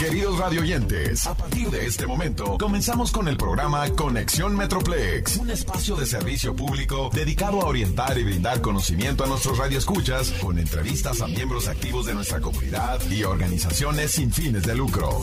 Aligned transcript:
Queridos 0.00 0.38
radioyentes, 0.38 1.26
a 1.26 1.34
partir 1.34 1.68
de 1.68 1.84
este 1.84 2.06
momento 2.06 2.56
comenzamos 2.56 3.12
con 3.12 3.28
el 3.28 3.36
programa 3.36 3.86
Conexión 3.90 4.56
Metroplex, 4.56 5.36
un 5.36 5.50
espacio 5.50 5.94
de 5.94 6.06
servicio 6.06 6.56
público 6.56 7.10
dedicado 7.12 7.60
a 7.60 7.66
orientar 7.66 8.16
y 8.16 8.24
brindar 8.24 8.62
conocimiento 8.62 9.24
a 9.24 9.26
nuestros 9.26 9.58
radioescuchas 9.58 10.30
con 10.40 10.58
entrevistas 10.58 11.20
a 11.20 11.26
miembros 11.26 11.68
activos 11.68 12.06
de 12.06 12.14
nuestra 12.14 12.40
comunidad 12.40 12.98
y 13.10 13.24
organizaciones 13.24 14.12
sin 14.12 14.32
fines 14.32 14.62
de 14.62 14.74
lucro. 14.74 15.22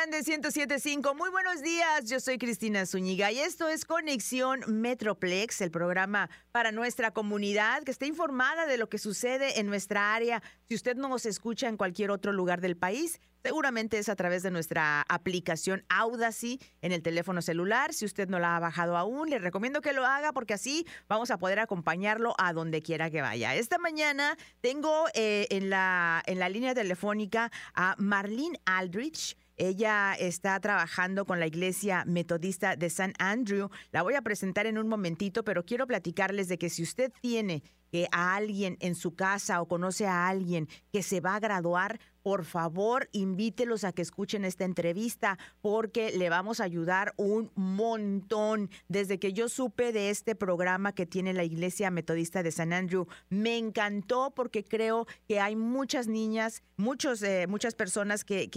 Grande 0.00 0.22
1075. 0.22 1.12
Muy 1.16 1.28
buenos 1.30 1.60
días. 1.60 2.04
Yo 2.04 2.20
soy 2.20 2.38
Cristina 2.38 2.86
Zúñiga 2.86 3.32
y 3.32 3.40
esto 3.40 3.68
es 3.68 3.84
Conexión 3.84 4.60
Metroplex, 4.68 5.60
el 5.60 5.72
programa 5.72 6.30
para 6.52 6.70
nuestra 6.70 7.10
comunidad 7.10 7.82
que 7.82 7.90
esté 7.90 8.06
informada 8.06 8.66
de 8.66 8.78
lo 8.78 8.88
que 8.88 8.98
sucede 8.98 9.58
en 9.58 9.66
nuestra 9.66 10.14
área. 10.14 10.40
Si 10.68 10.76
usted 10.76 10.94
no 10.94 11.08
nos 11.08 11.26
escucha 11.26 11.66
en 11.66 11.76
cualquier 11.76 12.12
otro 12.12 12.30
lugar 12.32 12.60
del 12.60 12.76
país, 12.76 13.20
Seguramente 13.40 13.98
es 13.98 14.08
a 14.08 14.16
través 14.16 14.42
de 14.42 14.50
nuestra 14.50 15.02
aplicación 15.08 15.84
Audacy 15.88 16.60
en 16.82 16.90
el 16.90 17.02
teléfono 17.02 17.40
celular. 17.40 17.94
Si 17.94 18.04
usted 18.04 18.28
no 18.28 18.40
la 18.40 18.56
ha 18.56 18.60
bajado 18.60 18.96
aún, 18.96 19.30
le 19.30 19.38
recomiendo 19.38 19.80
que 19.80 19.92
lo 19.92 20.04
haga 20.04 20.32
porque 20.32 20.54
así 20.54 20.86
vamos 21.08 21.30
a 21.30 21.38
poder 21.38 21.60
acompañarlo 21.60 22.34
a 22.36 22.52
donde 22.52 22.82
quiera 22.82 23.10
que 23.10 23.22
vaya. 23.22 23.54
Esta 23.54 23.78
mañana 23.78 24.36
tengo 24.60 25.06
eh, 25.14 25.46
en, 25.50 25.70
la, 25.70 26.20
en 26.26 26.40
la 26.40 26.48
línea 26.48 26.74
telefónica 26.74 27.52
a 27.74 27.94
Marlene 27.96 28.60
Aldrich. 28.66 29.36
Ella 29.58 30.14
está 30.14 30.58
trabajando 30.60 31.24
con 31.24 31.40
la 31.40 31.48
Iglesia 31.48 32.04
Metodista 32.06 32.76
de 32.76 32.90
San 32.90 33.12
Andrew. 33.18 33.70
La 33.90 34.02
voy 34.02 34.14
a 34.14 34.22
presentar 34.22 34.66
en 34.66 34.78
un 34.78 34.86
momentito, 34.86 35.44
pero 35.44 35.64
quiero 35.64 35.84
platicarles 35.88 36.46
de 36.46 36.58
que 36.58 36.70
si 36.70 36.84
usted 36.84 37.12
tiene 37.20 37.64
que 37.90 38.06
a 38.12 38.36
alguien 38.36 38.76
en 38.80 38.94
su 38.94 39.16
casa 39.16 39.60
o 39.60 39.66
conoce 39.66 40.06
a 40.06 40.28
alguien 40.28 40.68
que 40.92 41.02
se 41.02 41.20
va 41.20 41.34
a 41.34 41.40
graduar, 41.40 41.98
por 42.28 42.44
favor, 42.44 43.08
invítelos 43.12 43.84
a 43.84 43.92
que 43.92 44.02
escuchen 44.02 44.44
esta 44.44 44.66
entrevista 44.66 45.38
porque 45.62 46.10
le 46.10 46.28
vamos 46.28 46.60
a 46.60 46.64
ayudar 46.64 47.14
un 47.16 47.50
montón. 47.54 48.68
Desde 48.86 49.18
que 49.18 49.32
yo 49.32 49.48
supe 49.48 49.94
de 49.94 50.10
este 50.10 50.34
programa 50.34 50.92
que 50.92 51.06
tiene 51.06 51.32
la 51.32 51.44
Iglesia 51.44 51.90
Metodista 51.90 52.42
de 52.42 52.52
San 52.52 52.74
Andrew, 52.74 53.06
me 53.30 53.56
encantó 53.56 54.34
porque 54.36 54.62
creo 54.62 55.06
que 55.26 55.40
hay 55.40 55.56
muchas 55.56 56.06
niñas, 56.06 56.62
muchos, 56.76 57.22
eh, 57.22 57.46
muchas 57.48 57.74
personas 57.74 58.24
que, 58.26 58.50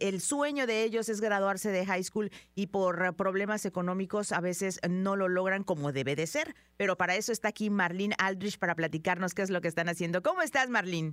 el 0.00 0.22
sueño 0.22 0.66
de 0.66 0.82
ellos 0.82 1.10
es 1.10 1.20
graduarse 1.20 1.70
de 1.70 1.84
high 1.84 2.04
school 2.04 2.30
y 2.54 2.68
por 2.68 3.14
problemas 3.14 3.66
económicos 3.66 4.32
a 4.32 4.40
veces 4.40 4.80
no 4.88 5.16
lo 5.16 5.28
logran 5.28 5.64
como 5.64 5.92
debe 5.92 6.16
de 6.16 6.26
ser. 6.26 6.54
Pero 6.78 6.96
para 6.96 7.14
eso 7.14 7.30
está 7.30 7.48
aquí 7.48 7.68
Marlene 7.68 8.14
Aldrich 8.16 8.58
para 8.58 8.74
platicarnos 8.74 9.34
qué 9.34 9.42
es 9.42 9.50
lo 9.50 9.60
que 9.60 9.68
están 9.68 9.90
haciendo. 9.90 10.22
¿Cómo 10.22 10.40
estás, 10.40 10.70
Marlene? 10.70 11.12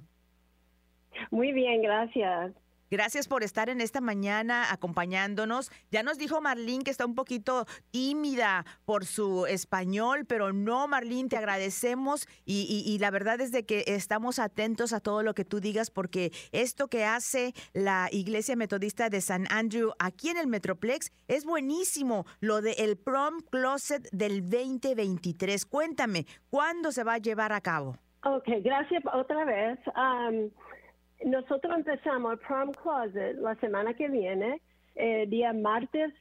Muy 1.32 1.52
bien, 1.52 1.82
gracias. 1.82 2.54
Gracias 2.92 3.28
por 3.28 3.44
estar 3.44 3.70
en 3.70 3.82
esta 3.82 4.02
mañana 4.02 4.72
acompañándonos. 4.72 5.70
Ya 5.92 6.02
nos 6.02 6.18
dijo 6.18 6.42
Marlene 6.42 6.84
que 6.84 6.90
está 6.90 7.06
un 7.06 7.14
poquito 7.14 7.66
tímida 7.92 8.66
por 8.86 9.06
su 9.06 9.46
español, 9.46 10.26
pero 10.28 10.54
no, 10.54 10.88
Marlene, 10.88 11.30
te 11.30 11.38
agradecemos 11.38 12.28
y, 12.46 12.98
la 13.00 13.12
verdad 13.12 13.40
es 13.42 13.52
de 13.52 13.64
que 13.64 13.84
estamos 13.86 14.40
atentos 14.40 14.92
a 14.92 15.00
todo 15.00 15.22
lo 15.22 15.36
que 15.36 15.46
tú 15.46 15.60
digas 15.60 15.92
porque 15.92 16.32
esto 16.52 16.88
que 16.88 17.06
hace 17.06 17.54
la 17.74 18.10
Iglesia 18.12 18.56
Metodista 18.56 19.10
de 19.10 19.22
San 19.22 19.46
Andrew 19.52 19.92
aquí 20.00 20.30
en 20.30 20.38
el 20.38 20.48
Metroplex 20.48 21.12
es 21.28 21.46
buenísimo, 21.46 22.26
lo 22.40 22.62
del 22.62 22.76
el 22.80 22.98
Prom 22.98 23.42
Closet 23.52 24.10
del 24.12 24.50
2023. 24.50 25.66
Cuéntame, 25.68 26.26
¿cuándo 26.50 26.92
se 26.92 27.04
va 27.04 27.14
a 27.14 27.18
llevar 27.20 27.54
a 27.54 27.62
cabo? 27.62 27.98
Ok, 28.24 28.48
gracias 28.64 29.04
otra 29.14 29.46
vez. 29.46 29.80
Nosotros 31.26 31.74
empezamos 31.76 32.34
el 32.34 32.40
Prom 32.40 32.72
Closet 32.72 33.38
la 33.38 33.56
semana 33.56 33.94
que 33.94 34.08
viene, 34.08 34.62
eh, 34.96 35.26
día 35.28 35.54
martes, 35.54 36.14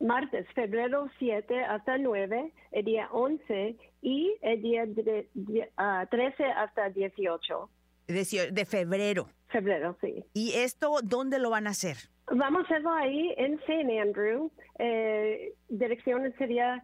martes, 0.00 0.46
febrero 0.54 1.08
7 1.18 1.64
hasta 1.64 1.98
9, 1.98 2.52
el 2.72 2.84
día 2.84 3.08
11 3.12 3.76
y 4.02 4.34
el 4.42 4.62
día 4.62 4.84
13 6.10 6.44
hasta 6.44 6.90
18. 6.90 7.70
De, 8.08 8.64
febrero. 8.64 9.28
Febrero, 9.48 9.96
sí. 10.00 10.24
¿Y 10.34 10.52
esto 10.54 10.98
dónde 11.04 11.38
lo 11.38 11.50
van 11.50 11.68
a 11.68 11.70
hacer? 11.70 11.96
Vamos 12.26 12.62
a 12.62 12.64
hacerlo 12.64 12.92
ahí 12.92 13.34
en 13.36 13.54
St. 13.60 14.00
Andrew. 14.00 14.50
Eh, 14.78 15.54
dirección 15.68 16.32
sería 16.36 16.82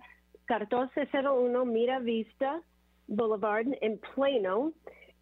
1401 0.48 1.64
Mira 1.64 1.98
Vista 1.98 2.62
Boulevard 3.08 3.66
en 3.80 3.98
Plano 3.98 4.72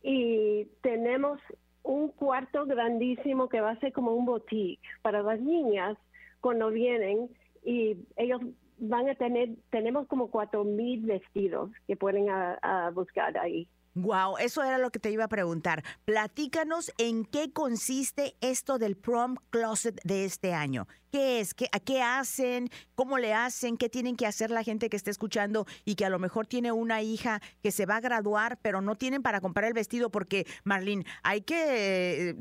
y 0.04 0.66
tenemos 0.82 1.40
un 1.82 2.08
cuarto 2.08 2.66
grandísimo 2.66 3.48
que 3.48 3.62
va 3.62 3.70
a 3.70 3.80
ser 3.80 3.92
como 3.92 4.12
un 4.12 4.26
boutique 4.26 4.80
para 5.00 5.22
las 5.22 5.40
niñas 5.40 5.96
cuando 6.40 6.70
vienen 6.70 7.30
y 7.64 7.96
ellos 8.16 8.42
van 8.76 9.08
a 9.08 9.14
tener, 9.14 9.50
tenemos 9.70 10.06
como 10.06 10.30
cuatro 10.30 10.62
mil 10.62 11.06
vestidos 11.06 11.70
que 11.86 11.96
pueden 11.96 12.28
a 12.28 12.90
buscar 12.94 13.36
ahí. 13.38 13.66
Wow, 13.94 14.38
eso 14.38 14.64
era 14.64 14.78
lo 14.78 14.90
que 14.90 14.98
te 14.98 15.12
iba 15.12 15.24
a 15.24 15.28
preguntar. 15.28 15.84
Platícanos 16.04 16.92
en 16.98 17.24
qué 17.24 17.52
consiste 17.52 18.36
esto 18.40 18.78
del 18.78 18.96
prom 18.96 19.36
closet 19.50 20.00
de 20.02 20.24
este 20.24 20.52
año. 20.52 20.88
¿Qué 21.12 21.38
es? 21.38 21.54
¿Qué, 21.54 21.68
¿Qué 21.84 22.02
hacen? 22.02 22.70
¿Cómo 22.96 23.18
le 23.18 23.32
hacen? 23.34 23.76
¿Qué 23.76 23.88
tienen 23.88 24.16
que 24.16 24.26
hacer 24.26 24.50
la 24.50 24.64
gente 24.64 24.90
que 24.90 24.96
está 24.96 25.12
escuchando 25.12 25.64
y 25.84 25.94
que 25.94 26.04
a 26.04 26.10
lo 26.10 26.18
mejor 26.18 26.48
tiene 26.48 26.72
una 26.72 27.02
hija 27.02 27.40
que 27.62 27.70
se 27.70 27.86
va 27.86 27.96
a 27.96 28.00
graduar, 28.00 28.58
pero 28.62 28.80
no 28.80 28.96
tienen 28.96 29.22
para 29.22 29.40
comprar 29.40 29.66
el 29.66 29.74
vestido? 29.74 30.10
Porque, 30.10 30.44
Marlene, 30.64 31.06
hay 31.22 31.42
que 31.42 32.30
eh, 32.30 32.36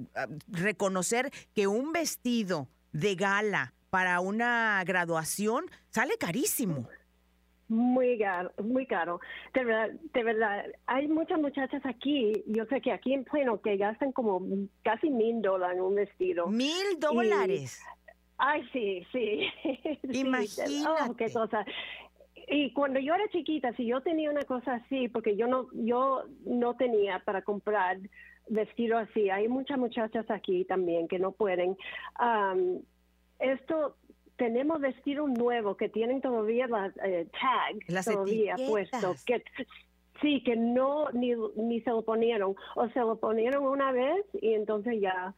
reconocer 0.47 1.31
que 1.53 1.67
un 1.67 1.91
vestido 1.91 2.67
de 2.93 3.13
gala 3.13 3.75
para 3.91 4.21
una 4.21 4.83
graduación 4.85 5.65
sale 5.91 6.17
carísimo. 6.17 6.89
Muy 7.73 8.19
caro, 8.19 8.51
muy 8.63 8.85
caro. 8.85 9.19
De 9.53 9.63
verdad, 9.63 9.89
de 10.13 10.23
verdad, 10.23 10.65
hay 10.85 11.07
muchas 11.07 11.39
muchachas 11.39 11.81
aquí, 11.85 12.43
yo 12.47 12.65
sé 12.65 12.81
que 12.81 12.91
aquí 12.91 13.13
en 13.13 13.23
Pleno, 13.23 13.61
que 13.61 13.77
gastan 13.77 14.11
como 14.11 14.41
casi 14.83 15.09
mil 15.09 15.41
dólares 15.41 15.77
en 15.77 15.83
un 15.83 15.95
vestido. 15.95 16.47
¿Mil 16.47 16.99
dólares? 16.99 17.81
ay, 18.37 18.63
sí, 18.71 19.03
sí. 19.11 19.47
Imagínate. 20.19 20.83
Oh, 20.87 21.15
qué 21.15 21.31
cosa. 21.31 21.65
Y 22.47 22.71
cuando 22.73 22.99
yo 22.99 23.15
era 23.15 23.27
chiquita, 23.29 23.73
si 23.73 23.85
yo 23.85 24.01
tenía 24.01 24.29
una 24.29 24.43
cosa 24.43 24.75
así, 24.75 25.07
porque 25.07 25.35
yo 25.35 25.47
no, 25.47 25.67
yo 25.73 26.23
no 26.45 26.75
tenía 26.75 27.19
para 27.19 27.41
comprar 27.41 27.97
vestido 28.49 28.97
así, 28.97 29.29
hay 29.29 29.47
muchas 29.47 29.77
muchachas 29.77 30.29
aquí 30.29 30.65
también 30.65 31.07
que 31.07 31.19
no 31.19 31.31
pueden. 31.31 31.77
esto 33.39 33.95
tenemos 34.37 34.81
vestidos 34.81 35.29
nuevos 35.29 35.77
que 35.77 35.89
tienen 35.89 36.21
todavía 36.21 36.67
las 36.67 36.93
eh, 37.03 37.27
tags 37.39 38.05
todavía 38.05 38.55
puestos. 38.67 39.23
Que, 39.25 39.43
sí, 40.21 40.41
que 40.43 40.55
no 40.55 41.09
ni, 41.11 41.33
ni 41.55 41.81
se 41.81 41.91
lo 41.91 42.01
ponieron 42.01 42.55
o 42.75 42.89
se 42.89 42.99
lo 42.99 43.17
ponieron 43.17 43.65
una 43.65 43.91
vez 43.91 44.25
y 44.41 44.53
entonces 44.53 44.99
ya. 44.99 45.33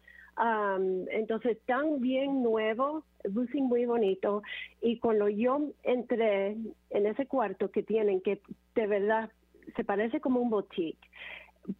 entonces, 1.12 1.58
tan 1.66 2.02
bien 2.02 2.44
nuevo, 2.44 3.04
luce 3.24 3.62
muy 3.62 3.86
bonito. 3.86 4.44
Y 4.82 5.00
cuando 5.00 5.28
yo 5.30 5.72
entré 5.84 6.58
en 6.90 7.06
ese 7.06 7.26
cuarto 7.26 7.72
que 7.72 7.84
tienen, 7.84 8.22
que 8.22 8.42
de 8.76 8.88
verdad 8.88 9.30
se 9.76 9.84
parece 9.84 10.20
como 10.20 10.40
un 10.40 10.50
boutique, 10.50 11.00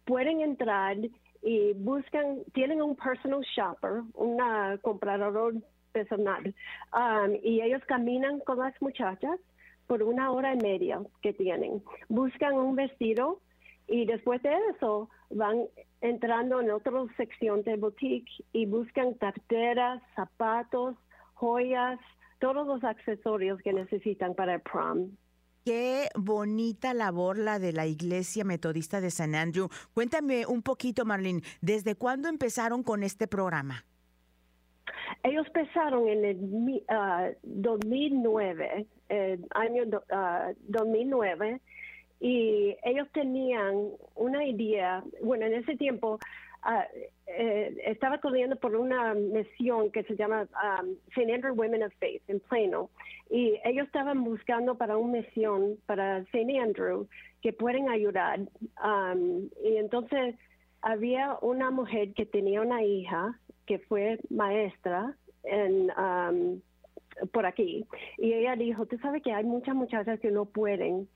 pueden 0.04 0.40
entrar 0.40 0.96
y 1.42 1.72
buscan, 1.74 2.38
tienen 2.52 2.82
un 2.82 2.96
personal 2.96 3.40
shopper, 3.42 4.02
una 4.14 4.78
comprador 4.82 5.54
personal. 5.92 6.54
Um, 6.92 7.36
y 7.42 7.62
ellos 7.62 7.82
caminan 7.86 8.40
con 8.40 8.58
las 8.58 8.74
muchachas 8.80 9.38
por 9.86 10.02
una 10.02 10.30
hora 10.30 10.54
y 10.54 10.58
media 10.58 11.00
que 11.22 11.32
tienen. 11.32 11.82
Buscan 12.08 12.54
un 12.54 12.76
vestido 12.76 13.40
y 13.86 14.06
después 14.06 14.42
de 14.42 14.54
eso 14.74 15.08
van 15.30 15.66
entrando 16.00 16.60
en 16.60 16.70
otra 16.70 16.92
sección 17.16 17.62
de 17.62 17.76
boutique 17.76 18.30
y 18.52 18.66
buscan 18.66 19.14
carteras, 19.14 20.02
zapatos, 20.14 20.96
joyas, 21.34 21.98
todos 22.38 22.66
los 22.66 22.84
accesorios 22.84 23.60
que 23.62 23.72
necesitan 23.72 24.34
para 24.34 24.54
el 24.54 24.60
prom. 24.60 25.10
Qué 25.64 26.08
bonita 26.14 26.94
labor 26.94 27.38
la 27.38 27.58
de 27.58 27.72
la 27.72 27.86
Iglesia 27.86 28.44
Metodista 28.44 29.00
de 29.00 29.10
San 29.10 29.34
Andrew. 29.34 29.68
Cuéntame 29.94 30.46
un 30.46 30.62
poquito, 30.62 31.04
Marlene, 31.04 31.42
¿desde 31.60 31.96
cuándo 31.96 32.28
empezaron 32.28 32.84
con 32.84 33.02
este 33.02 33.26
programa? 33.26 33.84
Ellos 35.22 35.46
empezaron 35.46 36.08
en 36.08 36.24
el 36.24 36.38
2009, 37.42 38.86
uh, 39.10 39.14
año 39.50 39.84
2009, 40.68 41.54
uh, 41.54 41.58
y 42.20 42.76
ellos 42.82 43.08
tenían 43.12 43.88
una 44.14 44.44
idea, 44.44 45.02
bueno, 45.22 45.46
en 45.46 45.54
ese 45.54 45.76
tiempo 45.76 46.18
uh, 46.64 46.82
eh, 47.26 47.76
estaba 47.84 48.18
corriendo 48.18 48.56
por 48.56 48.74
una 48.76 49.14
misión 49.14 49.90
que 49.90 50.02
se 50.04 50.16
llama 50.16 50.42
um, 50.42 50.94
St. 51.08 51.32
Andrew 51.34 51.54
Women 51.54 51.82
of 51.82 51.92
Faith 51.98 52.22
en 52.28 52.40
Plano, 52.40 52.90
y 53.28 53.58
ellos 53.64 53.86
estaban 53.86 54.24
buscando 54.24 54.76
para 54.76 54.96
una 54.96 55.20
misión 55.20 55.76
para 55.86 56.18
St. 56.18 56.58
Andrew 56.58 57.06
que 57.42 57.52
pueden 57.52 57.90
ayudar. 57.90 58.40
Um, 58.82 59.50
y 59.64 59.76
entonces 59.76 60.36
había 60.86 61.36
una 61.42 61.72
mujer 61.72 62.14
que 62.14 62.26
tenía 62.26 62.60
una 62.60 62.84
hija 62.84 63.36
que 63.66 63.80
fue 63.80 64.20
maestra 64.30 65.16
en, 65.42 65.90
um, 65.98 66.60
por 67.32 67.44
aquí 67.44 67.84
y 68.18 68.32
ella 68.32 68.54
dijo, 68.54 68.86
tú 68.86 68.96
sabes 68.98 69.20
que 69.24 69.32
hay 69.32 69.42
muchas 69.42 69.74
muchachas 69.74 70.20
que 70.20 70.30
no 70.30 70.44
pueden 70.44 71.08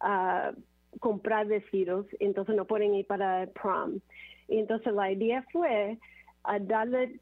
uh, 0.00 0.58
comprar 1.00 1.46
vestidos, 1.46 2.06
entonces 2.20 2.56
no 2.56 2.64
pueden 2.64 2.94
ir 2.94 3.06
para 3.06 3.42
el 3.42 3.50
prom. 3.50 4.00
Y 4.48 4.60
entonces 4.60 4.94
la 4.94 5.12
idea 5.12 5.44
fue 5.52 5.98
a 6.44 6.58
darle 6.58 7.20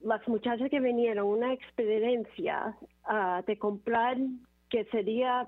las 0.00 0.26
muchachas 0.26 0.68
que 0.70 0.80
vinieron 0.80 1.28
una 1.28 1.52
experiencia 1.52 2.76
uh, 3.08 3.44
de 3.46 3.56
comprar 3.58 4.16
que 4.70 4.86
sería 4.86 5.46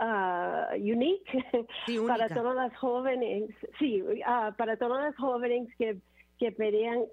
uh, 0.00 0.74
unique 0.74 1.24
para 2.06 2.28
todas 2.28 2.56
las 2.56 2.76
jóvenes, 2.76 3.50
sí, 3.78 4.02
uh, 4.02 4.54
para 4.56 4.76
todas 4.76 5.02
las 5.04 5.16
jóvenes 5.16 5.68
que, 5.76 5.98
que 6.38 6.54
querían 6.54 7.04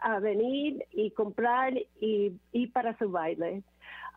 a 0.00 0.18
venir 0.20 0.84
y 0.90 1.10
comprar 1.12 1.74
y, 2.00 2.32
y 2.52 2.66
para 2.68 2.96
su 2.98 3.10
baile. 3.10 3.62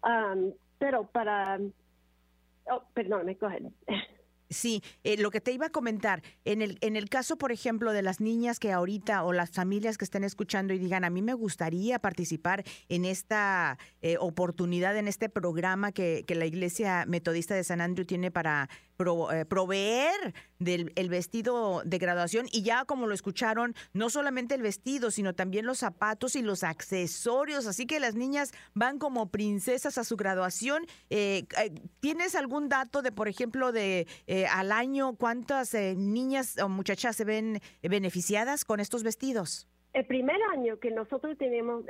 Um, 0.04 0.54
pero 0.78 1.08
para, 1.08 1.60
oh, 2.72 2.84
perdón, 2.94 3.26
me 3.26 3.36
cogen. 3.38 3.74
Sí, 4.50 4.82
eh, 5.04 5.18
lo 5.18 5.30
que 5.30 5.42
te 5.42 5.52
iba 5.52 5.68
a 5.68 5.70
comentar, 5.70 6.24
en 6.46 6.62
el, 6.62 6.78
en 6.82 6.96
el 6.96 7.10
caso, 7.10 7.38
por 7.38 7.52
ejemplo, 7.52 7.92
de 7.92 8.02
las 8.02 8.22
niñas 8.22 8.60
que 8.60 8.72
ahorita 8.72 9.24
o 9.24 9.34
las 9.34 9.52
familias 9.52 9.98
que 9.98 10.06
estén 10.06 10.24
escuchando 10.24 10.74
y 10.74 10.80
digan, 10.80 11.04
a 11.04 11.10
mí 11.10 11.22
me 11.22 11.34
gustaría 11.34 12.00
participar 12.00 12.64
en 12.88 13.04
esta 13.04 13.78
eh, 14.02 14.16
oportunidad, 14.20 14.96
en 14.98 15.10
este 15.10 15.28
programa 15.28 15.92
que, 15.92 16.24
que 16.26 16.36
la 16.36 16.46
Iglesia 16.46 17.06
Metodista 17.08 17.56
de 17.56 17.64
San 17.66 17.82
Andrew 17.82 18.06
tiene 18.06 18.32
para 18.32 18.70
eh, 19.00 19.46
proveer 19.46 20.34
del 20.58 20.92
el 20.96 21.10
vestido 21.10 21.84
de 21.86 22.00
graduación 22.00 22.48
y 22.52 22.64
ya 22.64 22.84
como 22.86 23.06
lo 23.06 23.14
escucharon, 23.14 23.76
no 23.94 24.10
solamente 24.10 24.56
el 24.56 24.64
vestido, 24.64 25.12
sino 25.12 25.36
también 25.36 25.68
los 25.68 25.78
zapatos 25.78 26.36
y 26.36 26.42
los 26.42 26.64
accesorios, 26.64 27.68
así 27.68 27.86
que 27.86 28.00
las 28.00 28.16
niñas 28.16 28.54
van 28.74 28.98
como 28.98 29.30
princesas 29.30 30.00
a 30.00 30.04
su 30.04 30.18
graduación. 30.18 30.88
Eh, 31.12 31.46
eh, 31.62 31.72
¿Tienes 32.00 32.34
algún 32.34 32.70
dato 32.70 33.04
de, 33.04 33.12
por 33.12 33.28
ejemplo, 33.28 33.72
de 33.72 34.08
al 34.52 34.72
año 34.72 35.16
cuántas 35.16 35.76
niñas 35.76 36.58
o 36.58 36.68
muchachas 36.68 37.16
se 37.16 37.24
ven 37.24 37.60
beneficiadas 37.84 38.66
con 38.66 38.80
estos 38.80 39.04
vestidos? 39.04 39.68
El 39.94 40.08
primer 40.08 40.38
año 40.54 40.80
que 40.80 40.90
nosotros 40.90 41.38
teníamos 41.38 41.86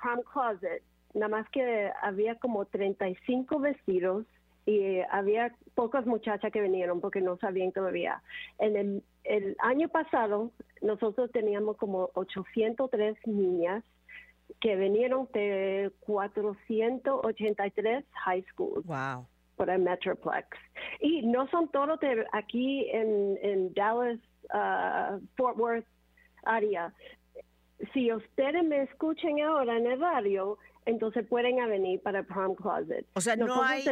prom 0.00 0.22
closet, 0.32 0.82
nada 1.12 1.28
más 1.28 1.48
que 1.50 1.90
había 2.02 2.36
como 2.36 2.64
35 2.64 3.58
vestidos 3.58 4.24
y 4.66 5.00
había 5.10 5.52
pocas 5.74 6.06
muchachas 6.06 6.52
que 6.52 6.60
vinieron 6.60 7.00
porque 7.00 7.20
no 7.20 7.36
sabían 7.38 7.72
todavía. 7.72 8.22
En 8.58 9.02
el, 9.24 9.56
año 9.60 9.88
pasado 9.88 10.52
nosotros 10.82 11.32
teníamos 11.32 11.76
como 11.76 12.10
803 12.14 13.16
niñas 13.26 13.82
que 14.60 14.76
vinieron 14.76 15.28
de 15.32 15.90
483 16.00 18.04
high 18.12 18.44
schools. 18.50 18.86
Wow. 18.86 19.26
Por 19.56 19.70
el 19.70 19.80
Metroplex. 19.80 20.48
Y 21.00 21.22
no 21.22 21.48
son 21.48 21.68
todos 21.68 21.98
de 22.00 22.26
aquí 22.32 22.90
en, 22.90 23.72
Dallas, 23.72 24.18
uh, 24.52 25.20
Fort 25.36 25.56
Worth 25.56 25.86
área. 26.44 26.92
Si 27.92 28.12
ustedes 28.12 28.64
me 28.64 28.82
escuchan 28.82 29.40
ahora 29.40 29.76
en 29.76 29.86
el 29.86 30.00
radio, 30.00 30.58
entonces 30.86 31.26
pueden 31.26 31.56
venir 31.68 32.00
para 32.00 32.22
Prom 32.22 32.54
Closet. 32.54 33.06
O 33.14 33.20
sea, 33.20 33.36
no 33.36 33.62
hay, 33.62 33.84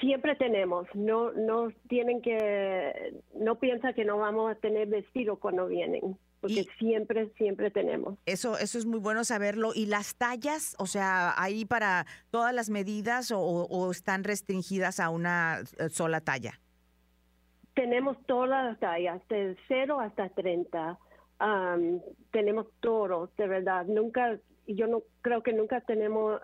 siempre 0.00 0.36
tenemos, 0.36 0.86
no 0.94 1.32
no 1.32 1.70
tienen 1.88 2.20
que 2.22 3.14
no 3.34 3.58
piensa 3.58 3.92
que 3.92 4.04
no 4.04 4.18
vamos 4.18 4.50
a 4.50 4.54
tener 4.56 4.88
vestido 4.88 5.36
cuando 5.36 5.66
vienen 5.66 6.18
porque 6.44 6.66
siempre, 6.78 7.30
siempre 7.38 7.70
tenemos. 7.70 8.18
Eso, 8.26 8.58
eso 8.58 8.76
es 8.76 8.84
muy 8.84 9.00
bueno 9.00 9.24
saberlo. 9.24 9.70
¿Y 9.74 9.86
las 9.86 10.14
tallas, 10.14 10.76
o 10.78 10.84
sea, 10.84 11.32
ahí 11.42 11.64
para 11.64 12.04
todas 12.30 12.54
las 12.54 12.68
medidas 12.68 13.32
o, 13.34 13.90
están 13.90 14.24
restringidas 14.24 15.00
a 15.00 15.08
una 15.08 15.60
eh, 15.78 15.88
sola 15.88 16.20
talla? 16.20 16.60
Tenemos 17.72 18.18
todas 18.26 18.66
las 18.66 18.78
tallas, 18.78 19.26
de 19.28 19.56
0 19.68 20.00
hasta 20.00 20.28
30. 20.28 20.98
tenemos 22.30 22.66
todos, 22.80 23.34
de 23.36 23.48
verdad. 23.48 23.86
Nunca, 23.86 24.38
yo 24.66 24.86
no 24.86 25.02
creo 25.22 25.42
que 25.42 25.54
nunca 25.54 25.80
tenemos 25.80 26.42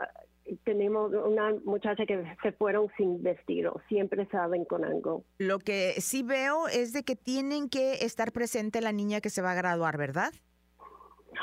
tenemos 0.64 1.12
una 1.12 1.54
muchacha 1.64 2.06
que 2.06 2.24
se 2.42 2.52
fueron 2.52 2.88
sin 2.96 3.22
vestido, 3.22 3.80
siempre 3.88 4.26
salen 4.26 4.64
con 4.64 4.84
algo. 4.84 5.24
Lo 5.38 5.58
que 5.58 5.94
sí 6.00 6.22
veo 6.22 6.68
es 6.68 6.92
de 6.92 7.02
que 7.02 7.16
tienen 7.16 7.68
que 7.68 8.04
estar 8.04 8.32
presente 8.32 8.80
la 8.80 8.92
niña 8.92 9.20
que 9.20 9.30
se 9.30 9.42
va 9.42 9.52
a 9.52 9.54
graduar, 9.54 9.96
¿verdad? 9.96 10.32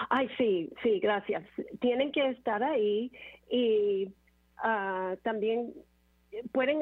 Ay, 0.09 0.29
sí, 0.37 0.69
sí, 0.83 0.99
gracias. 0.99 1.43
Tienen 1.79 2.11
que 2.11 2.29
estar 2.29 2.61
ahí 2.63 3.11
y 3.49 4.11
uh, 4.63 5.15
también 5.23 5.73
pueden 6.51 6.79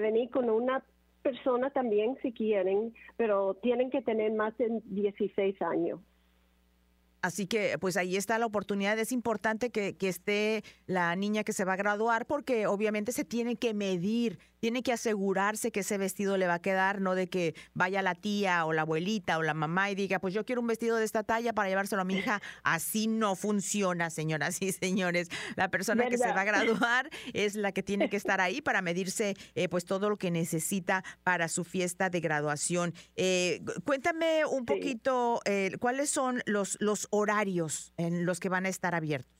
venir 0.00 0.30
con 0.30 0.48
una 0.50 0.82
persona 1.22 1.70
también 1.70 2.16
si 2.22 2.32
quieren, 2.32 2.94
pero 3.16 3.54
tienen 3.54 3.90
que 3.90 4.02
tener 4.02 4.32
más 4.32 4.56
de 4.58 4.80
16 4.84 5.60
años. 5.62 6.00
Así 7.20 7.46
que 7.46 7.78
pues 7.78 7.96
ahí 7.96 8.16
está 8.16 8.38
la 8.38 8.46
oportunidad. 8.46 8.98
Es 8.98 9.12
importante 9.12 9.70
que, 9.70 9.96
que, 9.96 10.08
esté 10.08 10.62
la 10.86 11.14
niña 11.16 11.44
que 11.44 11.52
se 11.52 11.64
va 11.64 11.74
a 11.74 11.76
graduar 11.76 12.26
porque 12.26 12.66
obviamente 12.66 13.12
se 13.12 13.24
tiene 13.24 13.56
que 13.56 13.74
medir 13.74 14.38
tiene 14.60 14.82
que 14.82 14.92
asegurarse 14.92 15.72
que 15.72 15.80
ese 15.80 15.98
vestido 15.98 16.36
le 16.36 16.46
va 16.46 16.54
a 16.54 16.62
quedar, 16.62 17.00
no 17.00 17.14
de 17.14 17.28
que 17.28 17.54
vaya 17.74 18.02
la 18.02 18.14
tía 18.14 18.64
o 18.64 18.72
la 18.72 18.82
abuelita 18.82 19.38
o 19.38 19.42
la 19.42 19.54
mamá 19.54 19.90
y 19.90 19.94
diga, 19.94 20.18
pues 20.18 20.34
yo 20.34 20.44
quiero 20.44 20.60
un 20.60 20.66
vestido 20.66 20.96
de 20.96 21.04
esta 21.04 21.22
talla 21.22 21.52
para 21.52 21.68
llevárselo 21.68 22.02
a 22.02 22.04
mi 22.04 22.16
hija. 22.16 22.40
Así 22.62 23.06
no 23.06 23.36
funciona, 23.36 24.10
señoras 24.10 24.60
y 24.60 24.72
señores. 24.72 25.28
La 25.56 25.70
persona 25.70 26.08
que 26.08 26.18
se 26.18 26.28
va 26.28 26.40
a 26.40 26.44
graduar 26.48 27.10
es 27.32 27.54
la 27.54 27.72
que 27.72 27.82
tiene 27.82 28.08
que 28.08 28.16
estar 28.16 28.40
ahí 28.40 28.60
para 28.60 28.82
medirse 28.82 29.34
eh, 29.54 29.68
pues 29.68 29.84
todo 29.84 30.10
lo 30.10 30.16
que 30.16 30.30
necesita 30.30 31.04
para 31.22 31.48
su 31.48 31.64
fiesta 31.64 32.10
de 32.10 32.20
graduación. 32.20 32.94
Eh, 33.16 33.62
cuéntame 33.84 34.44
un 34.44 34.64
poquito 34.64 35.40
eh, 35.44 35.76
cuáles 35.80 36.10
son 36.10 36.42
los, 36.46 36.76
los 36.80 37.06
horarios 37.10 37.92
en 37.96 38.26
los 38.26 38.40
que 38.40 38.48
van 38.48 38.66
a 38.66 38.68
estar 38.68 38.94
abiertos 38.94 39.37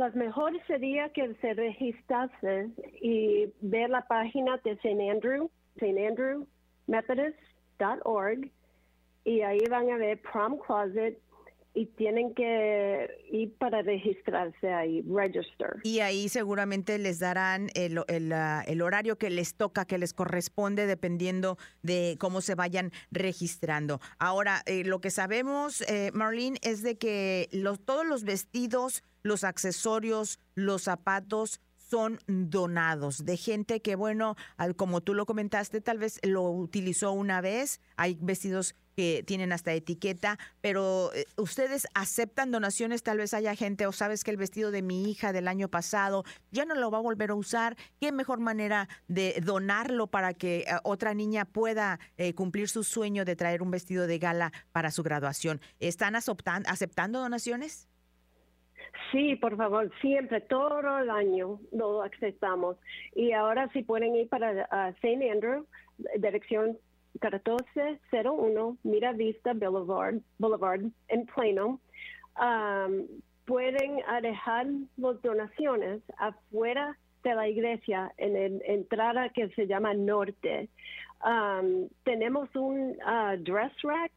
pues 0.00 0.14
mejor 0.14 0.58
sería 0.66 1.10
que 1.10 1.34
se 1.42 1.52
registrase 1.52 2.70
y 3.02 3.52
ver 3.60 3.90
la 3.90 4.00
página 4.06 4.56
de 4.64 4.70
St. 4.70 5.10
Andrew, 5.10 5.50
St. 5.76 6.06
Andrew 6.06 6.46
Methodist.org 6.86 8.50
y 9.26 9.42
ahí 9.42 9.58
van 9.68 9.90
a 9.90 9.98
ver 9.98 10.18
prom 10.22 10.56
closet 10.56 11.18
y 11.72 11.86
tienen 11.86 12.34
que 12.34 13.08
ir 13.30 13.54
para 13.56 13.82
registrarse 13.82 14.72
ahí, 14.72 15.02
register. 15.02 15.76
Y 15.84 16.00
ahí 16.00 16.28
seguramente 16.28 16.98
les 16.98 17.20
darán 17.20 17.68
el, 17.74 18.02
el, 18.08 18.32
el, 18.66 18.82
horario 18.82 19.18
que 19.18 19.30
les 19.30 19.54
toca, 19.54 19.84
que 19.84 19.98
les 19.98 20.12
corresponde, 20.12 20.86
dependiendo 20.86 21.58
de 21.82 22.16
cómo 22.18 22.40
se 22.40 22.56
vayan 22.56 22.90
registrando. 23.12 24.00
Ahora, 24.18 24.62
eh, 24.66 24.84
lo 24.84 25.00
que 25.00 25.10
sabemos, 25.10 25.82
eh, 25.82 26.10
Marlene, 26.12 26.58
es 26.62 26.82
de 26.82 26.98
que 26.98 27.48
los, 27.52 27.78
todos 27.80 28.06
los 28.06 28.24
vestidos, 28.24 29.04
los 29.22 29.44
accesorios, 29.44 30.40
los 30.54 30.82
zapatos, 30.82 31.60
son 31.90 32.20
donados 32.28 33.24
de 33.24 33.36
gente 33.36 33.82
que, 33.82 33.96
bueno, 33.96 34.36
como 34.76 35.00
tú 35.00 35.12
lo 35.12 35.26
comentaste, 35.26 35.80
tal 35.80 35.98
vez 35.98 36.20
lo 36.22 36.48
utilizó 36.48 37.10
una 37.10 37.40
vez. 37.40 37.80
Hay 37.96 38.16
vestidos 38.20 38.76
que 38.96 39.22
tienen 39.26 39.52
hasta 39.52 39.72
etiqueta, 39.72 40.38
pero 40.60 41.12
eh, 41.14 41.24
ustedes 41.36 41.86
aceptan 41.94 42.50
donaciones, 42.50 43.02
tal 43.02 43.18
vez 43.18 43.34
haya 43.34 43.54
gente 43.54 43.86
o 43.86 43.92
sabes 43.92 44.24
que 44.24 44.30
el 44.30 44.36
vestido 44.36 44.70
de 44.70 44.82
mi 44.82 45.10
hija 45.10 45.32
del 45.32 45.48
año 45.48 45.68
pasado 45.68 46.24
ya 46.50 46.64
no 46.64 46.74
lo 46.74 46.90
va 46.90 46.98
a 46.98 47.02
volver 47.02 47.30
a 47.30 47.34
usar, 47.34 47.76
qué 48.00 48.12
mejor 48.12 48.40
manera 48.40 48.88
de 49.08 49.40
donarlo 49.42 50.06
para 50.06 50.34
que 50.34 50.60
eh, 50.60 50.64
otra 50.84 51.14
niña 51.14 51.44
pueda 51.44 51.98
eh, 52.16 52.34
cumplir 52.34 52.68
su 52.68 52.84
sueño 52.84 53.24
de 53.24 53.36
traer 53.36 53.62
un 53.62 53.70
vestido 53.70 54.06
de 54.06 54.18
gala 54.18 54.52
para 54.72 54.90
su 54.90 55.02
graduación. 55.02 55.60
¿Están 55.78 56.14
aceptando 56.16 57.20
donaciones? 57.20 57.88
Sí, 59.12 59.36
por 59.36 59.56
favor, 59.56 59.90
siempre, 60.00 60.40
todo 60.40 60.98
el 60.98 61.10
año 61.10 61.60
lo 61.72 62.02
aceptamos. 62.02 62.76
Y 63.14 63.32
ahora 63.32 63.68
si 63.72 63.82
pueden 63.82 64.14
ir 64.14 64.28
para 64.28 64.52
uh, 64.52 64.94
St. 65.00 65.30
Andrew, 65.30 65.66
dirección 66.18 66.78
1401 67.14 68.78
Mira 68.84 69.12
Vista 69.12 69.52
Boulevard, 69.54 70.20
Boulevard 70.38 70.82
en 71.08 71.26
Plano, 71.26 71.80
um, 72.40 73.06
pueden 73.46 74.00
dejar 74.22 74.66
las 74.96 75.20
donaciones 75.22 76.02
afuera 76.18 76.96
de 77.22 77.34
la 77.34 77.48
iglesia 77.48 78.12
en 78.16 78.32
la 78.32 78.64
entrada 78.64 79.28
que 79.30 79.48
se 79.50 79.66
llama 79.66 79.94
Norte. 79.94 80.68
Um, 81.24 81.88
tenemos 82.04 82.48
un 82.54 82.96
uh, 83.04 83.36
dress 83.42 83.72
rack 83.82 84.12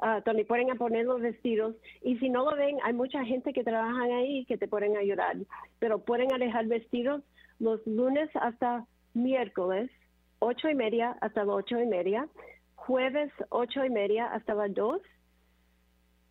uh, 0.00 0.20
donde 0.24 0.44
pueden 0.44 0.68
poner 0.76 1.06
los 1.06 1.20
vestidos. 1.20 1.74
Y 2.02 2.18
si 2.18 2.28
no 2.28 2.48
lo 2.48 2.56
ven, 2.56 2.78
hay 2.84 2.92
mucha 2.92 3.24
gente 3.24 3.52
que 3.52 3.64
trabaja 3.64 4.02
ahí 4.02 4.44
que 4.44 4.58
te 4.58 4.68
pueden 4.68 4.96
ayudar. 4.96 5.36
Pero 5.78 5.98
pueden 5.98 6.28
dejar 6.28 6.66
vestidos 6.66 7.22
los 7.58 7.84
lunes 7.86 8.28
hasta 8.34 8.86
miércoles, 9.14 9.90
ocho 10.38 10.68
y 10.68 10.74
media 10.74 11.16
hasta 11.20 11.44
las 11.44 11.56
ocho 11.56 11.80
y 11.80 11.86
media, 11.86 12.28
jueves 12.74 13.32
ocho 13.50 13.84
y 13.84 13.90
media 13.90 14.26
hasta 14.26 14.54
las 14.54 14.74
dos, 14.74 15.00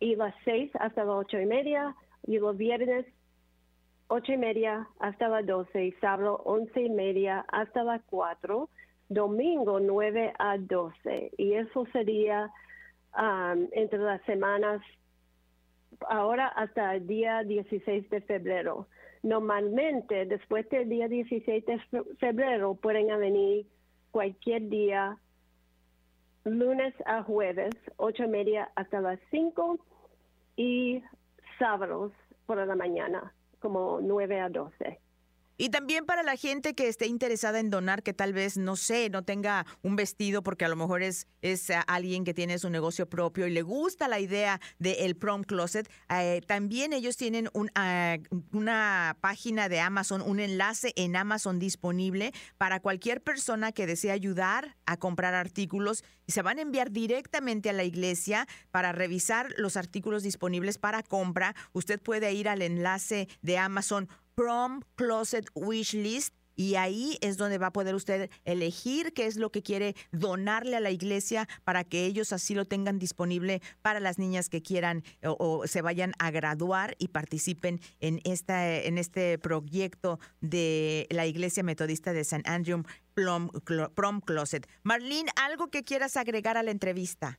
y 0.00 0.16
las 0.16 0.34
seis 0.44 0.70
hasta 0.78 1.04
las 1.04 1.16
ocho 1.16 1.40
y 1.40 1.46
media, 1.46 1.94
y 2.26 2.38
los 2.38 2.56
viernes 2.56 3.06
ocho 4.08 4.32
y 4.32 4.36
media 4.36 4.88
hasta 5.00 5.28
las 5.28 5.46
doce, 5.46 5.86
y 5.86 5.92
sábado 5.92 6.42
once 6.44 6.80
y 6.80 6.90
media 6.90 7.44
hasta 7.48 7.82
las 7.82 8.02
cuatro, 8.04 8.68
domingo 9.08 9.80
nueve 9.80 10.32
a 10.38 10.58
doce. 10.58 11.32
Y 11.36 11.54
eso 11.54 11.86
sería 11.92 12.50
Um, 13.16 13.68
entre 13.72 13.98
las 13.98 14.20
semanas, 14.24 14.82
ahora 16.06 16.48
hasta 16.48 16.96
el 16.96 17.06
día 17.06 17.42
16 17.44 18.10
de 18.10 18.20
febrero. 18.20 18.88
Normalmente, 19.22 20.26
después 20.26 20.68
del 20.68 20.90
día 20.90 21.08
16 21.08 21.64
de 21.64 21.80
febrero, 22.18 22.74
pueden 22.74 23.06
venir 23.18 23.66
cualquier 24.16 24.70
día, 24.70 25.18
lunes 26.44 26.94
a 27.04 27.22
jueves, 27.22 27.74
ocho 27.98 28.24
y 28.24 28.28
media 28.28 28.70
hasta 28.74 29.02
las 29.02 29.20
5 29.30 29.78
y 30.56 31.02
sábados 31.58 32.12
por 32.46 32.66
la 32.66 32.74
mañana, 32.74 33.34
como 33.60 34.00
9 34.00 34.40
a 34.40 34.48
12. 34.48 34.98
Y 35.58 35.70
también 35.70 36.04
para 36.04 36.22
la 36.22 36.36
gente 36.36 36.74
que 36.74 36.88
esté 36.88 37.06
interesada 37.06 37.60
en 37.60 37.70
donar, 37.70 38.02
que 38.02 38.12
tal 38.12 38.32
vez, 38.32 38.58
no 38.58 38.76
sé, 38.76 39.08
no 39.08 39.22
tenga 39.22 39.66
un 39.82 39.96
vestido 39.96 40.42
porque 40.42 40.64
a 40.64 40.68
lo 40.68 40.76
mejor 40.76 41.02
es, 41.02 41.26
es 41.40 41.70
alguien 41.86 42.24
que 42.24 42.34
tiene 42.34 42.58
su 42.58 42.68
negocio 42.68 43.08
propio 43.08 43.46
y 43.46 43.50
le 43.50 43.62
gusta 43.62 44.08
la 44.08 44.20
idea 44.20 44.60
del 44.78 45.16
prom 45.16 45.44
closet, 45.44 45.90
eh, 46.10 46.42
también 46.46 46.92
ellos 46.92 47.16
tienen 47.16 47.48
un, 47.54 47.70
ah, 47.74 48.16
una 48.52 49.16
página 49.20 49.68
de 49.68 49.80
Amazon, 49.80 50.20
un 50.20 50.40
enlace 50.40 50.92
en 50.96 51.16
Amazon 51.16 51.58
disponible 51.58 52.32
para 52.58 52.80
cualquier 52.80 53.22
persona 53.22 53.72
que 53.72 53.86
desee 53.86 54.10
ayudar 54.10 54.76
a 54.84 54.96
comprar 54.96 55.34
artículos 55.34 56.04
y 56.26 56.32
se 56.32 56.42
van 56.42 56.58
a 56.58 56.62
enviar 56.62 56.90
directamente 56.90 57.70
a 57.70 57.72
la 57.72 57.84
iglesia 57.84 58.46
para 58.70 58.92
revisar 58.92 59.54
los 59.56 59.76
artículos 59.76 60.22
disponibles 60.22 60.78
para 60.78 61.02
compra. 61.02 61.54
Usted 61.72 62.00
puede 62.00 62.32
ir 62.32 62.48
al 62.48 62.62
enlace 62.62 63.28
de 63.42 63.58
Amazon 63.58 64.08
Prom 64.36 64.82
Closet 64.96 65.46
Wish 65.54 65.94
List 65.94 66.34
y 66.54 66.74
ahí 66.74 67.16
es 67.22 67.38
donde 67.38 67.56
va 67.56 67.68
a 67.68 67.72
poder 67.72 67.94
usted 67.94 68.30
elegir 68.44 69.14
qué 69.14 69.24
es 69.26 69.36
lo 69.36 69.50
que 69.50 69.62
quiere 69.62 69.94
donarle 70.12 70.76
a 70.76 70.80
la 70.80 70.90
iglesia 70.90 71.48
para 71.64 71.84
que 71.84 72.04
ellos 72.04 72.34
así 72.34 72.54
lo 72.54 72.66
tengan 72.66 72.98
disponible 72.98 73.60
para 73.80 73.98
las 73.98 74.18
niñas 74.18 74.50
que 74.50 74.60
quieran 74.60 75.02
o, 75.22 75.66
se 75.66 75.80
vayan 75.80 76.12
a 76.18 76.30
graduar 76.30 76.96
y 76.98 77.08
participen 77.08 77.80
en 78.00 78.20
esta 78.24 78.74
en 78.74 78.98
este 78.98 79.38
proyecto 79.38 80.18
de 80.42 81.06
la 81.10 81.24
Iglesia 81.24 81.62
Metodista 81.62 82.12
de 82.12 82.24
San 82.24 82.42
Andrew 82.44 82.82
Prom, 83.14 84.20
Closet. 84.20 84.66
Marlene, 84.82 85.30
algo 85.42 85.68
que 85.68 85.82
quieras 85.82 86.18
agregar 86.18 86.58
a 86.58 86.62
la 86.62 86.72
entrevista. 86.72 87.38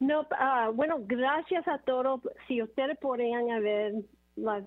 No, 0.00 0.26
ah, 0.32 0.70
bueno, 0.74 0.96
gracias 1.06 1.68
a 1.68 1.78
todos. 1.78 2.20
Si 2.48 2.60
ustedes 2.62 2.98
podrían 2.98 3.46
ver 3.62 3.92
las 4.34 4.64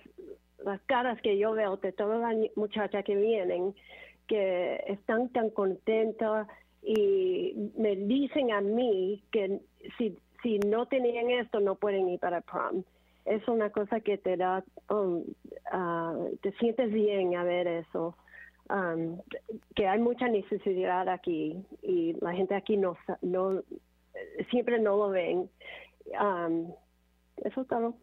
las 0.62 0.80
caras 0.82 1.20
que 1.20 1.38
yo 1.38 1.52
veo 1.52 1.76
de 1.76 1.92
todas 1.92 2.20
las 2.20 2.56
muchachas 2.56 3.04
que 3.04 3.16
vienen, 3.16 3.74
que 4.26 4.82
están 4.88 5.28
tan 5.30 5.50
contentas 5.50 6.46
y 6.82 7.72
me 7.76 7.96
dicen 7.96 8.52
a 8.52 8.60
mí 8.60 9.22
que 9.30 9.60
si, 9.98 10.16
si 10.42 10.58
no 10.60 10.86
tenían 10.86 11.30
esto 11.30 11.60
no 11.60 11.74
pueden 11.76 12.08
ir 12.08 12.20
para 12.20 12.40
prom. 12.40 12.84
Es 13.24 13.46
una 13.48 13.70
cosa 13.70 14.00
que 14.00 14.18
te 14.18 14.36
da, 14.36 14.62
um, 14.90 15.24
ah, 15.72 16.14
te 16.42 16.52
sientes 16.52 16.92
bien 16.92 17.36
a 17.36 17.44
ver 17.44 17.66
eso. 17.66 18.16
Um, 18.70 19.18
que 19.74 19.86
hay 19.86 19.98
mucha 19.98 20.26
necesidad 20.28 21.08
aquí 21.08 21.66
y 21.82 22.14
la 22.20 22.32
gente 22.32 22.54
aquí 22.54 22.78
no, 22.78 22.96
no 23.20 23.62
siempre 24.50 24.78
no 24.78 24.96
lo 24.96 25.10
ven. 25.10 25.50
Um, 26.20 26.72
eso 27.44 27.62
es 27.62 27.68
todo. 27.68 27.94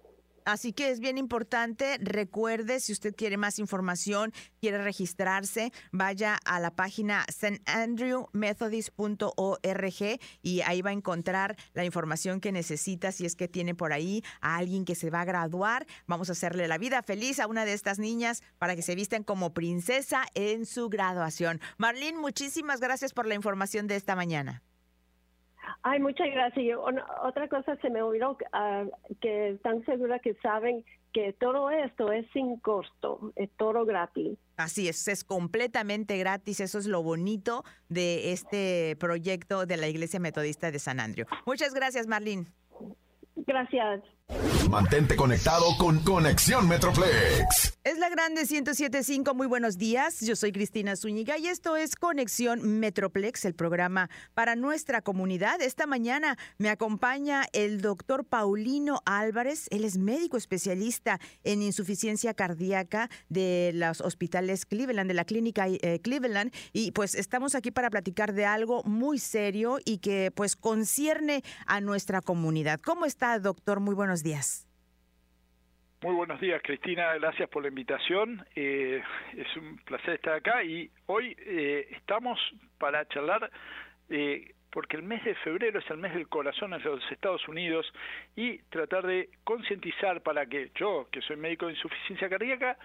Así 0.45 0.73
que 0.73 0.89
es 0.89 0.99
bien 0.99 1.17
importante, 1.17 1.97
recuerde, 2.01 2.79
si 2.79 2.91
usted 2.91 3.15
quiere 3.15 3.37
más 3.37 3.59
información, 3.59 4.33
quiere 4.59 4.83
registrarse, 4.83 5.71
vaya 5.91 6.37
a 6.45 6.59
la 6.59 6.75
página 6.75 7.25
standrewmethodist.org 7.29 10.19
y 10.41 10.61
ahí 10.61 10.81
va 10.81 10.89
a 10.89 10.93
encontrar 10.93 11.55
la 11.73 11.85
información 11.85 12.41
que 12.41 12.51
necesita 12.51 13.11
si 13.11 13.25
es 13.25 13.35
que 13.35 13.47
tiene 13.47 13.75
por 13.75 13.93
ahí 13.93 14.23
a 14.41 14.57
alguien 14.57 14.85
que 14.85 14.95
se 14.95 15.09
va 15.09 15.21
a 15.21 15.25
graduar. 15.25 15.85
Vamos 16.07 16.29
a 16.29 16.33
hacerle 16.33 16.67
la 16.67 16.77
vida 16.77 17.03
feliz 17.03 17.39
a 17.39 17.47
una 17.47 17.65
de 17.65 17.73
estas 17.73 17.99
niñas 17.99 18.43
para 18.57 18.75
que 18.75 18.81
se 18.81 18.95
vistan 18.95 19.23
como 19.23 19.53
princesa 19.53 20.25
en 20.33 20.65
su 20.65 20.89
graduación. 20.89 21.61
Marlene, 21.77 22.17
muchísimas 22.17 22.79
gracias 22.79 23.13
por 23.13 23.27
la 23.27 23.35
información 23.35 23.87
de 23.87 23.95
esta 23.95 24.15
mañana. 24.15 24.63
Ay, 25.83 25.99
muchas 25.99 26.27
gracias. 26.31 26.77
otra 27.23 27.47
cosa 27.47 27.75
se 27.77 27.89
me 27.89 28.01
olvidó, 28.01 28.31
uh, 28.31 28.89
que 29.19 29.49
están 29.51 29.83
segura 29.85 30.19
que 30.19 30.35
saben 30.35 30.83
que 31.13 31.33
todo 31.33 31.69
esto 31.69 32.11
es 32.11 32.25
sin 32.31 32.57
costo, 32.59 33.33
es 33.35 33.49
todo 33.57 33.85
gratis. 33.85 34.37
Así 34.57 34.87
es, 34.87 35.07
es 35.07 35.23
completamente 35.23 36.17
gratis. 36.17 36.59
Eso 36.59 36.79
es 36.79 36.87
lo 36.87 37.03
bonito 37.03 37.63
de 37.89 38.31
este 38.31 38.95
proyecto 38.99 39.65
de 39.65 39.77
la 39.77 39.87
Iglesia 39.87 40.19
Metodista 40.19 40.71
de 40.71 40.79
San 40.79 40.99
Andrew. 40.99 41.25
Muchas 41.45 41.73
gracias, 41.73 42.07
Marlene. 42.07 42.45
Gracias. 43.35 44.03
Mantente 44.69 45.15
conectado 45.15 45.65
con 45.77 45.99
Conexión 45.99 46.67
Metroplex. 46.67 47.77
Es 47.83 47.97
la 47.97 48.09
grande 48.09 48.45
1075. 48.45 49.33
Muy 49.33 49.47
buenos 49.47 49.77
días. 49.77 50.21
Yo 50.21 50.35
soy 50.35 50.51
Cristina 50.51 50.95
Zúñiga 50.95 51.37
y 51.37 51.47
esto 51.47 51.75
es 51.75 51.95
Conexión 51.95 52.79
Metroplex, 52.79 53.43
el 53.45 53.55
programa 53.55 54.09
para 54.33 54.55
nuestra 54.55 55.01
comunidad. 55.01 55.61
Esta 55.61 55.87
mañana 55.87 56.37
me 56.57 56.69
acompaña 56.69 57.43
el 57.53 57.81
doctor 57.81 58.23
Paulino 58.23 59.01
Álvarez. 59.05 59.67
Él 59.71 59.83
es 59.83 59.97
médico 59.97 60.37
especialista 60.37 61.19
en 61.43 61.63
insuficiencia 61.63 62.33
cardíaca 62.33 63.09
de 63.29 63.71
los 63.73 63.99
hospitales 63.99 64.65
Cleveland, 64.65 65.09
de 65.09 65.15
la 65.15 65.25
clínica 65.25 65.65
eh, 65.67 65.99
Cleveland. 66.01 66.53
Y 66.71 66.91
pues 66.91 67.15
estamos 67.15 67.55
aquí 67.55 67.71
para 67.71 67.89
platicar 67.89 68.33
de 68.33 68.45
algo 68.45 68.83
muy 68.83 69.17
serio 69.17 69.79
y 69.83 69.97
que 69.97 70.31
pues 70.33 70.55
concierne 70.55 71.43
a 71.65 71.81
nuestra 71.81 72.21
comunidad. 72.21 72.79
¿Cómo 72.79 73.05
está, 73.05 73.37
doctor? 73.39 73.79
Muy 73.79 73.95
buenos 73.95 74.20
Muy 76.03 76.15
buenos 76.15 76.41
días, 76.41 76.61
Cristina. 76.63 77.13
Gracias 77.13 77.47
por 77.49 77.61
la 77.61 77.69
invitación. 77.69 78.43
Eh, 78.55 79.03
es 79.37 79.55
un 79.55 79.77
placer 79.85 80.15
estar 80.15 80.33
acá 80.33 80.63
y 80.63 80.89
hoy 81.05 81.35
eh, 81.39 81.89
estamos 81.91 82.39
para 82.79 83.07
charlar 83.07 83.51
eh, 84.09 84.55
porque 84.71 84.97
el 84.97 85.03
mes 85.03 85.23
de 85.23 85.35
febrero 85.35 85.79
es 85.79 85.89
el 85.91 85.97
mes 85.97 86.13
del 86.15 86.27
corazón 86.27 86.73
en 86.73 86.81
los 86.81 87.03
Estados 87.11 87.47
Unidos 87.47 87.85
y 88.35 88.57
tratar 88.69 89.05
de 89.05 89.29
concientizar 89.43 90.21
para 90.21 90.47
que 90.47 90.71
yo, 90.73 91.07
que 91.11 91.21
soy 91.21 91.35
médico 91.35 91.67
de 91.67 91.73
insuficiencia 91.73 92.29
cardíaca, 92.29 92.77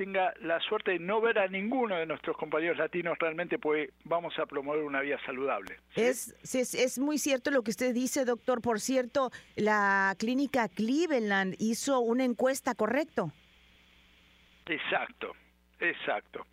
tenga 0.00 0.32
la 0.40 0.58
suerte 0.60 0.92
de 0.92 0.98
no 0.98 1.20
ver 1.20 1.38
a 1.38 1.46
ninguno 1.46 1.94
de 1.94 2.06
nuestros 2.06 2.34
compañeros 2.34 2.78
latinos 2.78 3.18
realmente, 3.18 3.58
pues 3.58 3.90
vamos 4.04 4.32
a 4.38 4.46
promover 4.46 4.82
una 4.82 5.02
vida 5.02 5.18
saludable. 5.26 5.76
Es, 5.94 6.34
es, 6.42 6.72
es, 6.72 6.98
muy 6.98 7.18
cierto 7.18 7.50
lo 7.50 7.62
que 7.62 7.70
usted 7.70 7.92
dice, 7.92 8.24
doctor. 8.24 8.62
Por 8.62 8.80
cierto, 8.80 9.30
la 9.56 10.16
clínica 10.18 10.70
Cleveland 10.70 11.54
hizo 11.58 12.00
una 12.00 12.24
encuesta, 12.24 12.74
¿correcto? 12.74 13.30
Exacto, 14.64 15.32
exacto. 15.78 16.46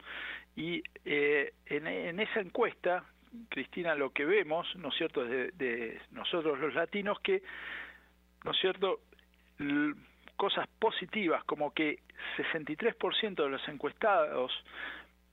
Y 0.58 0.84
eh, 1.06 1.54
en, 1.68 2.20
esa 2.20 2.42
encuesta, 2.42 3.06
Cristina, 3.48 3.96
lo 3.96 4.10
que 4.10 4.25
vemos, 4.25 4.68
¿no 4.75 4.89
es 4.89 4.96
cierto?, 4.98 5.24
de, 5.24 5.51
de 5.51 6.01
nosotros 6.12 6.60
los 6.60 6.74
latinos, 6.74 7.18
que, 7.22 7.42
¿no 8.44 8.51
es 8.51 8.60
cierto?, 8.60 9.00
cosas 10.38 10.67
positivas, 10.79 11.44
como 11.44 11.74
que 11.74 12.00
63% 12.38 13.36
de 13.44 13.50
los 13.50 13.67
encuestados 13.67 14.51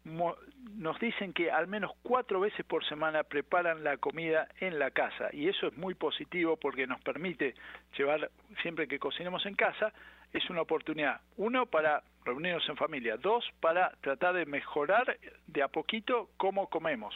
nos 0.05 0.99
dicen 1.01 1.33
que 1.33 1.51
al 1.51 1.67
menos 1.67 1.93
cuatro 2.03 2.41
veces 2.41 2.65
por 2.67 2.85
semana 2.85 3.23
preparan 3.23 3.85
la 3.85 3.97
comida 3.97 4.49
en 4.61 4.79
la 4.79 4.91
casa. 4.91 5.31
Y 5.33 5.49
eso 5.49 5.69
es 5.69 5.77
muy 5.79 5.95
positivo 5.95 6.57
porque 6.57 6.87
nos 6.87 7.01
permite 7.01 7.55
llevar 7.97 8.31
siempre 8.61 8.87
que 8.87 8.99
cocinemos 8.99 9.47
en 9.47 9.55
casa 9.55 9.93
es 10.33 10.51
una 10.51 10.63
oportunidad. 10.63 11.21
Uno 11.37 11.67
para 11.67 12.03
reunirnos 12.25 12.69
en 12.69 12.77
familia. 12.77 13.17
Dos 13.17 13.49
para 13.61 13.93
tratar 14.01 14.35
de 14.35 14.47
mejorar 14.47 15.17
de 15.47 15.63
a 15.63 15.69
poquito 15.69 16.29
cómo 16.37 16.69
comemos. 16.69 17.15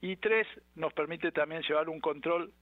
Y 0.00 0.16
tres 0.16 0.46
nos 0.74 0.92
permite 0.92 1.30
también 1.30 1.62
llevar 1.62 1.88
un 1.88 2.00
control 2.00 2.52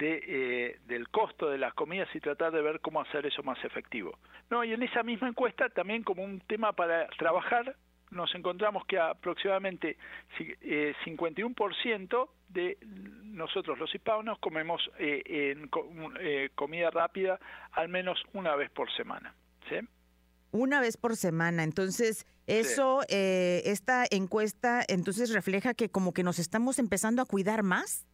de, 0.00 0.24
eh, 0.26 0.80
del 0.86 1.08
costo 1.10 1.50
de 1.50 1.58
las 1.58 1.74
comidas 1.74 2.08
y 2.14 2.20
tratar 2.20 2.52
de 2.52 2.62
ver 2.62 2.80
cómo 2.80 3.00
hacer 3.00 3.26
eso 3.26 3.42
más 3.42 3.62
efectivo. 3.64 4.18
No, 4.48 4.64
y 4.64 4.72
en 4.72 4.82
esa 4.82 5.02
misma 5.02 5.28
encuesta 5.28 5.68
también 5.68 6.02
como 6.02 6.24
un 6.24 6.40
tema 6.40 6.72
para 6.72 7.06
trabajar 7.18 7.76
nos 8.10 8.34
encontramos 8.34 8.84
que 8.86 8.98
aproximadamente 8.98 9.96
eh, 10.38 10.94
51% 11.04 12.28
de 12.48 12.76
nosotros 13.22 13.78
los 13.78 13.94
hispanos 13.94 14.38
comemos 14.40 14.82
eh, 14.98 15.22
en 15.52 15.70
eh, 16.18 16.50
comida 16.56 16.90
rápida 16.90 17.38
al 17.70 17.88
menos 17.88 18.20
una 18.32 18.56
vez 18.56 18.68
por 18.70 18.90
semana. 18.96 19.34
¿sí? 19.68 19.76
Una 20.50 20.80
vez 20.80 20.96
por 20.96 21.16
semana. 21.16 21.62
Entonces, 21.62 22.26
eso, 22.48 23.02
eh, 23.08 23.62
esta 23.66 24.04
encuesta, 24.10 24.82
entonces 24.88 25.32
refleja 25.32 25.74
que 25.74 25.88
como 25.88 26.12
que 26.12 26.24
nos 26.24 26.40
estamos 26.40 26.80
empezando 26.80 27.22
a 27.22 27.26
cuidar 27.26 27.62
más. 27.62 28.06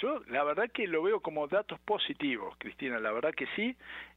Yo 0.00 0.20
la 0.28 0.44
verdad 0.44 0.70
que 0.70 0.86
lo 0.86 1.02
veo 1.02 1.20
como 1.20 1.48
datos 1.48 1.78
positivos, 1.80 2.54
Cristina, 2.58 3.00
la 3.00 3.12
verdad 3.12 3.34
que 3.34 3.46
sí, 3.56 3.76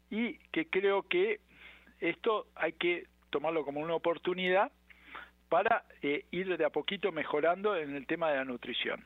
y 0.09 0.33
que 0.51 0.67
creo 0.67 1.03
que 1.03 1.39
esto 1.99 2.47
hay 2.55 2.73
que 2.73 3.07
tomarlo 3.29 3.63
como 3.63 3.79
una 3.79 3.95
oportunidad 3.95 4.71
para 5.49 5.83
eh, 6.01 6.25
ir 6.31 6.57
de 6.57 6.65
a 6.65 6.69
poquito 6.69 7.11
mejorando 7.11 7.75
en 7.75 7.95
el 7.95 8.05
tema 8.05 8.29
de 8.29 8.37
la 8.37 8.45
nutrición. 8.45 9.03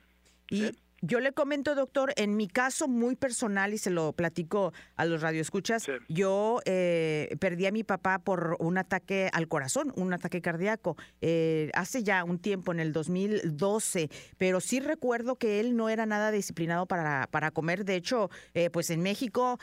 Y, 0.50 0.72
yo 1.06 1.20
le 1.20 1.34
comento, 1.34 1.76
doctor, 1.76 2.14
en 2.16 2.38
mi 2.38 2.48
caso 2.48 2.88
muy 2.88 3.18
personal, 3.18 3.74
y 3.74 3.78
se 3.78 3.90
lo 3.90 4.14
platico 4.14 4.72
a 4.96 5.04
los 5.04 5.22
radioescuchas, 5.22 5.86
yo 6.08 6.62
eh, 6.64 7.36
perdí 7.42 7.66
a 7.66 7.74
mi 7.74 7.84
papá 7.84 8.20
por 8.20 8.56
un 8.60 8.78
ataque 8.78 9.30
al 9.34 9.50
corazón, 9.50 9.92
un 9.98 10.14
ataque 10.14 10.42
cardíaco, 10.42 10.96
eh, 11.20 11.70
hace 11.74 12.04
ya 12.04 12.24
un 12.24 12.40
tiempo, 12.40 12.72
en 12.72 12.80
el 12.80 12.94
2012, 12.94 14.10
pero 14.38 14.62
sí 14.62 14.80
recuerdo 14.80 15.36
que 15.36 15.60
él 15.60 15.76
no 15.76 15.90
era 15.90 16.06
nada 16.06 16.32
disciplinado 16.32 16.86
para, 16.86 17.28
para 17.30 17.52
comer. 17.52 17.84
De 17.84 17.96
hecho, 17.96 18.30
eh, 18.54 18.70
pues 18.70 18.90
en 18.90 19.02
México 19.02 19.60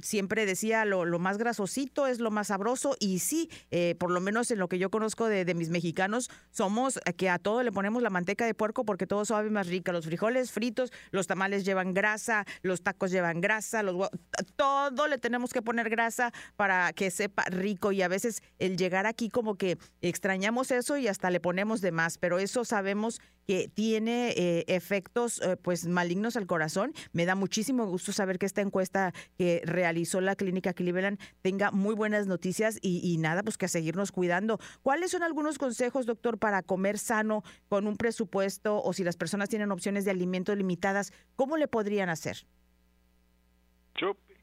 siempre 0.00 0.46
decía 0.46 0.86
lo, 0.86 1.04
lo, 1.04 1.18
más 1.18 1.36
grasosito 1.36 2.06
es 2.06 2.18
lo 2.18 2.30
más 2.30 2.46
sabroso, 2.46 2.96
y 2.98 3.18
sí, 3.18 3.50
por 3.98 4.10
lo 4.10 4.22
menos 4.22 4.50
en 4.50 4.58
lo 4.58 4.68
que 4.68 4.78
yo 4.78 4.90
conozco 4.90 5.26
de, 5.26 5.44
de 5.44 5.54
mis 5.54 5.68
mexicanos, 5.68 6.30
somos 6.50 6.98
que 7.18 7.28
a 7.28 7.38
todo 7.38 7.62
le 7.62 7.72
ponemos 7.72 8.02
la 8.02 8.08
manteca 8.08 8.46
de 8.46 8.54
puerco 8.54 8.86
porque 8.86 9.06
todo 9.06 9.26
sabe 9.26 9.50
más 9.50 9.66
rica, 9.66 9.92
los 9.92 10.06
frijoles 10.06 10.50
los 11.10 11.26
tamales 11.26 11.64
llevan 11.64 11.94
grasa, 11.94 12.44
los 12.62 12.82
tacos 12.82 13.10
llevan 13.10 13.40
grasa, 13.40 13.82
los 13.82 14.08
todo 14.56 15.08
le 15.08 15.18
tenemos 15.18 15.52
que 15.52 15.62
poner 15.62 15.90
grasa 15.90 16.32
para 16.56 16.92
que 16.92 17.10
sepa 17.10 17.44
rico. 17.44 17.92
Y 17.92 18.02
a 18.02 18.08
veces 18.08 18.42
el 18.58 18.76
llegar 18.76 19.06
aquí 19.06 19.28
como 19.28 19.56
que 19.56 19.78
extrañamos 20.00 20.70
eso 20.70 20.96
y 20.96 21.08
hasta 21.08 21.30
le 21.30 21.40
ponemos 21.40 21.80
de 21.80 21.92
más, 21.92 22.18
pero 22.18 22.38
eso 22.38 22.64
sabemos 22.64 23.20
que 23.46 23.68
tiene 23.68 24.30
eh, 24.30 24.64
efectos 24.68 25.40
eh, 25.42 25.56
pues 25.56 25.86
malignos 25.86 26.36
al 26.36 26.46
corazón. 26.46 26.92
Me 27.12 27.26
da 27.26 27.34
muchísimo 27.34 27.86
gusto 27.86 28.12
saber 28.12 28.38
que 28.38 28.46
esta 28.46 28.60
encuesta 28.60 29.12
que 29.38 29.62
realizó 29.64 30.20
la 30.20 30.36
clínica 30.36 30.72
Cleveland 30.72 31.18
tenga 31.42 31.70
muy 31.70 31.94
buenas 31.94 32.26
noticias 32.26 32.78
y, 32.80 33.16
nada, 33.18 33.42
pues 33.42 33.58
que 33.58 33.66
a 33.66 33.68
seguirnos 33.68 34.12
cuidando. 34.12 34.58
¿Cuáles 34.82 35.10
son 35.10 35.22
algunos 35.22 35.58
consejos, 35.58 36.06
doctor, 36.06 36.38
para 36.38 36.62
comer 36.62 36.98
sano 36.98 37.42
con 37.68 37.86
un 37.86 37.96
presupuesto 37.96 38.82
o 38.82 38.92
si 38.92 39.04
las 39.04 39.16
personas 39.16 39.48
tienen 39.48 39.72
opciones 39.72 40.04
de 40.04 40.10
alimentos 40.10 40.56
limitadas, 40.56 41.12
¿cómo 41.36 41.56
le 41.56 41.68
podrían 41.68 42.08
hacer? 42.08 42.46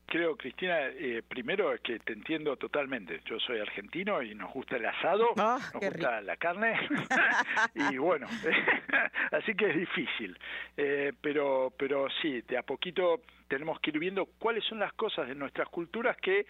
Creo, 0.10 0.36
Cristina, 0.36 0.88
eh, 0.88 1.24
primero 1.26 1.74
es 1.74 1.82
que 1.82 2.00
te 2.00 2.14
entiendo 2.14 2.58
totalmente. 2.58 3.22
Yo 3.26 3.40
soy 3.40 3.60
argentino 3.60 4.22
y 4.22 4.36
nos 4.36 4.52
gusta 4.52 4.76
el 4.76 4.86
asado, 4.86 5.30
ah, 5.38 5.60
nos 5.74 5.84
gusta 5.84 6.22
la 6.22 6.36
carne 6.36 6.74
y 7.92 7.98
bueno, 7.98 8.28
así 9.32 9.56
que 9.56 9.70
es 9.70 9.76
difícil. 9.76 10.38
Eh, 10.76 11.14
pero, 11.22 11.72
pero 11.78 12.08
sí, 12.22 12.42
de 12.42 12.58
a 12.58 12.64
poquito 12.64 13.22
tenemos 13.48 13.80
que 13.80 13.92
ir 13.92 14.00
viendo 14.00 14.26
cuáles 14.38 14.64
son 14.66 14.80
las 14.80 14.94
cosas 14.94 15.28
de 15.28 15.36
nuestras 15.36 15.70
culturas 15.70 16.18
que 16.18 16.46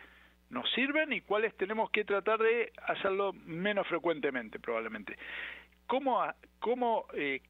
nos 0.50 0.70
sirven 0.72 1.14
y 1.14 1.22
cuáles 1.22 1.56
tenemos 1.58 1.92
que 1.92 2.06
tratar 2.06 2.40
de 2.40 2.72
hacerlo 2.88 3.34
menos 3.34 3.88
frecuentemente, 3.88 4.60
probablemente. 4.60 5.16
¿Cómo, 5.86 6.24
cómo 6.60 7.06
eh, 7.14 7.42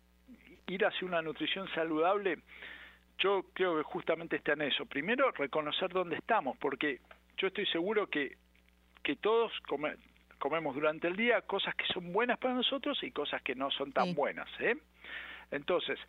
ir 0.68 0.86
hacia 0.86 1.08
una 1.08 1.22
nutrición 1.22 1.68
saludable, 1.74 2.40
yo 3.20 3.46
creo 3.54 3.78
que 3.78 3.84
justamente 3.84 4.38
está 4.38 4.54
en 4.54 4.64
eso. 4.64 4.86
Primero, 4.86 5.32
reconocer 5.32 5.92
dónde 5.92 6.16
estamos, 6.16 6.58
porque 6.58 7.00
yo 7.38 7.48
estoy 7.48 7.66
seguro 7.68 8.08
que, 8.08 8.38
que 9.04 9.16
todos 9.18 9.52
comemos 10.40 10.76
durante 10.76 11.08
el 11.08 11.16
día 11.16 11.42
cosas 11.42 11.76
que 11.76 11.86
son 11.94 12.12
buenas 12.12 12.38
para 12.40 12.54
nosotros 12.54 12.98
y 13.04 13.12
cosas 13.12 13.42
que 13.42 13.56
no 13.56 13.70
son 13.72 13.92
tan 13.92 14.14
buenas. 14.16 14.48
¿eh? 14.60 14.78
Entonces, 15.52 16.00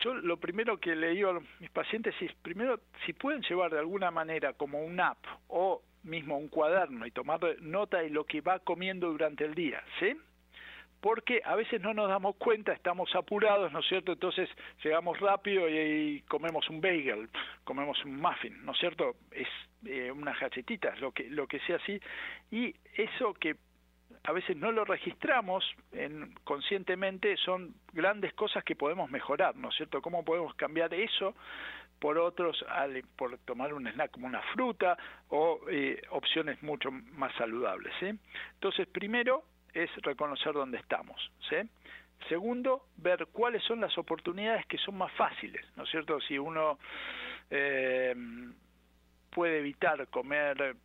yo 0.00 0.14
lo 0.14 0.38
primero 0.38 0.78
que 0.78 0.96
le 0.96 1.10
digo 1.10 1.30
a 1.30 1.40
mis 1.60 1.70
pacientes 1.70 2.14
es, 2.20 2.32
primero, 2.42 2.80
si 3.04 3.12
pueden 3.12 3.42
llevar 3.42 3.70
de 3.70 3.78
alguna 3.78 4.10
manera 4.10 4.54
como 4.54 4.82
un 4.82 4.98
app 4.98 5.18
o 5.48 5.82
mismo 6.02 6.38
un 6.38 6.48
cuaderno 6.48 7.06
y 7.06 7.10
tomar 7.10 7.40
nota 7.60 7.98
de 7.98 8.08
lo 8.08 8.24
que 8.24 8.40
va 8.40 8.58
comiendo 8.60 9.10
durante 9.10 9.44
el 9.44 9.54
día, 9.54 9.82
¿sí? 9.98 10.16
Porque 11.00 11.40
a 11.44 11.56
veces 11.56 11.80
no 11.80 11.94
nos 11.94 12.08
damos 12.08 12.36
cuenta, 12.36 12.72
estamos 12.72 13.14
apurados, 13.14 13.72
¿no 13.72 13.80
es 13.80 13.86
cierto? 13.88 14.12
Entonces 14.12 14.48
llegamos 14.84 15.18
rápido 15.20 15.68
y, 15.68 16.22
comemos 16.28 16.68
un 16.68 16.80
bagel, 16.80 17.28
comemos 17.64 18.02
un 18.04 18.20
muffin, 18.20 18.64
¿no 18.64 18.72
es 18.72 18.78
cierto? 18.78 19.16
Es 19.30 19.48
eh, 19.86 20.10
unas 20.12 20.38
galletitas, 20.38 21.00
lo 21.00 21.12
que, 21.12 21.28
lo 21.30 21.46
que 21.46 21.60
sea 21.60 21.76
así, 21.76 22.00
y 22.50 22.74
eso 22.94 23.34
que 23.34 23.56
a 24.24 24.32
veces 24.32 24.56
no 24.56 24.70
lo 24.72 24.84
registramos 24.84 25.64
en, 25.92 26.34
conscientemente 26.44 27.36
son 27.38 27.74
grandes 27.92 28.34
cosas 28.34 28.62
que 28.64 28.76
podemos 28.76 29.10
mejorar, 29.10 29.56
¿no 29.56 29.70
es 29.70 29.76
cierto? 29.76 30.02
¿Cómo 30.02 30.24
podemos 30.24 30.54
cambiar 30.54 30.92
eso 30.92 31.34
por 31.98 32.18
otros, 32.18 32.64
por 33.16 33.38
tomar 33.38 33.72
un 33.72 33.86
snack 33.86 34.10
como 34.10 34.26
una 34.26 34.42
fruta 34.54 34.96
o 35.28 35.60
eh, 35.70 36.02
opciones 36.10 36.62
mucho 36.62 36.90
más 36.90 37.34
saludables? 37.36 37.92
¿sí? 38.00 38.10
Entonces, 38.54 38.86
primero, 38.88 39.44
es 39.74 39.90
reconocer 40.02 40.52
dónde 40.52 40.78
estamos. 40.78 41.30
¿sí? 41.48 41.56
Segundo, 42.28 42.84
ver 42.96 43.26
cuáles 43.32 43.62
son 43.64 43.80
las 43.80 43.96
oportunidades 43.96 44.66
que 44.66 44.78
son 44.78 44.98
más 44.98 45.12
fáciles, 45.12 45.64
¿no 45.76 45.84
es 45.84 45.90
cierto? 45.90 46.20
Si 46.20 46.38
uno 46.38 46.78
eh, 47.50 48.14
puede 49.30 49.58
evitar 49.58 50.06
comer, 50.08 50.76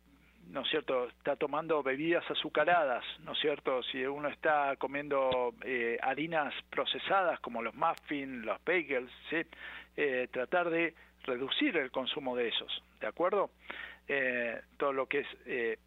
¿no 0.48 0.62
es 0.62 0.68
cierto? 0.68 1.08
Está 1.08 1.36
tomando 1.36 1.82
bebidas 1.82 2.28
azucaradas, 2.30 3.04
¿no 3.20 3.32
es 3.32 3.38
cierto? 3.38 3.82
Si 3.84 4.04
uno 4.04 4.28
está 4.28 4.76
comiendo 4.76 5.54
eh, 5.62 5.98
harinas 6.02 6.54
procesadas 6.70 7.38
como 7.40 7.62
los 7.62 7.74
muffins, 7.74 8.44
los 8.44 8.62
bagels. 8.64 9.12
Eh, 9.98 10.28
tratar 10.30 10.68
de 10.68 10.94
reducir 11.24 11.74
el 11.78 11.90
consumo 11.90 12.36
de 12.36 12.48
esos, 12.48 12.82
¿de 13.00 13.06
acuerdo? 13.06 13.50
todo 14.76 14.92
lo 14.92 15.06
que 15.06 15.20
es 15.20 15.78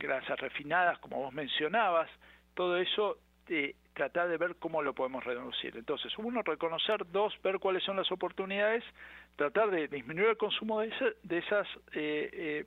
grasas 0.00 0.40
refinadas, 0.40 0.98
como 0.98 1.18
vos 1.18 1.32
mencionabas, 1.32 2.10
todo 2.54 2.76
eso 2.76 3.18
eh, 3.48 3.76
tratar 3.94 4.28
de 4.28 4.36
ver 4.36 4.56
cómo 4.56 4.82
lo 4.82 4.94
podemos 4.94 5.22
reducir. 5.24 5.76
Entonces, 5.76 6.12
uno, 6.18 6.42
reconocer, 6.42 7.06
dos, 7.12 7.34
ver 7.42 7.58
cuáles 7.58 7.82
son 7.84 7.96
las 7.96 8.10
oportunidades, 8.10 8.82
tratar 9.36 9.70
de 9.70 9.88
disminuir 9.88 10.30
el 10.30 10.36
consumo 10.36 10.80
de, 10.80 10.92
de 11.22 11.38
esas 11.38 11.66
eh, 11.92 12.30
eh, 12.32 12.64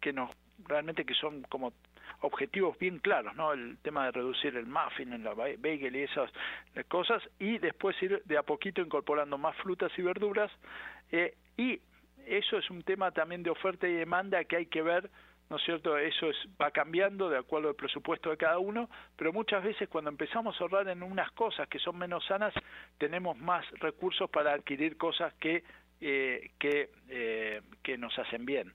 que 0.00 0.12
nos 0.12 0.30
realmente 0.66 1.04
que 1.04 1.14
son 1.14 1.42
como 1.42 1.72
objetivos 2.20 2.76
bien 2.78 2.98
claros, 2.98 3.34
¿no? 3.36 3.52
El 3.52 3.78
tema 3.78 4.06
de 4.06 4.12
reducir 4.12 4.56
el 4.56 4.66
muffin 4.66 5.12
en 5.12 5.22
la 5.22 5.34
bagel 5.34 5.94
y 5.94 6.02
esas 6.02 6.30
cosas, 6.88 7.22
y 7.38 7.58
después 7.58 8.00
ir 8.02 8.22
de 8.24 8.36
a 8.36 8.42
poquito 8.42 8.80
incorporando 8.80 9.38
más 9.38 9.56
frutas 9.58 9.92
y 9.96 10.02
verduras, 10.02 10.50
eh, 11.12 11.36
y 11.56 11.80
eso 12.26 12.58
es 12.58 12.68
un 12.70 12.82
tema 12.82 13.12
también 13.12 13.42
de 13.42 13.50
oferta 13.50 13.86
y 13.88 13.92
demanda 13.92 14.44
que 14.44 14.56
hay 14.56 14.66
que 14.66 14.82
ver 14.82 15.08
¿no 15.50 15.56
es 15.56 15.62
cierto? 15.64 15.96
Eso 15.96 16.28
es, 16.28 16.36
va 16.60 16.70
cambiando 16.70 17.28
de 17.30 17.38
acuerdo 17.38 17.68
al 17.68 17.74
presupuesto 17.74 18.30
de 18.30 18.36
cada 18.36 18.58
uno, 18.58 18.88
pero 19.16 19.32
muchas 19.32 19.62
veces 19.64 19.88
cuando 19.88 20.10
empezamos 20.10 20.54
a 20.56 20.64
ahorrar 20.64 20.88
en 20.88 21.02
unas 21.02 21.30
cosas 21.32 21.68
que 21.68 21.78
son 21.78 21.98
menos 21.98 22.24
sanas, 22.26 22.52
tenemos 22.98 23.36
más 23.38 23.64
recursos 23.80 24.28
para 24.30 24.52
adquirir 24.52 24.96
cosas 24.96 25.32
que, 25.34 25.64
eh, 26.00 26.50
que, 26.58 26.90
eh, 27.08 27.62
que 27.82 27.98
nos 27.98 28.18
hacen 28.18 28.44
bien. 28.44 28.72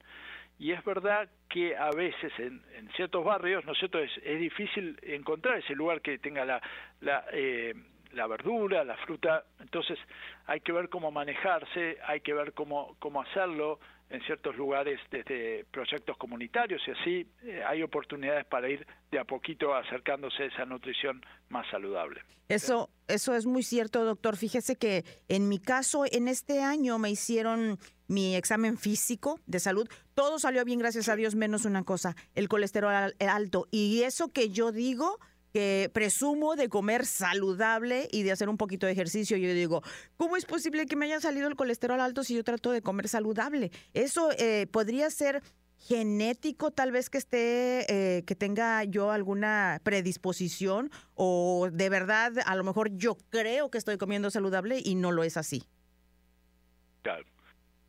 Y 0.59 0.71
es 0.71 0.83
verdad 0.85 1.29
que 1.49 1.75
a 1.75 1.89
veces 1.91 2.31
en, 2.37 2.61
en 2.75 2.89
ciertos 2.93 3.23
barrios, 3.25 3.65
¿no 3.65 3.73
es 3.73 3.79
cierto?, 3.79 3.99
es, 3.99 4.11
es, 4.23 4.39
difícil 4.39 4.97
encontrar 5.01 5.57
ese 5.57 5.73
lugar 5.73 6.01
que 6.01 6.19
tenga 6.19 6.45
la, 6.45 6.61
la 7.01 7.25
eh, 7.31 7.73
la 8.13 8.27
verdura, 8.27 8.83
la 8.83 8.97
fruta, 8.97 9.43
entonces 9.59 9.97
hay 10.45 10.61
que 10.61 10.71
ver 10.71 10.89
cómo 10.89 11.11
manejarse, 11.11 11.97
hay 12.05 12.21
que 12.21 12.33
ver 12.33 12.53
cómo, 12.53 12.95
cómo 12.99 13.21
hacerlo, 13.21 13.79
en 14.13 14.21
ciertos 14.21 14.55
lugares 14.55 14.99
desde 15.09 15.65
proyectos 15.71 16.15
comunitarios 16.17 16.81
y 16.87 16.91
así 16.91 17.27
eh, 17.43 17.63
hay 17.67 17.81
oportunidades 17.81 18.45
para 18.45 18.69
ir 18.69 18.85
de 19.11 19.17
a 19.17 19.23
poquito 19.23 19.73
acercándose 19.73 20.43
a 20.43 20.45
esa 20.45 20.65
nutrición 20.65 21.25
más 21.49 21.67
saludable. 21.71 22.21
Eso, 22.47 22.91
eso 23.07 23.33
es 23.33 23.47
muy 23.47 23.63
cierto, 23.63 24.05
doctor. 24.05 24.37
Fíjese 24.37 24.75
que 24.75 25.03
en 25.29 25.49
mi 25.49 25.57
caso, 25.57 26.03
en 26.11 26.27
este 26.27 26.61
año 26.61 26.99
me 26.99 27.09
hicieron 27.09 27.79
mi 28.07 28.35
examen 28.35 28.77
físico 28.77 29.39
de 29.47 29.59
salud. 29.59 29.89
Todo 30.13 30.37
salió 30.37 30.63
bien, 30.63 30.77
gracias 30.77 31.09
a 31.09 31.15
Dios, 31.15 31.33
menos 31.33 31.65
una 31.65 31.83
cosa, 31.83 32.15
el 32.35 32.47
colesterol 32.47 33.15
alto. 33.19 33.67
Y 33.71 34.03
eso 34.03 34.31
que 34.31 34.49
yo 34.49 34.71
digo 34.71 35.19
que 35.53 35.91
presumo 35.93 36.55
de 36.55 36.67
comer 36.67 37.05
saludable 37.05 38.07
y 38.11 38.23
de 38.23 38.31
hacer 38.31 38.49
un 38.49 38.57
poquito 38.57 38.87
de 38.87 38.91
ejercicio. 38.91 39.37
Yo 39.37 39.53
digo, 39.53 39.83
¿cómo 40.17 40.35
es 40.35 40.45
posible 40.45 40.87
que 40.87 40.95
me 40.95 41.05
haya 41.05 41.19
salido 41.19 41.47
el 41.47 41.55
colesterol 41.55 42.01
alto 42.01 42.23
si 42.23 42.35
yo 42.35 42.43
trato 42.43 42.71
de 42.71 42.81
comer 42.81 43.07
saludable? 43.07 43.71
Eso 43.93 44.31
eh, 44.39 44.67
podría 44.71 45.09
ser 45.11 45.43
genético, 45.77 46.71
tal 46.71 46.91
vez 46.91 47.09
que 47.09 47.17
esté, 47.17 47.85
eh, 47.89 48.23
que 48.23 48.35
tenga 48.35 48.83
yo 48.85 49.11
alguna 49.11 49.79
predisposición 49.83 50.89
o 51.13 51.69
de 51.71 51.89
verdad, 51.89 52.33
a 52.45 52.55
lo 52.55 52.63
mejor 52.63 52.89
yo 52.95 53.17
creo 53.29 53.69
que 53.69 53.77
estoy 53.77 53.97
comiendo 53.97 54.31
saludable 54.31 54.79
y 54.83 54.95
no 54.95 55.11
lo 55.11 55.23
es 55.23 55.37
así. 55.37 55.63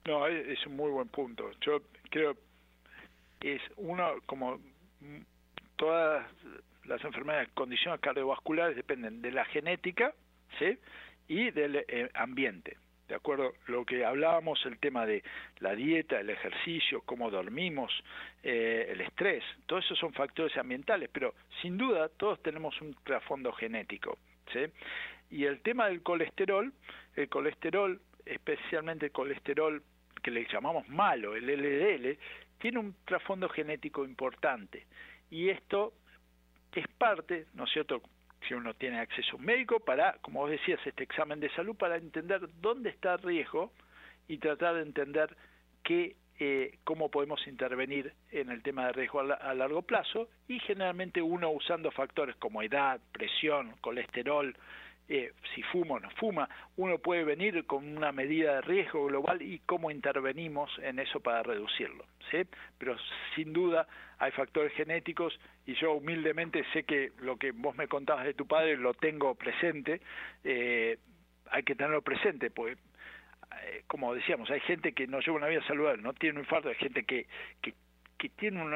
No, 0.06 0.26
es 0.26 0.66
un 0.66 0.76
muy 0.76 0.90
buen 0.90 1.08
punto. 1.08 1.50
Yo 1.64 1.80
creo 2.10 2.36
es 3.40 3.60
uno 3.76 4.10
como 4.26 4.58
todas 5.76 6.26
las 6.86 7.02
enfermedades, 7.04 7.48
condiciones 7.54 8.00
cardiovasculares 8.00 8.76
dependen 8.76 9.22
de 9.22 9.32
la 9.32 9.44
genética, 9.46 10.14
¿sí? 10.58 10.78
Y 11.28 11.50
del 11.50 11.84
eh, 11.88 12.10
ambiente. 12.14 12.76
¿De 13.08 13.14
acuerdo? 13.14 13.52
Lo 13.66 13.84
que 13.84 14.04
hablábamos, 14.04 14.64
el 14.64 14.78
tema 14.78 15.04
de 15.04 15.22
la 15.58 15.74
dieta, 15.74 16.20
el 16.20 16.30
ejercicio, 16.30 17.02
cómo 17.02 17.30
dormimos, 17.30 17.92
eh, 18.42 18.88
el 18.90 19.02
estrés, 19.02 19.44
todos 19.66 19.84
esos 19.84 19.98
son 19.98 20.14
factores 20.14 20.56
ambientales, 20.56 21.10
pero 21.12 21.34
sin 21.60 21.76
duda 21.76 22.08
todos 22.08 22.42
tenemos 22.42 22.80
un 22.80 22.96
trasfondo 23.04 23.52
genético. 23.52 24.18
¿sí? 24.52 24.60
Y 25.30 25.44
el 25.44 25.60
tema 25.60 25.88
del 25.88 26.02
colesterol, 26.02 26.72
el 27.16 27.28
colesterol, 27.28 28.00
especialmente 28.24 29.06
el 29.06 29.12
colesterol 29.12 29.82
que 30.22 30.30
le 30.30 30.46
llamamos 30.46 30.88
malo, 30.88 31.36
el 31.36 31.44
LDL, 31.46 32.18
tiene 32.58 32.78
un 32.78 32.96
trasfondo 33.04 33.50
genético 33.50 34.06
importante. 34.06 34.86
Y 35.30 35.50
esto 35.50 35.92
es 36.80 36.88
parte, 36.88 37.46
¿no 37.54 37.64
es 37.64 37.70
cierto?, 37.70 38.02
si 38.46 38.54
uno 38.54 38.74
tiene 38.74 39.00
acceso 39.00 39.32
a 39.32 39.36
un 39.36 39.44
médico, 39.44 39.80
para, 39.80 40.18
como 40.20 40.40
vos 40.40 40.50
decías, 40.50 40.78
este 40.84 41.04
examen 41.04 41.40
de 41.40 41.50
salud, 41.50 41.76
para 41.76 41.96
entender 41.96 42.42
dónde 42.60 42.90
está 42.90 43.14
el 43.14 43.22
riesgo 43.22 43.72
y 44.28 44.38
tratar 44.38 44.74
de 44.74 44.82
entender 44.82 45.34
qué, 45.82 46.16
eh, 46.38 46.78
cómo 46.84 47.10
podemos 47.10 47.46
intervenir 47.46 48.12
en 48.32 48.50
el 48.50 48.62
tema 48.62 48.86
de 48.86 48.92
riesgo 48.92 49.20
a, 49.20 49.54
largo 49.54 49.82
plazo 49.82 50.28
y 50.48 50.58
generalmente 50.60 51.22
uno 51.22 51.50
usando 51.50 51.90
factores 51.90 52.36
como 52.36 52.62
edad, 52.62 53.00
presión, 53.12 53.74
colesterol, 53.80 54.54
eh, 55.08 55.32
si 55.54 55.62
fuma 55.62 55.96
o 55.96 56.00
no 56.00 56.10
fuma, 56.10 56.48
uno 56.76 56.98
puede 56.98 57.24
venir 57.24 57.66
con 57.66 57.96
una 57.96 58.10
medida 58.10 58.56
de 58.56 58.60
riesgo 58.62 59.06
global 59.06 59.42
y 59.42 59.60
cómo 59.66 59.90
intervenimos 59.90 60.70
en 60.82 60.98
eso 60.98 61.20
para 61.20 61.42
reducirlo. 61.42 62.04
¿sí? 62.30 62.38
Pero 62.78 62.96
sin 63.34 63.52
duda 63.52 63.86
hay 64.18 64.30
factores 64.32 64.72
genéticos 64.72 65.38
y 65.66 65.74
yo 65.74 65.92
humildemente 65.92 66.64
sé 66.72 66.84
que 66.84 67.12
lo 67.20 67.36
que 67.36 67.52
vos 67.52 67.76
me 67.76 67.86
contabas 67.88 68.24
de 68.24 68.34
tu 68.34 68.46
padre 68.46 68.76
lo 68.76 68.94
tengo 68.94 69.34
presente, 69.34 70.00
eh, 70.42 70.98
hay 71.50 71.62
que 71.62 71.74
tenerlo 71.74 72.02
presente, 72.02 72.50
pues 72.50 72.78
como 73.86 74.14
decíamos, 74.14 74.50
hay 74.50 74.60
gente 74.60 74.92
que 74.92 75.06
no 75.06 75.20
lleva 75.20 75.36
una 75.36 75.46
vida 75.46 75.62
saludable, 75.66 76.02
no 76.02 76.12
tiene 76.12 76.38
un 76.38 76.44
infarto, 76.44 76.68
hay 76.68 76.74
gente 76.74 77.04
que, 77.04 77.26
que, 77.62 77.74
que 78.18 78.28
tiene, 78.30 78.62
un, 78.62 78.72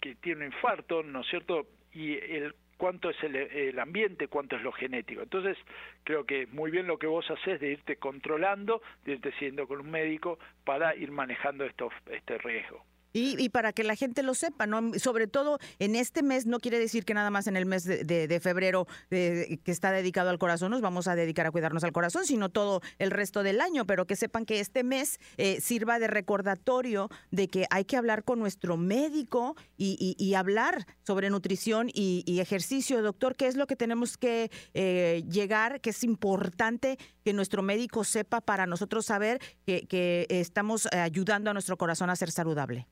que 0.00 0.14
tiene 0.16 0.46
un 0.46 0.52
infarto, 0.52 1.02
¿no 1.02 1.20
es 1.22 1.26
cierto? 1.28 1.66
Y 1.92 2.12
el 2.14 2.54
cuánto 2.80 3.10
es 3.10 3.16
el, 3.22 3.78
ambiente, 3.78 4.28
cuánto 4.28 4.56
es 4.56 4.62
lo 4.62 4.72
genético. 4.72 5.20
Entonces, 5.20 5.58
creo 6.02 6.24
que 6.24 6.46
muy 6.46 6.70
bien 6.70 6.86
lo 6.86 6.98
que 6.98 7.06
vos 7.06 7.30
haces 7.30 7.60
de 7.60 7.72
irte 7.72 7.96
controlando, 7.96 8.80
de 9.04 9.12
irte 9.12 9.32
siguiendo 9.32 9.68
con 9.68 9.80
un 9.80 9.90
médico 9.90 10.38
para 10.64 10.96
ir 10.96 11.10
manejando 11.10 11.66
esto, 11.66 11.90
este 12.10 12.38
riesgo. 12.38 12.82
Y, 13.12 13.48
para 13.50 13.72
que 13.72 13.84
la 13.84 13.96
gente 13.96 14.22
lo 14.22 14.34
sepa, 14.34 14.66
¿no? 14.66 14.92
Sobre 14.98 15.26
todo 15.26 15.58
en 15.78 15.96
este 15.96 16.22
mes, 16.22 16.46
no 16.46 16.60
quiere 16.60 16.78
decir 16.78 17.04
que 17.04 17.14
nada 17.14 17.30
más 17.30 17.46
en 17.46 17.56
el 17.56 17.66
mes 17.66 17.84
de, 17.84 18.40
febrero 18.40 18.86
que 19.08 19.60
está 19.66 19.90
dedicado 19.92 20.30
al 20.30 20.38
corazón 20.38 20.70
nos 20.70 20.80
vamos 20.80 21.08
a 21.08 21.14
dedicar 21.14 21.46
a 21.46 21.50
cuidarnos 21.50 21.84
al 21.84 21.92
corazón, 21.92 22.24
sino 22.24 22.48
todo 22.48 22.80
el 22.98 23.10
resto 23.10 23.42
del 23.42 23.60
año, 23.60 23.86
pero 23.86 24.06
que 24.06 24.16
sepan 24.16 24.46
que 24.46 24.60
este 24.60 24.84
mes 24.84 25.18
eh, 25.36 25.60
sirva 25.60 25.98
de 25.98 26.06
recordatorio 26.06 27.10
de 27.30 27.48
que 27.48 27.66
hay 27.70 27.84
que 27.84 27.96
hablar 27.96 28.24
con 28.24 28.38
nuestro 28.38 28.76
médico 28.76 29.56
y, 29.76 30.34
hablar 30.34 30.86
sobre 31.02 31.28
nutrición 31.28 31.90
y, 31.92 32.38
ejercicio. 32.40 33.02
Doctor, 33.02 33.36
¿qué 33.36 33.48
es 33.48 33.56
lo 33.56 33.66
que 33.66 33.76
tenemos 33.76 34.16
que 34.16 34.50
eh, 34.72 35.24
llegar, 35.28 35.80
que 35.80 35.90
es 35.90 36.04
importante 36.04 36.98
que 37.24 37.32
nuestro 37.32 37.62
médico 37.62 38.04
sepa 38.04 38.40
para 38.40 38.66
nosotros 38.66 39.04
saber 39.06 39.40
que 39.66 40.26
estamos 40.28 40.86
eh, 40.86 40.98
ayudando 40.98 41.50
a 41.50 41.52
nuestro 41.52 41.76
corazón 41.76 42.08
a 42.08 42.16
ser 42.16 42.30
saludable? 42.30 42.86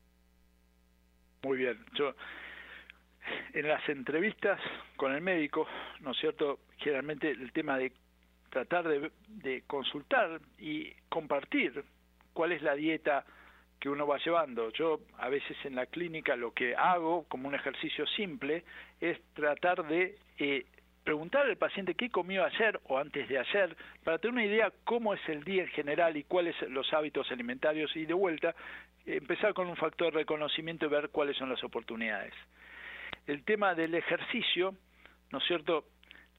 Muy 1.43 1.57
bien. 1.57 1.77
Yo 1.93 2.13
en 3.53 3.67
las 3.67 3.87
entrevistas 3.89 4.59
con 4.95 5.13
el 5.13 5.21
médico, 5.21 5.67
¿no 6.01 6.11
es 6.11 6.17
cierto? 6.17 6.59
Generalmente 6.77 7.29
el 7.31 7.51
tema 7.51 7.77
de 7.77 7.91
tratar 8.49 8.87
de, 8.87 9.63
consultar 9.67 10.41
y 10.57 10.91
compartir 11.07 11.83
cuál 12.33 12.51
es 12.51 12.61
la 12.61 12.75
dieta 12.75 13.25
que 13.79 13.89
uno 13.89 14.07
va 14.07 14.17
llevando. 14.17 14.71
Yo 14.71 14.99
a 15.17 15.29
veces 15.29 15.55
en 15.63 15.75
la 15.75 15.85
clínica 15.85 16.35
lo 16.35 16.53
que 16.53 16.75
hago 16.75 17.25
como 17.27 17.47
un 17.47 17.55
ejercicio 17.55 18.05
simple 18.07 18.63
es 18.99 19.19
tratar 19.33 19.87
de 19.87 20.17
eh, 20.37 20.65
preguntar 21.09 21.47
al 21.47 21.57
paciente 21.57 21.95
qué 21.95 22.11
comió 22.11 22.45
ayer 22.45 22.79
o 22.83 22.99
antes 22.99 23.27
de 23.27 23.39
ayer 23.39 23.75
para 24.03 24.19
tener 24.19 24.31
una 24.31 24.45
idea 24.45 24.71
cómo 24.83 25.15
es 25.15 25.21
el 25.27 25.43
día 25.43 25.63
en 25.63 25.69
general 25.69 26.15
y 26.15 26.23
cuáles 26.23 26.55
son 26.57 26.71
los 26.71 26.93
hábitos 26.93 27.31
alimentarios 27.31 27.95
y 27.95 28.05
de 28.05 28.13
vuelta 28.13 28.53
empezar 29.07 29.55
con 29.55 29.67
un 29.67 29.75
factor 29.75 30.13
de 30.13 30.19
reconocimiento 30.19 30.85
y 30.85 30.89
ver 30.89 31.09
cuáles 31.09 31.35
son 31.35 31.49
las 31.49 31.63
oportunidades. 31.63 32.31
El 33.25 33.43
tema 33.43 33.73
del 33.73 33.95
ejercicio, 33.95 34.75
¿no 35.31 35.39
es 35.39 35.45
cierto? 35.45 35.85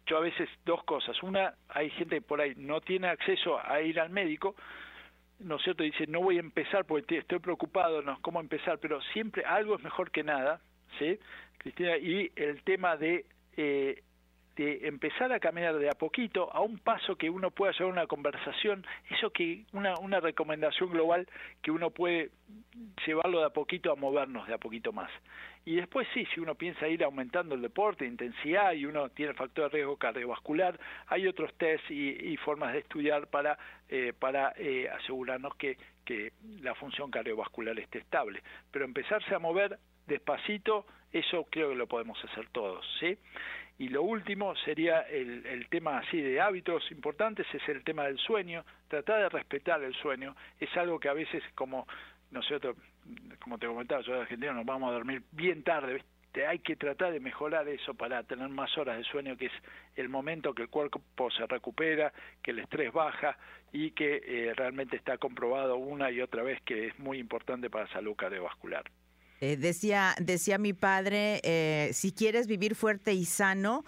Yo 0.06 0.18
a 0.18 0.20
veces 0.20 0.48
dos 0.64 0.84
cosas. 0.84 1.20
Una, 1.24 1.52
hay 1.68 1.90
gente 1.90 2.14
que 2.20 2.22
por 2.22 2.40
ahí 2.40 2.54
no 2.56 2.80
tiene 2.80 3.08
acceso 3.08 3.58
a 3.58 3.80
ir 3.80 3.98
al 3.98 4.10
médico, 4.10 4.54
¿no 5.40 5.56
es 5.56 5.62
cierto? 5.64 5.82
Dice, 5.82 6.06
no 6.06 6.20
voy 6.20 6.36
a 6.36 6.40
empezar 6.40 6.84
porque 6.84 7.18
estoy 7.18 7.40
preocupado, 7.40 8.02
no 8.02 8.22
cómo 8.22 8.38
empezar, 8.38 8.78
pero 8.78 9.02
siempre 9.12 9.44
algo 9.44 9.74
es 9.74 9.82
mejor 9.82 10.12
que 10.12 10.22
nada, 10.22 10.60
¿sí? 11.00 11.18
Cristina, 11.58 11.96
y 11.96 12.30
el 12.36 12.62
tema 12.62 12.96
de 12.96 13.26
eh, 13.56 14.04
de 14.56 14.86
empezar 14.88 15.32
a 15.32 15.40
caminar 15.40 15.78
de 15.78 15.88
a 15.88 15.92
poquito 15.92 16.52
a 16.52 16.60
un 16.60 16.78
paso 16.78 17.16
que 17.16 17.30
uno 17.30 17.50
pueda 17.50 17.72
llevar 17.72 17.92
una 17.92 18.06
conversación, 18.06 18.86
eso 19.10 19.30
que 19.30 19.64
una, 19.72 19.94
una 20.00 20.20
recomendación 20.20 20.90
global 20.90 21.26
que 21.62 21.70
uno 21.70 21.90
puede 21.90 22.30
llevarlo 23.06 23.40
de 23.40 23.46
a 23.46 23.50
poquito 23.50 23.92
a 23.92 23.96
movernos 23.96 24.46
de 24.46 24.54
a 24.54 24.58
poquito 24.58 24.92
más. 24.92 25.10
Y 25.64 25.76
después 25.76 26.08
sí, 26.14 26.26
si 26.34 26.40
uno 26.40 26.54
piensa 26.54 26.88
ir 26.88 27.04
aumentando 27.04 27.54
el 27.54 27.62
deporte, 27.62 28.06
intensidad 28.06 28.72
y 28.72 28.86
uno 28.86 29.10
tiene 29.10 29.34
factor 29.34 29.70
de 29.70 29.76
riesgo 29.76 29.96
cardiovascular, 29.96 30.78
hay 31.06 31.26
otros 31.26 31.52
test 31.54 31.90
y, 31.90 32.36
formas 32.38 32.72
de 32.72 32.78
estudiar 32.80 33.26
para, 33.26 33.58
eh, 33.88 34.14
para 34.18 34.54
eh, 34.56 34.88
asegurarnos 34.88 35.54
que, 35.56 35.76
que 36.04 36.32
la 36.62 36.74
función 36.74 37.10
cardiovascular 37.10 37.78
esté 37.78 37.98
estable. 37.98 38.42
Pero 38.70 38.84
empezarse 38.84 39.34
a 39.34 39.38
mover 39.38 39.78
despacito, 40.06 40.86
eso 41.12 41.46
creo 41.50 41.70
que 41.70 41.76
lo 41.76 41.86
podemos 41.86 42.18
hacer 42.24 42.48
todos, 42.48 42.84
¿sí? 42.98 43.18
Y 43.80 43.88
lo 43.88 44.02
último 44.02 44.54
sería 44.56 45.00
el, 45.00 45.46
el, 45.46 45.66
tema 45.70 46.00
así 46.00 46.20
de 46.20 46.38
hábitos 46.38 46.82
importantes, 46.90 47.46
es 47.50 47.66
el 47.66 47.82
tema 47.82 48.04
del 48.04 48.18
sueño, 48.18 48.62
tratar 48.88 49.22
de 49.22 49.28
respetar 49.30 49.82
el 49.82 49.94
sueño, 49.94 50.36
es 50.58 50.68
algo 50.76 51.00
que 51.00 51.08
a 51.08 51.14
veces 51.14 51.42
como 51.54 51.88
nosotros, 52.30 52.76
como 53.42 53.56
te 53.56 53.66
comentaba, 53.66 54.02
yo 54.02 54.12
de 54.12 54.20
Argentina 54.20 54.52
nos 54.52 54.66
vamos 54.66 54.90
a 54.90 54.92
dormir 54.92 55.22
bien 55.32 55.62
tarde, 55.62 56.04
hay 56.46 56.58
que 56.58 56.76
tratar 56.76 57.10
de 57.10 57.20
mejorar 57.20 57.66
eso 57.68 57.94
para 57.94 58.22
tener 58.22 58.50
más 58.50 58.76
horas 58.76 58.98
de 58.98 59.04
sueño, 59.04 59.38
que 59.38 59.46
es 59.46 59.52
el 59.96 60.10
momento 60.10 60.52
que 60.52 60.64
el 60.64 60.68
cuerpo 60.68 61.00
se 61.30 61.46
recupera, 61.46 62.12
que 62.42 62.50
el 62.50 62.58
estrés 62.58 62.92
baja 62.92 63.38
y 63.72 63.92
que 63.92 64.20
eh, 64.22 64.52
realmente 64.54 64.96
está 64.96 65.16
comprobado 65.16 65.78
una 65.78 66.10
y 66.10 66.20
otra 66.20 66.42
vez 66.42 66.60
que 66.66 66.88
es 66.88 66.98
muy 66.98 67.18
importante 67.18 67.70
para 67.70 67.86
la 67.86 67.92
salud 67.94 68.14
cardiovascular. 68.14 68.84
Eh, 69.40 69.56
decía, 69.56 70.14
decía 70.20 70.58
mi 70.58 70.72
padre, 70.72 71.40
eh, 71.44 71.90
si 71.92 72.12
quieres 72.12 72.46
vivir 72.46 72.74
fuerte 72.74 73.12
y 73.14 73.24
sano, 73.24 73.84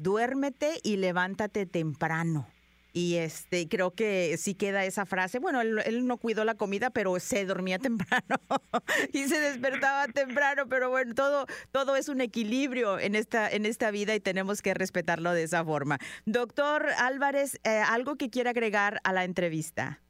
duérmete 0.00 0.80
y 0.82 0.98
levántate 0.98 1.64
temprano. 1.64 2.46
Y 2.94 3.16
este, 3.16 3.68
creo 3.68 3.92
que 3.92 4.36
sí 4.36 4.54
queda 4.54 4.84
esa 4.84 5.06
frase. 5.06 5.38
Bueno, 5.38 5.62
él, 5.62 6.06
no 6.06 6.18
cuidó 6.18 6.44
la 6.44 6.56
comida, 6.56 6.90
pero 6.90 7.18
se 7.20 7.46
dormía 7.46 7.78
temprano 7.78 8.36
y 9.12 9.28
se 9.28 9.40
despertaba 9.40 10.08
temprano. 10.08 10.68
Pero 10.68 10.90
bueno, 10.90 11.14
todo, 11.14 11.46
todo 11.70 11.96
es 11.96 12.08
un 12.08 12.20
equilibrio 12.20 12.98
en 12.98 13.14
esta, 13.14 13.50
en 13.50 13.64
esta 13.64 13.90
vida 13.90 14.14
y 14.14 14.20
tenemos 14.20 14.60
que 14.60 14.74
respetarlo 14.74 15.32
de 15.32 15.44
esa 15.44 15.64
forma. 15.64 15.98
Doctor 16.26 16.86
Álvarez, 16.98 17.58
eh, 17.64 17.78
¿algo 17.78 18.16
que 18.16 18.28
quiera 18.28 18.50
agregar 18.50 19.00
a 19.04 19.12
la 19.12 19.24
entrevista? 19.24 20.00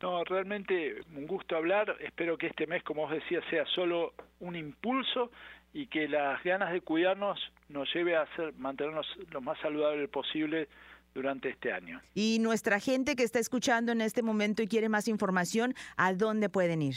No, 0.00 0.24
realmente 0.24 1.02
un 1.14 1.26
gusto 1.26 1.56
hablar. 1.56 1.96
Espero 2.00 2.38
que 2.38 2.46
este 2.46 2.66
mes, 2.66 2.82
como 2.82 3.04
os 3.04 3.10
decía, 3.10 3.40
sea 3.50 3.66
solo 3.66 4.14
un 4.38 4.56
impulso 4.56 5.30
y 5.72 5.86
que 5.86 6.08
las 6.08 6.42
ganas 6.42 6.72
de 6.72 6.80
cuidarnos 6.80 7.38
nos 7.68 7.92
lleve 7.94 8.16
a 8.16 8.22
hacer, 8.22 8.54
mantenernos 8.54 9.06
lo 9.30 9.40
más 9.40 9.58
saludable 9.60 10.08
posible 10.08 10.68
durante 11.14 11.50
este 11.50 11.72
año. 11.72 12.00
Y 12.14 12.38
nuestra 12.40 12.80
gente 12.80 13.14
que 13.14 13.24
está 13.24 13.38
escuchando 13.38 13.92
en 13.92 14.00
este 14.00 14.22
momento 14.22 14.62
y 14.62 14.68
quiere 14.68 14.88
más 14.88 15.06
información, 15.06 15.74
¿a 15.96 16.14
dónde 16.14 16.48
pueden 16.48 16.82
ir? 16.82 16.96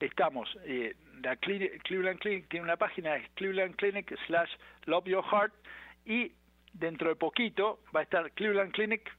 Estamos, 0.00 0.48
eh, 0.64 0.94
la 1.22 1.36
Cleveland 1.36 2.20
Clinic 2.20 2.48
tiene 2.48 2.64
una 2.64 2.76
página, 2.76 3.16
es 3.16 3.28
Cleveland 3.34 3.74
Clinic 3.76 4.16
slash 4.26 4.50
Love 4.86 5.06
Your 5.06 5.24
Heart 5.24 5.52
y 6.06 6.32
dentro 6.72 7.08
de 7.08 7.16
poquito 7.16 7.80
va 7.94 8.00
a 8.00 8.02
estar 8.04 8.30
Cleveland 8.32 8.72
Clinic 8.72 9.10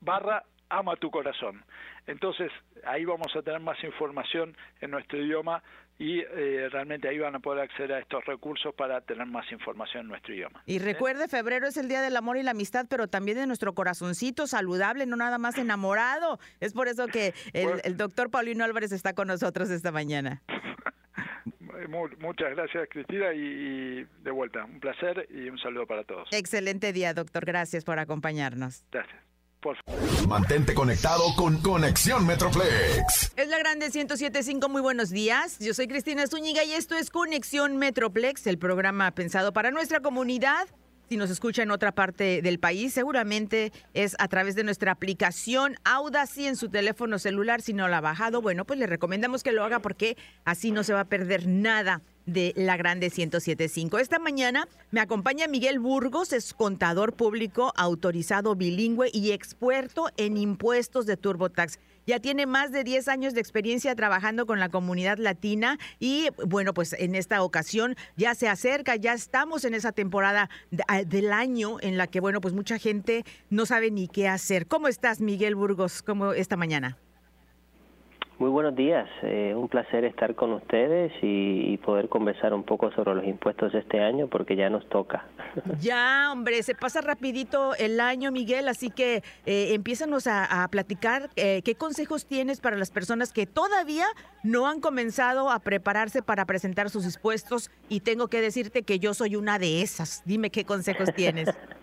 barra 0.00 0.42
Ama 0.72 0.96
tu 0.96 1.10
Corazón. 1.10 1.62
Entonces 2.06 2.50
ahí 2.84 3.04
vamos 3.04 3.34
a 3.36 3.42
tener 3.42 3.60
más 3.60 3.82
información 3.84 4.56
en 4.80 4.90
nuestro 4.90 5.22
idioma 5.22 5.62
y 5.98 6.20
eh, 6.20 6.68
realmente 6.70 7.08
ahí 7.08 7.18
van 7.18 7.34
a 7.36 7.38
poder 7.38 7.62
acceder 7.62 7.92
a 7.92 7.98
estos 8.00 8.24
recursos 8.24 8.74
para 8.74 9.00
tener 9.02 9.26
más 9.26 9.50
información 9.52 10.02
en 10.02 10.08
nuestro 10.08 10.34
idioma. 10.34 10.62
Y 10.66 10.78
recuerde, 10.80 11.28
febrero 11.28 11.66
es 11.68 11.76
el 11.76 11.88
Día 11.88 12.02
del 12.02 12.16
Amor 12.16 12.38
y 12.38 12.42
la 12.42 12.52
Amistad, 12.52 12.86
pero 12.88 13.06
también 13.06 13.38
de 13.38 13.46
nuestro 13.46 13.72
corazoncito 13.74 14.46
saludable, 14.46 15.06
no 15.06 15.16
nada 15.16 15.38
más 15.38 15.58
enamorado. 15.58 16.38
Es 16.60 16.72
por 16.72 16.88
eso 16.88 17.06
que 17.06 17.34
el, 17.52 17.96
doctor 17.96 18.30
Paulino 18.30 18.64
Álvarez 18.64 18.90
está 18.90 19.14
con 19.14 19.28
nosotros 19.28 19.70
esta 19.70 19.92
mañana. 19.92 20.42
Muchas 22.18 22.50
gracias, 22.50 22.88
Cristina, 22.90 23.32
y, 23.34 24.04
de 24.22 24.30
vuelta, 24.30 24.64
un 24.64 24.80
placer 24.80 25.26
y 25.30 25.48
un 25.48 25.58
saludo 25.58 25.86
para 25.86 26.04
todos. 26.04 26.28
Excelente 26.32 26.92
día, 26.92 27.12
doctor. 27.12 27.44
Gracias 27.44 27.84
por 27.84 27.98
acompañarnos. 27.98 28.86
Gracias. 28.90 29.31
Mantente 30.28 30.74
conectado 30.74 31.22
con 31.36 31.60
Conexión 31.62 32.26
Metroplex. 32.26 33.32
Es 33.36 33.48
la 33.48 33.58
grande 33.58 33.90
1075, 33.90 34.68
muy 34.68 34.82
buenos 34.82 35.10
días. 35.10 35.58
Yo 35.60 35.72
soy 35.72 35.86
Cristina 35.86 36.26
Zúñiga 36.26 36.64
y 36.64 36.72
esto 36.72 36.96
es 36.96 37.10
Conexión 37.10 37.76
Metroplex, 37.76 38.46
el 38.48 38.58
programa 38.58 39.12
pensado 39.12 39.52
para 39.52 39.70
nuestra 39.70 40.00
comunidad. 40.00 40.68
Si 41.08 41.16
nos 41.18 41.30
escucha 41.30 41.62
en 41.62 41.70
otra 41.70 41.92
parte 41.92 42.40
del 42.40 42.58
país, 42.58 42.94
seguramente 42.94 43.70
es 43.92 44.16
a 44.18 44.28
través 44.28 44.54
de 44.54 44.64
nuestra 44.64 44.92
aplicación 44.92 45.76
Audacy 45.84 46.46
en 46.46 46.56
su 46.56 46.70
teléfono 46.70 47.18
celular. 47.18 47.60
Si 47.60 47.74
no 47.74 47.86
la 47.88 47.98
ha 47.98 48.00
bajado, 48.00 48.40
bueno, 48.40 48.64
pues 48.64 48.78
le 48.78 48.86
recomendamos 48.86 49.42
que 49.42 49.52
lo 49.52 49.62
haga 49.62 49.80
porque 49.80 50.16
así 50.44 50.70
no 50.70 50.84
se 50.84 50.94
va 50.94 51.00
a 51.00 51.04
perder 51.04 51.46
nada 51.46 52.00
de 52.26 52.52
la 52.56 52.76
Grande 52.76 53.10
1075. 53.14 53.98
Esta 53.98 54.18
mañana 54.18 54.68
me 54.90 55.00
acompaña 55.00 55.48
Miguel 55.48 55.78
Burgos, 55.80 56.32
es 56.32 56.54
contador 56.54 57.14
público 57.14 57.72
autorizado 57.76 58.54
bilingüe 58.54 59.10
y 59.12 59.32
experto 59.32 60.08
en 60.16 60.36
impuestos 60.36 61.06
de 61.06 61.16
TurboTax. 61.16 61.78
Ya 62.06 62.20
tiene 62.20 62.46
más 62.46 62.72
de 62.72 62.84
10 62.84 63.08
años 63.08 63.34
de 63.34 63.40
experiencia 63.40 63.94
trabajando 63.94 64.46
con 64.46 64.60
la 64.60 64.68
comunidad 64.68 65.18
latina 65.18 65.78
y 65.98 66.28
bueno, 66.46 66.74
pues 66.74 66.94
en 66.98 67.14
esta 67.14 67.42
ocasión 67.42 67.96
ya 68.16 68.34
se 68.34 68.48
acerca, 68.48 68.96
ya 68.96 69.12
estamos 69.12 69.64
en 69.64 69.74
esa 69.74 69.92
temporada 69.92 70.50
ah, 70.88 71.02
del 71.04 71.32
año 71.32 71.78
en 71.80 71.96
la 71.96 72.06
que 72.06 72.20
bueno, 72.20 72.40
pues 72.40 72.54
mucha 72.54 72.78
gente 72.78 73.24
no 73.50 73.66
sabe 73.66 73.90
ni 73.90 74.08
qué 74.08 74.28
hacer. 74.28 74.66
¿Cómo 74.66 74.88
estás, 74.88 75.20
Miguel 75.20 75.54
Burgos? 75.54 76.02
¿Cómo 76.02 76.32
esta 76.32 76.56
mañana? 76.56 76.98
Muy 78.42 78.50
buenos 78.50 78.74
días, 78.74 79.08
eh, 79.22 79.54
un 79.56 79.68
placer 79.68 80.04
estar 80.04 80.34
con 80.34 80.52
ustedes 80.52 81.12
y, 81.22 81.76
poder 81.76 82.08
conversar 82.08 82.52
un 82.54 82.64
poco 82.64 82.90
sobre 82.90 83.14
los 83.14 83.24
impuestos 83.24 83.72
de 83.72 83.78
este 83.78 84.00
año 84.00 84.26
porque 84.26 84.56
ya 84.56 84.68
nos 84.68 84.84
toca. 84.88 85.24
Ya, 85.80 86.28
hombre, 86.32 86.60
se 86.64 86.74
pasa 86.74 87.02
rapidito 87.02 87.76
el 87.76 88.00
año, 88.00 88.32
Miguel, 88.32 88.66
así 88.66 88.90
que 88.90 89.22
eh, 89.46 89.74
empiezanos 89.74 90.26
a, 90.26 90.66
platicar 90.72 91.30
eh, 91.36 91.62
qué 91.64 91.76
consejos 91.76 92.26
tienes 92.26 92.60
para 92.60 92.76
las 92.76 92.90
personas 92.90 93.32
que 93.32 93.46
todavía 93.46 94.06
no 94.42 94.66
han 94.66 94.80
comenzado 94.80 95.48
a 95.48 95.60
prepararse 95.60 96.20
para 96.20 96.44
presentar 96.44 96.90
sus 96.90 97.04
impuestos 97.04 97.70
y 97.88 98.00
tengo 98.00 98.26
que 98.26 98.40
decirte 98.40 98.82
que 98.82 98.98
yo 98.98 99.14
soy 99.14 99.36
una 99.36 99.60
de 99.60 99.82
esas. 99.82 100.22
Dime 100.24 100.50
qué 100.50 100.64
consejos 100.64 101.14
tienes. 101.14 101.48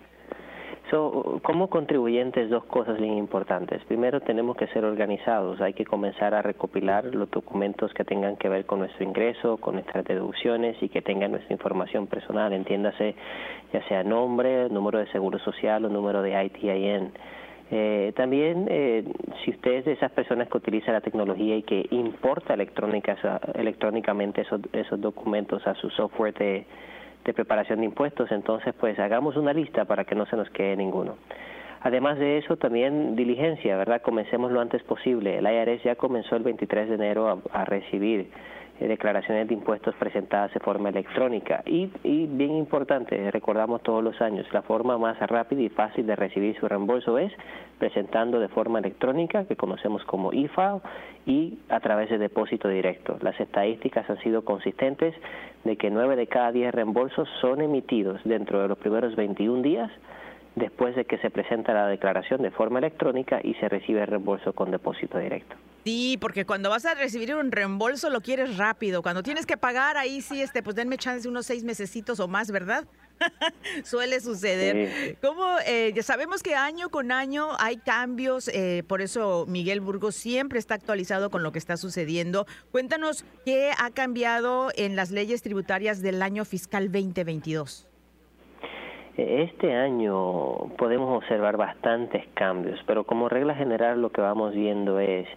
como 0.89 1.69
contribuyentes, 1.69 2.49
dos 2.49 2.65
cosas 2.65 2.99
bien 2.99 3.17
importantes. 3.17 3.83
Primero, 3.85 4.21
tenemos 4.21 4.57
que 4.57 4.67
ser 4.67 4.85
organizados. 4.85 5.61
Hay 5.61 5.73
que 5.73 5.85
comenzar 5.85 6.33
a 6.33 6.41
recopilar 6.41 7.05
los 7.05 7.29
documentos 7.29 7.93
que 7.93 8.03
tengan 8.03 8.37
que 8.37 8.49
ver 8.49 8.65
con 8.65 8.79
nuestro 8.79 9.03
ingreso, 9.03 9.57
con 9.57 9.75
nuestras 9.75 10.03
deducciones 10.05 10.81
y 10.81 10.89
que 10.89 11.01
tengan 11.01 11.31
nuestra 11.31 11.53
información 11.53 12.07
personal. 12.07 12.53
Entiéndase, 12.53 13.15
ya 13.71 13.87
sea 13.87 14.03
nombre, 14.03 14.69
número 14.69 14.99
de 14.99 15.07
seguro 15.11 15.37
social 15.39 15.85
o 15.85 15.89
número 15.89 16.21
de 16.21 16.43
ITIN. 16.45 17.11
Eh, 17.71 18.13
también, 18.15 18.65
eh, 18.67 19.03
si 19.43 19.51
usted 19.51 19.73
es 19.73 19.85
de 19.85 19.91
esas 19.91 20.11
personas 20.11 20.49
que 20.49 20.57
utiliza 20.57 20.91
la 20.91 21.01
tecnología 21.01 21.55
y 21.55 21.61
que 21.61 21.87
importa 21.91 22.55
electrónica, 22.55 23.15
electrónicamente 23.53 24.41
esos, 24.41 24.61
esos 24.73 24.99
documentos 24.99 25.65
a 25.67 25.75
su 25.75 25.89
software 25.91 26.33
de 26.33 26.65
de 27.25 27.33
preparación 27.33 27.79
de 27.79 27.85
impuestos, 27.85 28.31
entonces 28.31 28.73
pues 28.79 28.97
hagamos 28.99 29.35
una 29.35 29.53
lista 29.53 29.85
para 29.85 30.05
que 30.05 30.15
no 30.15 30.25
se 30.25 30.35
nos 30.35 30.49
quede 30.49 30.75
ninguno. 30.75 31.15
Además 31.81 32.19
de 32.19 32.37
eso, 32.37 32.57
también 32.57 33.15
diligencia, 33.15 33.77
¿verdad? 33.77 34.01
Comencemos 34.01 34.51
lo 34.51 34.59
antes 34.59 34.83
posible. 34.83 35.37
El 35.37 35.45
IRS 35.45 35.83
ya 35.83 35.95
comenzó 35.95 36.35
el 36.35 36.43
23 36.43 36.89
de 36.89 36.95
enero 36.95 37.41
a 37.53 37.65
recibir 37.65 38.29
declaraciones 38.87 39.47
de 39.47 39.53
impuestos 39.53 39.93
presentadas 39.95 40.53
de 40.53 40.59
forma 40.59 40.89
electrónica. 40.89 41.61
Y, 41.65 41.89
y, 42.03 42.27
bien 42.27 42.51
importante, 42.51 43.29
recordamos 43.31 43.83
todos 43.83 44.03
los 44.03 44.21
años, 44.21 44.45
la 44.53 44.61
forma 44.61 44.97
más 44.97 45.19
rápida 45.19 45.61
y 45.61 45.69
fácil 45.69 46.07
de 46.07 46.15
recibir 46.15 46.57
su 46.59 46.67
reembolso 46.67 47.17
es 47.17 47.31
presentando 47.77 48.39
de 48.39 48.47
forma 48.47 48.79
electrónica, 48.79 49.45
que 49.45 49.55
conocemos 49.55 50.03
como 50.05 50.31
e-file, 50.31 50.81
y 51.25 51.59
a 51.69 51.79
través 51.79 52.09
de 52.09 52.17
depósito 52.17 52.67
directo. 52.69 53.17
Las 53.21 53.39
estadísticas 53.39 54.09
han 54.09 54.19
sido 54.19 54.43
consistentes 54.43 55.13
de 55.63 55.75
que 55.77 55.89
9 55.89 56.15
de 56.15 56.27
cada 56.27 56.51
10 56.51 56.73
reembolsos 56.73 57.27
son 57.41 57.61
emitidos 57.61 58.21
dentro 58.23 58.61
de 58.61 58.67
los 58.67 58.77
primeros 58.77 59.15
21 59.15 59.61
días 59.61 59.91
después 60.55 60.95
de 60.95 61.05
que 61.05 61.17
se 61.19 61.29
presenta 61.29 61.73
la 61.73 61.87
declaración 61.87 62.41
de 62.41 62.51
forma 62.51 62.79
electrónica 62.79 63.39
y 63.43 63.53
se 63.55 63.69
recibe 63.69 64.01
el 64.01 64.07
reembolso 64.07 64.53
con 64.53 64.71
depósito 64.71 65.17
directo. 65.17 65.55
Sí, 65.85 66.17
porque 66.19 66.45
cuando 66.45 66.69
vas 66.69 66.85
a 66.85 66.93
recibir 66.93 67.33
un 67.33 67.51
reembolso 67.51 68.09
lo 68.09 68.21
quieres 68.21 68.57
rápido. 68.57 69.01
Cuando 69.01 69.23
tienes 69.23 69.45
que 69.45 69.57
pagar, 69.57 69.97
ahí 69.97 70.21
sí, 70.21 70.41
este, 70.41 70.61
pues 70.61 70.75
denme 70.75 70.97
chance 70.97 71.27
unos 71.27 71.45
seis 71.45 71.63
mesecitos 71.63 72.19
o 72.19 72.27
más, 72.27 72.51
¿verdad? 72.51 72.85
Suele 73.83 74.19
suceder. 74.19 75.17
Como 75.21 75.43
eh, 75.65 75.91
ya 75.95 76.03
sabemos 76.03 76.43
que 76.43 76.55
año 76.55 76.89
con 76.89 77.11
año 77.11 77.49
hay 77.59 77.77
cambios, 77.77 78.49
eh, 78.49 78.83
por 78.87 79.01
eso 79.01 79.45
Miguel 79.47 79.81
Burgos 79.81 80.15
siempre 80.15 80.59
está 80.59 80.75
actualizado 80.75 81.29
con 81.29 81.43
lo 81.43 81.51
que 81.51 81.59
está 81.59 81.77
sucediendo. 81.77 82.45
Cuéntanos 82.71 83.25
qué 83.45 83.71
ha 83.77 83.89
cambiado 83.91 84.69
en 84.75 84.95
las 84.95 85.11
leyes 85.11 85.41
tributarias 85.41 86.01
del 86.01 86.21
año 86.21 86.45
fiscal 86.45 86.91
2022. 86.91 87.87
Este 89.17 89.73
año 89.73 90.69
podemos 90.77 91.17
observar 91.17 91.57
bastantes 91.57 92.25
cambios, 92.35 92.79
pero 92.87 93.03
como 93.03 93.27
regla 93.27 93.53
general 93.53 94.01
lo 94.01 94.11
que 94.11 94.21
vamos 94.21 94.53
viendo 94.53 94.97
es 94.99 95.27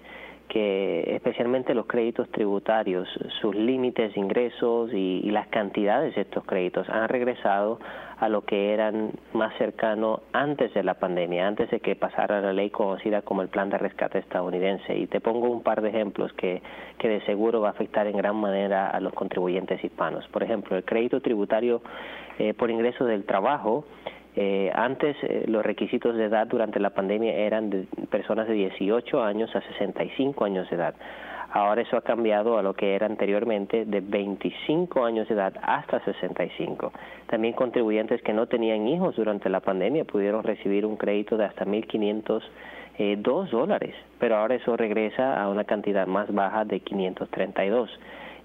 que 0.52 1.14
especialmente 1.16 1.72
los 1.72 1.86
créditos 1.86 2.28
tributarios, 2.30 3.08
sus 3.40 3.54
límites 3.54 4.14
ingresos 4.18 4.92
y, 4.92 5.30
las 5.30 5.46
cantidades 5.48 6.14
de 6.14 6.20
estos 6.20 6.44
créditos 6.44 6.86
han 6.90 7.08
regresado 7.08 7.80
a 8.18 8.28
lo 8.28 8.42
que 8.42 8.74
eran 8.74 9.12
más 9.32 9.56
cercano 9.56 10.20
antes 10.34 10.74
de 10.74 10.82
la 10.82 10.92
pandemia, 10.92 11.48
antes 11.48 11.70
de 11.70 11.80
que 11.80 11.96
pasara 11.96 12.42
la 12.42 12.52
ley 12.52 12.68
conocida 12.68 13.22
como 13.22 13.40
el 13.40 13.48
Plan 13.48 13.70
de 13.70 13.78
Rescate 13.78 14.18
estadounidense. 14.18 14.94
Y 14.94 15.06
te 15.06 15.20
pongo 15.20 15.48
un 15.48 15.62
par 15.62 15.80
de 15.80 15.88
ejemplos 15.88 16.30
que, 16.34 16.60
que 16.98 17.08
de 17.08 17.22
seguro 17.22 17.62
va 17.62 17.68
a 17.68 17.70
afectar 17.70 18.06
en 18.06 18.18
gran 18.18 18.36
manera 18.36 18.90
a 18.90 19.00
los 19.00 19.14
contribuyentes 19.14 19.82
hispanos. 19.82 20.28
Por 20.28 20.42
ejemplo, 20.42 20.76
el 20.76 20.84
crédito 20.84 21.22
tributario 21.22 21.80
eh, 22.38 22.52
por 22.52 22.70
ingreso 22.70 23.06
del 23.06 23.24
trabajo 23.24 23.86
eh, 24.34 24.70
antes 24.74 25.16
eh, 25.22 25.44
los 25.46 25.64
requisitos 25.64 26.16
de 26.16 26.24
edad 26.24 26.46
durante 26.46 26.80
la 26.80 26.90
pandemia 26.90 27.34
eran 27.34 27.68
de 27.68 27.86
personas 28.10 28.48
de 28.48 28.54
18 28.54 29.22
años 29.22 29.54
a 29.54 29.60
65 29.60 30.44
años 30.44 30.68
de 30.70 30.76
edad. 30.76 30.94
Ahora 31.54 31.82
eso 31.82 31.98
ha 31.98 32.00
cambiado 32.00 32.56
a 32.56 32.62
lo 32.62 32.72
que 32.72 32.94
era 32.94 33.04
anteriormente 33.04 33.84
de 33.84 34.00
25 34.00 35.04
años 35.04 35.28
de 35.28 35.34
edad 35.34 35.52
hasta 35.62 36.02
65. 36.02 36.92
También 37.26 37.52
contribuyentes 37.52 38.22
que 38.22 38.32
no 38.32 38.46
tenían 38.46 38.88
hijos 38.88 39.16
durante 39.16 39.50
la 39.50 39.60
pandemia 39.60 40.04
pudieron 40.04 40.44
recibir 40.44 40.86
un 40.86 40.96
crédito 40.96 41.36
de 41.36 41.44
hasta 41.44 41.66
1.502 41.66 42.42
eh, 42.98 43.18
dólares, 43.18 43.94
pero 44.18 44.36
ahora 44.36 44.54
eso 44.54 44.78
regresa 44.78 45.42
a 45.42 45.50
una 45.50 45.64
cantidad 45.64 46.06
más 46.06 46.32
baja 46.32 46.64
de 46.64 46.80
532 46.80 47.90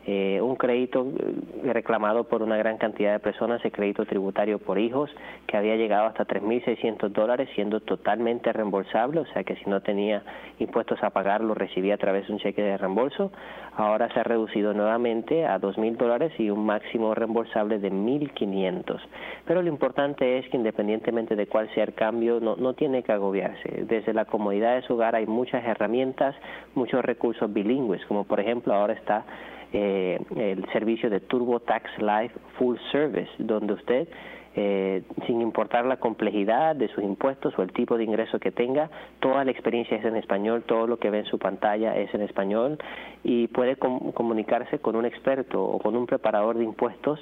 eh, 0.09 0.39
un 0.41 0.55
crédito 0.55 1.05
eh, 1.19 1.73
reclamado 1.73 2.23
por 2.23 2.41
una 2.41 2.55
gran 2.55 2.77
cantidad 2.77 3.11
de 3.11 3.19
personas, 3.19 3.63
el 3.65 3.73
crédito 3.73 4.05
tributario 4.05 4.57
por 4.57 4.79
hijos, 4.79 5.11
que 5.47 5.57
había 5.57 5.75
llegado 5.75 6.05
hasta 6.05 6.25
3.600 6.25 7.09
dólares, 7.09 7.49
siendo 7.55 7.81
totalmente 7.81 8.53
reembolsable, 8.53 9.19
o 9.19 9.25
sea 9.25 9.43
que 9.43 9.57
si 9.57 9.69
no 9.69 9.81
tenía 9.81 10.23
impuestos 10.59 11.03
a 11.03 11.09
pagar, 11.09 11.41
lo 11.41 11.55
recibía 11.55 11.95
a 11.95 11.97
través 11.97 12.25
de 12.25 12.33
un 12.33 12.39
cheque 12.39 12.63
de 12.63 12.77
reembolso. 12.77 13.33
Ahora 13.75 14.07
se 14.13 14.21
ha 14.21 14.23
reducido 14.23 14.73
nuevamente 14.73 15.45
a 15.45 15.59
2.000 15.59 15.97
dólares 15.97 16.31
y 16.39 16.49
un 16.49 16.65
máximo 16.65 17.13
reembolsable 17.13 17.77
de 17.77 17.91
1.500. 17.91 19.01
Pero 19.45 19.61
lo 19.61 19.67
importante 19.67 20.37
es 20.37 20.47
que 20.47 20.55
independientemente 20.55 21.35
de 21.35 21.47
cuál 21.47 21.69
sea 21.75 21.83
el 21.83 21.93
cambio, 21.93 22.39
no, 22.39 22.55
no 22.55 22.75
tiene 22.75 23.03
que 23.03 23.11
agobiarse. 23.11 23.83
Desde 23.85 24.13
la 24.13 24.23
comodidad 24.23 24.75
de 24.75 24.83
su 24.83 24.93
hogar 24.93 25.15
hay 25.15 25.25
muchas 25.25 25.65
herramientas, 25.65 26.33
muchos 26.75 27.03
recursos 27.03 27.51
bilingües, 27.51 28.05
como 28.05 28.23
por 28.23 28.39
ejemplo 28.39 28.73
ahora 28.73 28.93
está 28.93 29.25
eh, 29.73 30.19
el 30.35 30.65
servicio 30.71 31.09
de 31.09 31.19
TurboTax 31.19 31.97
Live 31.99 32.31
Full 32.57 32.77
Service, 32.91 33.29
donde 33.37 33.73
usted, 33.73 34.07
eh, 34.55 35.03
sin 35.25 35.41
importar 35.41 35.85
la 35.85 35.97
complejidad 35.97 36.75
de 36.75 36.87
sus 36.89 37.03
impuestos 37.03 37.57
o 37.59 37.63
el 37.63 37.71
tipo 37.71 37.97
de 37.97 38.03
ingreso 38.03 38.39
que 38.39 38.51
tenga, 38.51 38.89
toda 39.19 39.43
la 39.43 39.51
experiencia 39.51 39.97
es 39.97 40.05
en 40.05 40.15
español, 40.15 40.63
todo 40.65 40.87
lo 40.87 40.97
que 40.97 41.09
ve 41.09 41.19
en 41.19 41.25
su 41.25 41.37
pantalla 41.37 41.95
es 41.97 42.13
en 42.13 42.21
español 42.21 42.77
y 43.23 43.47
puede 43.47 43.75
comunicarse 43.75 44.79
con 44.79 44.95
un 44.95 45.05
experto 45.05 45.63
o 45.63 45.79
con 45.79 45.95
un 45.95 46.07
preparador 46.07 46.57
de 46.57 46.63
impuestos 46.63 47.19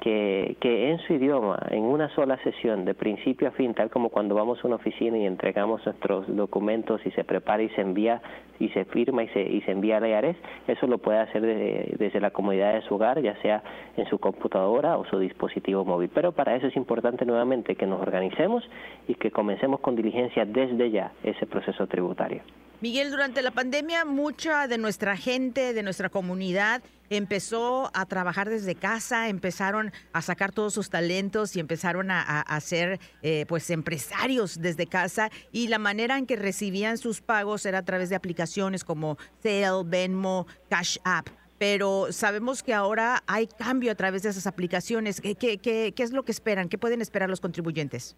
que, 0.00 0.56
que 0.60 0.90
en 0.90 0.98
su 1.00 1.14
idioma, 1.14 1.58
en 1.70 1.82
una 1.84 2.08
sola 2.10 2.36
sesión, 2.42 2.84
de 2.84 2.94
principio 2.94 3.48
a 3.48 3.50
fin, 3.52 3.74
tal 3.74 3.90
como 3.90 4.10
cuando 4.10 4.34
vamos 4.34 4.58
a 4.62 4.66
una 4.66 4.76
oficina 4.76 5.16
y 5.18 5.26
entregamos 5.26 5.84
nuestros 5.86 6.26
documentos 6.34 7.00
y 7.06 7.10
se 7.12 7.24
prepara 7.24 7.62
y 7.62 7.68
se 7.70 7.80
envía 7.80 8.20
y 8.58 8.68
se 8.70 8.84
firma 8.84 9.24
y 9.24 9.28
se, 9.28 9.42
y 9.42 9.60
se 9.62 9.72
envía 9.72 9.96
a 9.96 10.00
la 10.00 10.08
IARES, 10.08 10.36
eso 10.68 10.86
lo 10.86 10.98
puede 10.98 11.18
hacer 11.18 11.42
desde 11.42 12.20
la 12.20 12.30
comodidad 12.30 12.74
de 12.74 12.82
su 12.82 12.94
hogar, 12.94 13.20
ya 13.20 13.36
sea 13.42 13.62
en 13.96 14.06
su 14.06 14.18
computadora 14.18 14.96
o 14.96 15.04
su 15.06 15.18
dispositivo 15.18 15.84
móvil. 15.84 16.10
Pero 16.12 16.32
para 16.32 16.54
eso 16.56 16.66
es 16.66 16.76
importante 16.76 17.24
nuevamente 17.24 17.74
que 17.74 17.86
nos 17.86 18.00
organicemos 18.00 18.68
y 19.08 19.14
que 19.14 19.30
comencemos 19.30 19.80
con 19.80 19.96
diligencia 19.96 20.44
desde 20.44 20.90
ya 20.90 21.12
ese 21.22 21.46
proceso 21.46 21.86
tributario. 21.86 22.42
Miguel, 22.80 23.10
durante 23.10 23.40
la 23.40 23.50
pandemia 23.50 24.04
mucha 24.04 24.68
de 24.68 24.78
nuestra 24.78 25.16
gente, 25.16 25.72
de 25.72 25.82
nuestra 25.82 26.10
comunidad, 26.10 26.82
empezó 27.08 27.90
a 27.94 28.06
trabajar 28.06 28.50
desde 28.50 28.74
casa, 28.74 29.28
empezaron 29.28 29.92
a 30.12 30.22
sacar 30.22 30.52
todos 30.52 30.74
sus 30.74 30.90
talentos 30.90 31.56
y 31.56 31.60
empezaron 31.60 32.10
a, 32.10 32.60
ser 32.60 33.00
eh, 33.22 33.46
pues 33.48 33.70
empresarios 33.70 34.60
desde 34.60 34.86
casa 34.86 35.30
y 35.52 35.68
la 35.68 35.78
manera 35.78 36.18
en 36.18 36.26
que 36.26 36.36
recibían 36.36 36.98
sus 36.98 37.20
pagos 37.20 37.64
era 37.66 37.78
a 37.78 37.84
través 37.84 38.10
de 38.10 38.16
aplicaciones 38.16 38.84
como 38.84 39.18
Zelle, 39.42 39.82
Venmo, 39.84 40.46
Cash 40.68 40.98
App 41.04 41.28
pero 41.56 42.08
sabemos 42.10 42.62
que 42.62 42.74
ahora 42.74 43.22
hay 43.26 43.46
cambio 43.46 43.92
a 43.92 43.94
través 43.94 44.24
de 44.24 44.28
esas 44.30 44.46
aplicaciones. 44.46 45.20
¿Qué, 45.20 45.36
qué, 45.36 45.58
qué, 45.58 45.94
es 45.96 46.10
lo 46.10 46.24
que 46.24 46.32
esperan? 46.32 46.68
¿Qué 46.68 46.78
pueden 46.78 47.00
esperar 47.00 47.30
los 47.30 47.40
contribuyentes? 47.40 48.16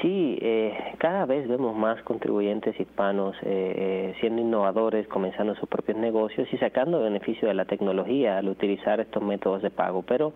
Sí, 0.00 0.38
eh, 0.40 0.94
cada 0.96 1.26
vez 1.26 1.46
vemos 1.46 1.76
más 1.76 2.02
contribuyentes 2.04 2.78
hispanos 2.80 3.36
eh, 3.42 3.74
eh, 3.76 4.14
siendo 4.20 4.40
innovadores, 4.40 5.06
comenzando 5.08 5.54
sus 5.56 5.68
propios 5.68 5.98
negocios 5.98 6.48
y 6.52 6.56
sacando 6.56 7.02
beneficio 7.02 7.48
de 7.48 7.54
la 7.54 7.66
tecnología 7.66 8.38
al 8.38 8.48
utilizar 8.48 9.00
estos 9.00 9.22
métodos 9.22 9.60
de 9.60 9.70
pago. 9.70 10.02
Pero 10.02 10.32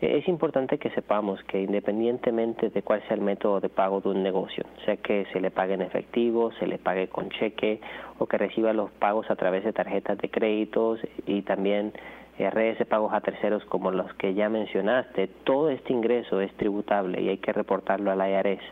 es 0.00 0.26
importante 0.26 0.78
que 0.78 0.90
sepamos 0.90 1.40
que 1.44 1.60
independientemente 1.60 2.70
de 2.70 2.82
cuál 2.82 3.00
sea 3.06 3.16
el 3.16 3.20
método 3.20 3.60
de 3.60 3.68
pago 3.68 4.00
de 4.00 4.08
un 4.08 4.22
negocio, 4.22 4.64
sea 4.84 4.96
que 4.96 5.26
se 5.32 5.40
le 5.40 5.52
pague 5.52 5.74
en 5.74 5.82
efectivo, 5.82 6.50
se 6.58 6.66
le 6.66 6.78
pague 6.78 7.06
con 7.06 7.30
cheque 7.30 7.80
o 8.18 8.26
que 8.26 8.36
reciba 8.36 8.72
los 8.72 8.90
pagos 8.90 9.30
a 9.30 9.36
través 9.36 9.64
de 9.64 9.72
tarjetas 9.72 10.18
de 10.18 10.28
créditos 10.28 11.00
y 11.24 11.42
también 11.42 11.92
de 12.38 12.86
pagos 12.88 13.12
a 13.12 13.20
terceros 13.20 13.64
como 13.64 13.90
los 13.90 14.12
que 14.14 14.34
ya 14.34 14.48
mencionaste, 14.48 15.26
todo 15.44 15.70
este 15.70 15.92
ingreso 15.92 16.40
es 16.40 16.52
tributable 16.54 17.20
y 17.20 17.28
hay 17.28 17.38
que 17.38 17.52
reportarlo 17.52 18.12
al 18.12 18.18
IRS. 18.18 18.62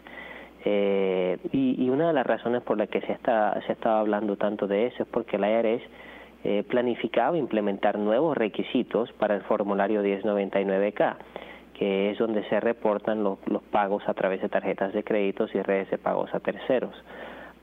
Eh, 0.65 1.39
y, 1.53 1.89
una 1.91 2.09
de 2.09 2.13
las 2.13 2.27
razones 2.27 2.63
por 2.63 2.77
las 2.77 2.89
que 2.89 3.01
se 3.01 3.13
está 3.13 3.61
se 3.67 3.73
estado 3.73 3.99
hablando 3.99 4.37
tanto 4.37 4.67
de 4.67 4.87
eso 4.87 5.03
es 5.03 5.09
porque 5.09 5.37
el 5.37 5.45
IRS 5.45 5.83
eh, 6.45 6.65
planificaba 6.69 7.37
implementar 7.37 7.99
nuevos 7.99 8.37
requisitos 8.37 9.13
para 9.13 9.35
el 9.35 9.43
formulario 9.43 10.03
1099K, 10.03 11.17
que 11.75 12.11
es 12.11 12.19
donde 12.19 12.49
se 12.49 12.61
reportan 12.61 13.23
los 13.23 13.63
pagos 13.71 14.09
a 14.09 14.15
través 14.15 14.43
de 14.43 14.49
tarjetas 14.49 14.93
de 14.93 15.03
créditos 15.03 15.55
y 15.55 15.63
redes 15.63 15.91
de 15.91 15.99
pagos 15.99 16.33
a 16.35 16.41
terceros. 16.41 16.95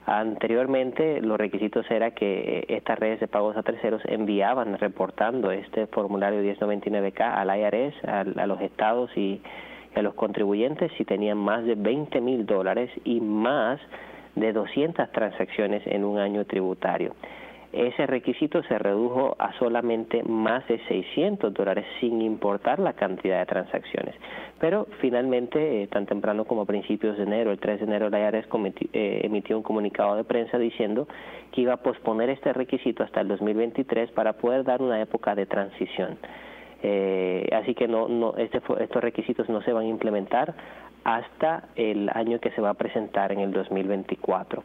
Anteriormente 0.05 1.21
los 1.21 1.37
requisitos 1.37 1.89
era 1.89 2.11
que 2.11 2.59
eh, 2.59 2.65
estas 2.67 2.99
redes 2.99 3.21
de 3.21 3.27
pagos 3.27 3.55
a 3.55 3.63
terceros 3.63 4.01
enviaban 4.05 4.77
reportando 4.77 5.51
este 5.51 5.87
formulario 5.87 6.41
1099K 6.41 7.21
al 7.21 7.57
IRS, 7.57 8.03
a, 8.05 8.45
los 8.45 8.59
estados 8.59 9.15
y 9.15 9.41
a 9.95 10.01
los 10.01 10.13
contribuyentes 10.15 10.91
si 10.97 11.05
tenían 11.05 11.37
más 11.37 11.63
de 11.63 11.75
20 11.75 12.19
mil 12.19 12.45
dólares 12.45 12.91
y 13.05 13.21
más 13.21 13.79
de 14.35 14.51
200 14.51 15.09
transacciones 15.11 15.83
en 15.85 16.03
un 16.03 16.19
año 16.19 16.43
tributario 16.45 17.15
ese 17.73 18.05
requisito 18.05 18.61
se 18.63 18.77
redujo 18.77 19.35
a 19.39 19.51
solamente 19.53 20.21
más 20.23 20.65
de 20.67 20.79
600 20.87 21.53
dólares 21.53 21.85
sin 21.99 22.21
importar 22.21 22.77
la 22.79 22.93
cantidad 22.93 23.39
de 23.39 23.45
transacciones. 23.47 24.15
Pero 24.59 24.87
finalmente, 25.01 25.83
eh, 25.83 25.87
tan 25.87 26.05
temprano 26.05 26.45
como 26.45 26.61
a 26.61 26.65
principios 26.65 27.17
de 27.17 27.23
enero, 27.23 27.51
el 27.51 27.59
3 27.59 27.79
de 27.79 27.85
enero, 27.85 28.09
la 28.09 28.19
IARES 28.19 28.45
eh, 28.93 29.21
emitió 29.23 29.57
un 29.57 29.63
comunicado 29.63 30.15
de 30.15 30.23
prensa 30.23 30.57
diciendo 30.57 31.07
que 31.51 31.61
iba 31.61 31.73
a 31.73 31.77
posponer 31.77 32.29
este 32.29 32.53
requisito 32.53 33.03
hasta 33.03 33.21
el 33.21 33.27
2023 33.27 34.11
para 34.11 34.33
poder 34.33 34.63
dar 34.63 34.81
una 34.81 35.01
época 35.01 35.33
de 35.33 35.47
transición. 35.47 36.17
Eh, 36.83 37.49
así 37.53 37.73
que 37.73 37.87
no, 37.87 38.07
no, 38.07 38.35
este, 38.37 38.61
estos 38.79 39.01
requisitos 39.01 39.49
no 39.49 39.61
se 39.61 39.73
van 39.73 39.85
a 39.85 39.89
implementar 39.89 40.53
hasta 41.03 41.69
el 41.75 42.09
año 42.13 42.39
que 42.39 42.51
se 42.51 42.61
va 42.61 42.69
a 42.69 42.73
presentar 42.75 43.31
en 43.31 43.39
el 43.39 43.51
2024. 43.51 44.63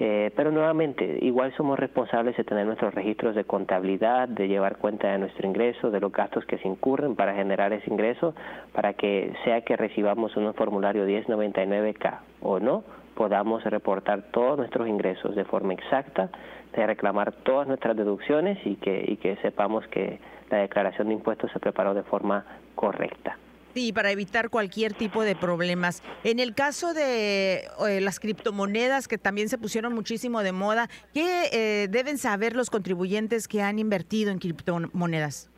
Eh, 0.00 0.32
pero 0.34 0.50
nuevamente, 0.50 1.18
igual 1.22 1.52
somos 1.56 1.78
responsables 1.78 2.36
de 2.36 2.42
tener 2.42 2.66
nuestros 2.66 2.92
registros 2.94 3.36
de 3.36 3.44
contabilidad, 3.44 4.28
de 4.28 4.48
llevar 4.48 4.78
cuenta 4.78 5.12
de 5.12 5.18
nuestro 5.18 5.46
ingreso, 5.46 5.90
de 5.90 6.00
los 6.00 6.10
gastos 6.10 6.44
que 6.46 6.58
se 6.58 6.66
incurren 6.66 7.14
para 7.14 7.34
generar 7.34 7.72
ese 7.72 7.88
ingreso, 7.90 8.34
para 8.72 8.94
que 8.94 9.32
sea 9.44 9.60
que 9.60 9.76
recibamos 9.76 10.36
un 10.36 10.52
formulario 10.54 11.06
1099K 11.06 12.18
o 12.42 12.58
no, 12.58 12.82
podamos 13.14 13.62
reportar 13.62 14.22
todos 14.32 14.58
nuestros 14.58 14.88
ingresos 14.88 15.36
de 15.36 15.44
forma 15.44 15.74
exacta, 15.74 16.28
de 16.74 16.86
reclamar 16.86 17.30
todas 17.30 17.68
nuestras 17.68 17.96
deducciones 17.96 18.58
y 18.66 18.74
que, 18.76 19.04
y 19.06 19.16
que 19.16 19.36
sepamos 19.36 19.86
que 19.88 20.18
la 20.50 20.58
declaración 20.58 21.06
de 21.08 21.14
impuestos 21.14 21.52
se 21.52 21.60
preparó 21.60 21.94
de 21.94 22.02
forma 22.02 22.44
correcta. 22.74 23.38
Sí, 23.74 23.92
para 23.92 24.12
evitar 24.12 24.50
cualquier 24.50 24.92
tipo 24.92 25.24
de 25.24 25.34
problemas. 25.34 26.00
En 26.22 26.38
el 26.38 26.54
caso 26.54 26.94
de 26.94 27.64
eh, 27.88 28.00
las 28.00 28.20
criptomonedas, 28.20 29.08
que 29.08 29.18
también 29.18 29.48
se 29.48 29.58
pusieron 29.58 29.92
muchísimo 29.92 30.44
de 30.44 30.52
moda, 30.52 30.86
¿qué 31.12 31.48
eh, 31.52 31.88
deben 31.88 32.16
saber 32.16 32.54
los 32.54 32.70
contribuyentes 32.70 33.48
que 33.48 33.62
han 33.62 33.80
invertido 33.80 34.30
en 34.30 34.38
criptomonedas? 34.38 35.50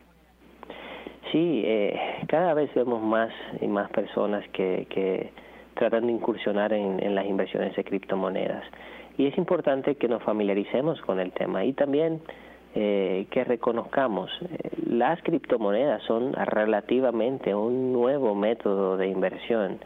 Sí, 1.31 1.63
eh, 1.67 2.01
cada 2.29 2.55
vez 2.55 2.73
vemos 2.75 3.03
más 3.03 3.31
y 3.61 3.67
más 3.67 3.91
personas 3.91 4.43
que, 4.55 4.87
que 4.89 5.31
tratan 5.75 6.07
de 6.07 6.13
incursionar 6.13 6.73
en, 6.73 7.05
en 7.05 7.15
las 7.15 7.27
inversiones 7.27 7.77
de 7.77 7.85
criptomonedas. 7.85 8.65
Y 9.19 9.27
es 9.27 9.37
importante 9.37 9.97
que 9.97 10.09
nos 10.09 10.23
familiaricemos 10.23 11.03
con 11.03 11.21
el 11.21 11.33
tema 11.33 11.67
y 11.67 11.75
también 11.75 12.23
eh, 12.79 13.27
que 13.31 13.43
reconozcamos, 13.43 14.31
eh, 14.43 14.69
las 14.87 15.23
criptomonedas 15.23 16.03
son 16.03 16.35
relativamente 16.35 17.55
un 17.55 17.91
nuevo 17.91 18.35
método 18.35 18.99
de 18.99 19.09
inversión, 19.09 19.79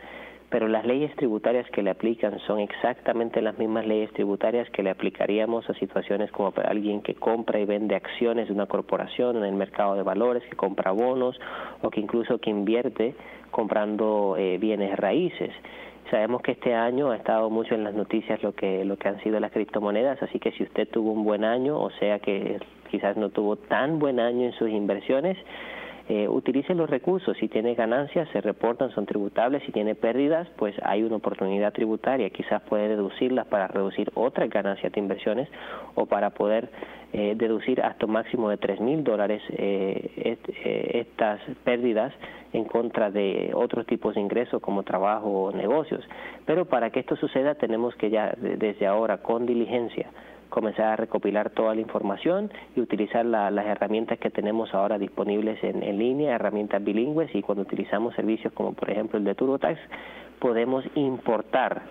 pero 0.49 0.67
las 0.67 0.85
leyes 0.85 1.15
tributarias 1.15 1.71
que 1.71 1.85
le 1.85 1.91
aplican 1.91 2.41
son 2.49 2.59
exactamente 2.59 3.43
las 3.43 3.57
mismas 3.59 3.87
leyes 3.87 4.13
tributarias 4.13 4.69
que 4.71 4.83
le 4.83 4.91
aplicaríamos 4.91 5.71
a 5.71 5.75
situaciones 5.75 6.33
como 6.33 6.53
alguien 6.65 7.01
que 7.01 7.15
compra 7.15 7.61
y 7.61 7.65
vende 7.65 7.95
acciones 7.95 8.49
de 8.49 8.55
una 8.55 8.67
corporación 8.67 9.37
en 9.37 9.45
el 9.45 9.55
mercado 9.55 9.95
de 9.95 10.03
valores, 10.03 10.43
que 10.51 10.57
compra 10.57 10.91
bonos 10.91 11.39
o 11.83 11.91
que 11.91 12.01
incluso 12.01 12.39
que 12.39 12.51
invierte 12.51 13.15
comprando 13.53 14.35
eh, 14.37 14.59
bienes 14.59 14.97
raíces. 14.97 15.53
Sabemos 16.11 16.43
que 16.43 16.51
este 16.53 16.75
año 16.75 17.13
ha 17.13 17.17
estado 17.17 17.51
mucho 17.51 17.77
en 17.77 17.85
las 17.85 17.95
noticias 17.95 18.43
lo 18.43 18.53
que 18.53 18.85
lo 18.85 18.97
que 18.97 19.07
han 19.07 19.23
sido 19.23 19.39
las 19.39 19.53
criptomonedas, 19.53 20.21
así 20.25 20.41
que 20.41 20.51
si 20.51 20.65
usted 20.65 20.89
tuvo 20.89 21.13
un 21.13 21.23
buen 21.23 21.45
año, 21.45 21.79
o 21.79 21.91
sea 22.01 22.19
que 22.19 22.59
quizás 22.91 23.17
no 23.17 23.31
tuvo 23.31 23.57
tan 23.57 23.99
buen 23.99 24.21
año 24.21 24.47
en 24.47 24.53
sus 24.53 24.69
inversiones, 24.69 25.37
eh, 26.13 26.29
utilice 26.29 26.75
los 26.75 26.91
recursos. 26.91 27.37
Si 27.37 27.47
tiene 27.47 27.77
ganancias, 27.77 28.29
se 28.33 28.41
reportan, 28.41 28.91
son 28.91 29.07
tributables. 29.07 29.63
Si 29.63 29.71
tiene 29.71 29.95
pérdidas, 29.95 30.49
pues 30.57 30.75
hay 30.83 31.05
una 31.05 31.15
oportunidad 31.15 31.73
tributaria. 31.73 32.31
Quizás 32.31 32.61
puede 32.63 32.89
deducirlas 32.89 33.47
para 33.47 33.69
reducir 33.69 34.11
otras 34.15 34.51
ganancias 34.51 34.93
de 34.93 34.99
inversiones 34.99 35.49
o 35.95 36.07
para 36.07 36.31
poder 36.31 36.69
eh, 37.13 37.35
deducir 37.37 37.81
hasta 37.81 38.07
un 38.07 38.13
máximo 38.13 38.51
de 38.51 38.57
tres 38.57 38.81
mil 38.81 39.05
dólares 39.05 39.41
eh, 39.51 40.41
estas 40.95 41.41
pérdidas 41.63 42.13
en 42.53 42.65
contra 42.65 43.13
de 43.13 43.53
otros 43.55 43.87
tipos 43.87 44.17
de 44.17 44.21
ingresos 44.21 44.61
como 44.61 44.83
trabajo 44.83 45.29
o 45.29 45.53
negocios. 45.53 46.03
Pero 46.45 46.65
para 46.65 46.91
que 46.91 46.99
esto 46.99 47.15
suceda 47.15 47.55
tenemos 47.55 47.95
que 47.95 48.11
ya 48.11 48.35
desde 48.37 48.85
ahora 48.85 49.19
con 49.19 49.47
diligencia 49.47 50.11
comenzar 50.51 50.87
a 50.87 50.97
recopilar 50.97 51.51
toda 51.51 51.75
la 51.75 51.81
información 51.81 52.51
y 52.77 52.81
utilizar 52.81 53.25
las 53.25 53.67
herramientas 53.67 54.19
que 54.19 54.31
tenemos 54.31 54.75
ahora 54.75 54.99
disponibles 54.99 55.63
en, 55.65 55.83
en, 55.83 55.99
línea, 55.99 56.35
herramientas 56.35 56.83
bilingües 56.83 57.35
y 57.35 57.43
cuando 57.43 57.63
utilizamos 57.63 58.15
servicios 58.15 58.53
como 58.53 58.75
por 58.75 58.91
ejemplo 58.91 59.19
el 59.19 59.25
de 59.25 59.35
TurboTax 59.35 59.79
podemos 60.39 60.85
importar 60.95 61.83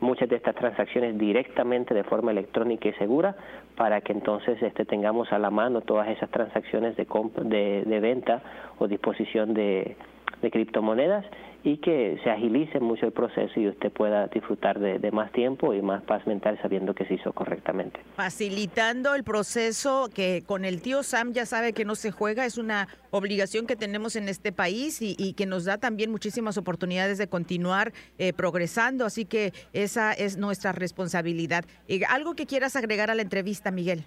muchas 0.00 0.28
de 0.28 0.36
estas 0.36 0.54
transacciones 0.54 1.16
directamente 1.18 1.94
de 1.94 2.04
forma 2.04 2.30
electrónica 2.30 2.88
y 2.88 2.92
segura 2.94 3.36
para 3.76 4.00
que 4.00 4.12
entonces 4.12 4.62
este, 4.62 4.84
tengamos 4.84 5.32
a 5.32 5.38
la 5.38 5.50
mano 5.50 5.82
todas 5.82 6.08
esas 6.08 6.30
transacciones 6.30 6.96
de, 6.96 7.06
de, 7.44 7.84
de 7.86 8.00
venta 8.00 8.42
o 8.78 8.88
disposición 8.88 9.54
de 9.54 9.96
criptomonedas 10.40 11.26
y 11.62 11.78
que 11.78 12.18
se 12.22 12.30
agilice 12.30 12.80
mucho 12.80 13.06
el 13.06 13.12
proceso 13.12 13.60
y 13.60 13.68
usted 13.68 13.92
pueda 13.92 14.26
disfrutar 14.28 14.78
de, 14.78 15.10
más 15.10 15.30
tiempo 15.32 15.74
y 15.74 15.82
más 15.82 16.02
paz 16.02 16.26
mental 16.26 16.58
sabiendo 16.62 16.94
que 16.94 17.04
se 17.04 17.14
hizo 17.14 17.32
correctamente. 17.32 18.00
Facilitando 18.16 19.14
el 19.14 19.24
proceso 19.24 20.08
que 20.14 20.42
con 20.46 20.64
el 20.64 20.80
tío 20.80 21.02
Sam 21.02 21.32
ya 21.32 21.46
sabe 21.46 21.72
que 21.72 21.84
no 21.84 21.94
se 21.94 22.10
juega, 22.10 22.46
es 22.46 22.58
una 22.58 22.88
obligación 23.10 23.66
que 23.66 23.76
tenemos 23.76 24.16
en 24.16 24.28
este 24.28 24.52
país 24.52 25.00
y, 25.00 25.34
que 25.34 25.46
nos 25.46 25.64
da 25.64 25.78
también 25.78 26.10
muchísimas 26.10 26.56
oportunidades 26.58 27.18
de 27.18 27.28
continuar 27.28 27.92
eh, 28.18 28.32
progresando, 28.32 29.04
así 29.04 29.24
que 29.24 29.52
esa 29.72 30.12
es 30.12 30.36
nuestra 30.36 30.72
responsabilidad. 30.72 31.64
Eh, 31.88 32.00
¿Algo 32.08 32.34
que 32.34 32.46
quieras 32.46 32.76
agregar 32.76 33.10
a 33.10 33.14
la 33.14 33.22
entrevista, 33.22 33.70
Miguel? 33.70 34.04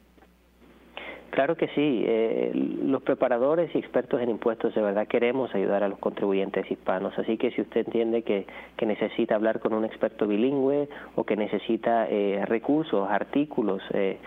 Claro 1.34 1.58
que 1.58 1.68
sí. 1.70 2.04
Eh, 2.06 2.52
los 2.54 3.02
preparadores 3.02 3.74
y 3.74 3.80
expertos 3.80 4.22
en 4.22 4.30
impuestos 4.30 4.76
de 4.76 4.84
verdad 4.84 5.08
queremos 5.08 5.54
ayudar 5.56 5.82
a 5.82 5.88
los 5.88 5.98
contribuyentes 5.98 6.70
hispanos. 6.70 7.18
Así 7.18 7.38
que 7.38 7.50
si 7.50 7.62
usted 7.62 7.88
entiende 7.88 8.22
que, 8.22 8.46
necesita 8.86 9.34
hablar 9.34 9.60
con 9.60 9.74
un 9.74 9.84
experto 9.84 10.28
bilingüe 10.28 10.88
o 11.16 11.24
que 11.24 11.36
necesita 11.36 12.06
eh, 12.08 12.46
recursos, 12.46 13.10
artículos, 13.10 13.82
eh, 13.94 14.20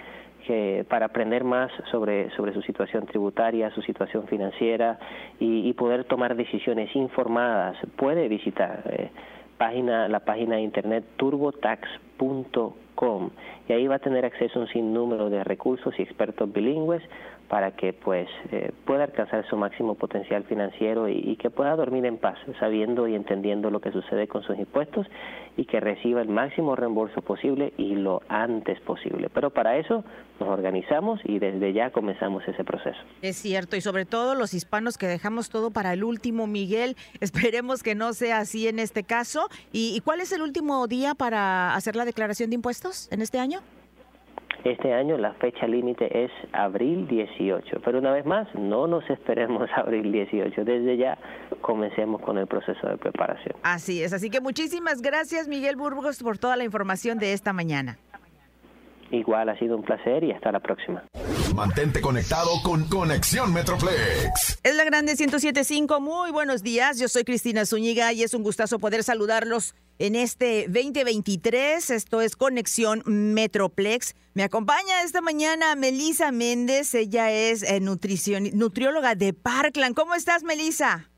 para 0.88 1.07
aprender 1.07 1.44
más 1.44 1.70
sobre, 1.92 2.30
su 2.30 2.62
situación 2.62 3.07
tributaria, 3.07 3.70
su 3.70 3.82
situación 3.82 4.26
financiera 4.26 4.98
y, 5.38 5.72
poder 5.74 6.04
tomar 6.07 6.34
decisiones 6.34 6.94
informadas, 6.96 7.76
puede 7.94 8.26
visitar 8.26 8.82
eh, 8.86 9.11
la 10.09 10.20
página 10.20 10.57
de 10.57 10.62
internet 10.62 11.04
turbotax.com 11.16 12.86
y 13.68 13.72
ahí 13.72 13.86
va 13.86 13.97
a 13.97 13.99
tener 13.99 14.24
acceso 14.24 14.59
a 14.59 14.62
un 14.62 14.68
sinnúmero 14.68 15.28
de 15.28 15.44
recursos 15.44 15.94
y 15.99 16.03
expertos 16.03 16.53
bilingües 16.53 17.03
para 17.49 17.72
que 17.76 17.92
pues 17.92 18.28
eh, 18.51 18.72
pueda 18.84 19.05
alcanzar 19.05 19.47
su 19.49 19.57
máximo 19.57 19.94
potencial 19.94 20.44
financiero 20.44 21.09
y, 21.09 21.36
que 21.36 21.51
pueda 21.51 21.76
dormir 21.76 22.05
en 22.07 22.18
paz, 22.18 22.38
sabiendo 22.59 23.07
y 23.07 23.14
entendiendo 23.14 23.70
lo 23.70 23.80
que 23.80 23.92
sucede 23.92 24.26
con 24.26 24.42
sus 24.42 24.59
impuestos 24.59 25.07
y 25.57 25.66
que 25.66 25.80
reciba 25.80 26.22
el 26.22 26.28
máximo 26.28 26.74
reembolso 26.74 27.22
posible 27.22 27.72
y 27.76 27.94
lo 27.94 28.22
antes 28.28 28.80
posible. 28.80 29.28
Pero 29.32 29.51
para 29.51 29.76
eso 29.76 30.05
nos 30.40 30.49
organizamos 30.49 31.20
y 31.24 31.38
desde 31.38 31.72
ya 31.72 31.90
comenzamos 31.90 32.47
ese 32.49 32.64
proceso. 32.64 32.99
Es 33.22 33.36
cierto, 33.36 33.76
y 33.76 33.80
sobre 33.80 34.07
todo 34.07 34.34
los 34.34 34.55
hispanos 34.55 34.99
que 34.99 35.07
dejamos 35.07 35.51
todo 35.51 35.70
para 35.70 35.92
el 35.92 36.05
último, 36.05 36.47
Miguel, 36.47 36.97
esperemos 37.20 37.82
que 37.82 37.94
no 37.94 38.12
sea 38.12 38.38
así 38.38 38.66
en 38.66 38.78
este 38.78 39.05
caso. 39.05 39.49
¿Y, 39.72 39.94
y 39.97 40.01
cuál 40.01 40.20
es 40.20 40.32
el 40.32 40.42
último 40.42 40.86
día 40.88 41.14
para 41.14 41.74
hacer 41.74 41.97
la 41.97 42.05
declaración 42.05 42.51
de 42.51 42.57
impuestos 42.57 43.09
en 43.12 43.22
este 43.22 43.38
año? 43.38 43.61
Este 44.64 44.92
año 44.92 45.16
la 45.16 45.32
fecha 45.34 45.66
límite 45.66 46.24
es 46.24 46.30
abril 46.52 47.07
18, 47.09 47.80
pero 47.84 47.98
una 47.98 48.12
vez 48.12 48.26
más, 48.26 48.48
no 48.54 48.86
nos 48.86 49.09
esperemos 49.11 49.68
abril 49.76 50.12
18, 50.12 50.64
desde 50.64 50.96
ya 50.96 51.18
comencemos 51.61 52.20
con 52.22 52.38
el 52.38 52.46
proceso 52.46 52.86
de 52.88 52.96
preparación. 52.96 53.57
Así 53.62 54.02
es, 54.02 54.12
así 54.12 54.30
que 54.30 54.40
muchísimas 54.40 55.02
gracias 55.02 55.48
Miguel 55.48 55.76
Burgos 55.76 56.22
por 56.22 56.38
toda 56.38 56.57
la 56.57 56.64
información 56.64 57.18
de 57.18 57.32
esta 57.32 57.52
mañana. 57.52 57.98
Igual 59.11 59.48
ha 59.48 59.59
sido 59.59 59.76
un 59.76 59.82
placer 59.82 60.24
y 60.24 60.32
hasta 60.32 60.50
la 60.50 60.61
próxima. 60.61 61.04
Mantente 61.54 62.00
conectado 62.00 62.50
con 62.64 62.88
Conexión 62.88 63.52
Metroplex. 63.52 64.61
Es 64.62 64.74
la 64.74 64.84
Grande 64.84 65.14
1075. 65.16 66.00
Muy 66.00 66.32
buenos 66.32 66.62
días. 66.62 66.98
Yo 66.98 67.09
soy 67.09 67.24
Cristina 67.24 67.64
Zúñiga 67.64 68.12
y 68.12 68.24
es 68.24 68.34
un 68.34 68.42
gustazo 68.42 68.78
poder 68.78 69.04
saludarlos 69.04 69.74
en 69.99 70.16
este 70.16 70.66
2023. 70.68 71.90
Esto 71.90 72.20
es 72.20 72.36
Conexión 72.36 73.03
Metroplex. 73.07 74.14
Me 74.34 74.42
acompaña 74.42 75.03
esta 75.03 75.20
mañana 75.20 75.74
Melisa 75.76 76.32
Méndez. 76.32 76.94
Ella 76.94 77.30
es 77.30 77.62
eh, 77.62 77.80
nutrióloga 77.80 79.14
de 79.14 79.32
Parkland. 79.32 79.94
¿Cómo 79.94 80.14
estás, 80.14 80.42
Melisa? 80.42 81.11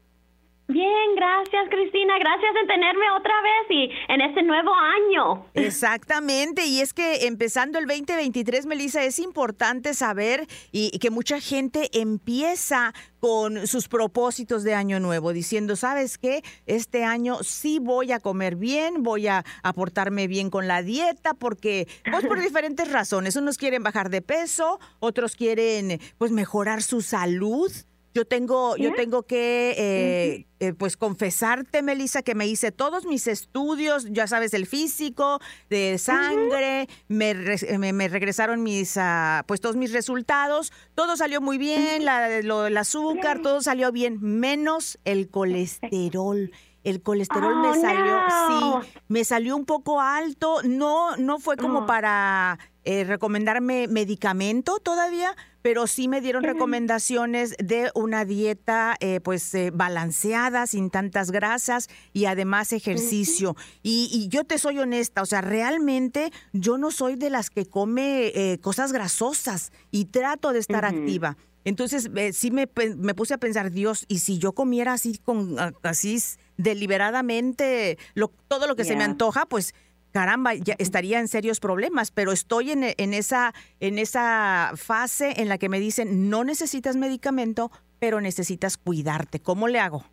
Bien, 0.71 1.15
gracias 1.17 1.67
Cristina, 1.71 2.19
gracias 2.19 2.51
en 2.61 2.69
tenerme 2.69 3.11
otra 3.19 3.33
vez 3.41 3.71
y 3.71 4.13
en 4.13 4.21
este 4.21 4.43
nuevo 4.43 4.71
año. 4.75 5.47
Exactamente, 5.55 6.67
y 6.67 6.81
es 6.81 6.93
que 6.93 7.27
empezando 7.27 7.79
el 7.79 7.87
2023, 7.87 8.67
Melissa, 8.67 9.03
es 9.03 9.19
importante 9.19 9.95
saber 9.95 10.47
y, 10.71 10.91
que 10.99 11.09
mucha 11.09 11.41
gente 11.41 11.89
empieza 11.99 12.93
con 13.19 13.67
sus 13.67 13.89
propósitos 13.89 14.63
de 14.63 14.75
año 14.75 15.01
nuevo, 15.01 15.33
diciendo, 15.33 15.75
¿sabes 15.75 16.19
qué? 16.19 16.43
Este 16.67 17.03
año 17.03 17.43
sí 17.43 17.79
voy 17.79 18.13
a 18.13 18.21
comer 18.21 18.57
bien, 18.57 19.03
voy 19.03 19.27
a 19.27 19.47
aportarme 19.63 20.27
bien 20.27 20.51
con 20.51 20.69
la 20.69 20.83
dieta, 20.83 21.33
porque 21.33 21.89
pues 22.11 22.27
por 22.27 22.41
diferentes 22.43 22.93
razones, 22.93 23.37
unos 23.37 23.57
quieren 23.57 23.83
bajar 23.83 24.11
de 24.11 24.21
peso, 24.21 24.79
otros 25.01 25.35
quieren 25.35 25.99
pues 26.19 26.31
mejorar 26.31 26.83
su 26.83 27.01
salud. 27.01 27.73
Yo 28.15 28.25
tengo, 28.25 28.77
yo 28.77 28.95
tengo 28.95 29.23
que 29.25 29.75
eh, 29.77 30.47
eh, 30.61 30.73
pues 30.73 30.97
confesarte, 30.97 31.83
Melissa, 31.83 32.23
que 32.23 32.35
me 32.35 32.47
hice 32.47 32.73
todos 32.73 33.07
mis 33.07 33.27
estudios, 33.27 34.07
ya 34.11 34.27
sabes, 34.27 34.55
el 34.55 34.67
físico, 34.67 35.41
de 35.71 35.99
sangre, 35.99 36.89
me, 37.07 37.35
me, 37.35 38.09
regresaron 38.09 38.63
mis, 38.63 38.97
uh, 38.97 39.45
pues 39.47 39.61
todos 39.61 39.77
mis 39.77 39.93
resultados, 39.93 40.73
todo 40.95 41.17
salió 41.17 41.41
muy 41.41 41.59
bien, 41.59 42.05
la, 42.05 42.41
lo, 42.43 42.67
el 42.67 42.77
azúcar, 42.77 43.41
todo 43.41 43.61
salió 43.61 43.93
bien, 43.93 44.19
menos 44.21 44.99
el 45.05 45.29
colesterol 45.29 46.51
el 46.85 47.03
colesterol 47.03 47.61
me 47.61 47.69
oh, 47.69 47.75
salió, 47.75 48.19
sí, 48.49 48.91
me 49.09 49.25
salió 49.25 49.57
un 49.57 49.65
poco 49.65 50.01
alto. 50.01 50.63
No, 50.65 51.17
no 51.17 51.39
fue 51.39 51.57
como 51.57 51.81
oh. 51.81 51.87
para 51.87 52.59
eh, 52.85 53.05
recomendarme 53.05 53.87
medicamento 53.89 54.79
todavía, 54.79 55.37
pero 55.61 55.87
sí 55.87 56.09
me 56.09 56.23
dieron 56.23 56.43
recomendaciones 56.43 57.55
de 57.59 57.91
una 57.95 58.25
dieta 58.25 58.97
eh, 59.01 59.21
pues 59.21 59.53
eh, 59.55 59.71
balanceada, 59.75 60.67
sin 60.67 60.89
tantas 60.89 61.31
grasas 61.31 61.89
y 62.15 62.25
además 62.25 62.73
ejercicio. 62.73 63.57
y, 63.83 64.29
yo 64.31 64.45
te 64.45 64.57
soy 64.57 64.79
honesta, 64.79 65.21
o 65.21 65.27
sea, 65.27 65.43
realmente 65.43 66.33
yo 66.55 66.79
no 66.79 66.91
soy 66.91 67.17
de 67.17 67.29
las 67.29 67.51
que 67.51 67.67
come 67.67 68.59
cosas 68.63 68.93
grasosas 68.93 69.73
y 69.91 70.07
trato 70.07 70.53
de 70.53 70.61
estar 70.61 70.85
activa. 70.87 71.37
Entonces, 71.65 72.09
sí 72.33 72.51
me, 72.51 72.69
me, 72.97 73.15
puse 73.15 73.35
a 73.35 73.39
pensar, 73.39 73.71
Dios, 73.71 74.07
y 74.09 74.21
si 74.21 74.39
yo 74.39 74.53
comiera 74.53 74.95
así, 74.95 75.19
con 75.19 75.57
así 75.83 76.19
deliberadamente 76.59 77.97
lo, 78.13 78.29
todo 78.49 78.67
lo 78.67 78.77
que 78.77 78.85
se 78.85 78.97
me 78.97 79.05
antoja, 79.05 79.47
pues 79.47 79.75
caramba, 80.11 80.55
ya 80.55 80.75
estaría 80.79 81.21
en 81.21 81.29
serios 81.29 81.61
problemas, 81.61 82.11
pero 82.11 82.33
estoy 82.33 82.73
en, 82.73 82.85
en, 82.97 83.15
esa, 83.15 83.55
en 83.81 83.99
esa 83.99 84.73
fase 84.77 85.41
en 85.41 85.49
la 85.49 85.59
que 85.59 85.69
me 85.69 85.81
dicen, 85.81 86.29
no 86.29 86.45
necesitas 86.45 86.97
medicamento, 86.97 87.71
pero 87.99 88.21
necesitas 88.21 88.77
cuidarte. 88.77 89.41
¿Cómo 89.41 89.69
le 89.69 89.81
hago? 89.81 90.05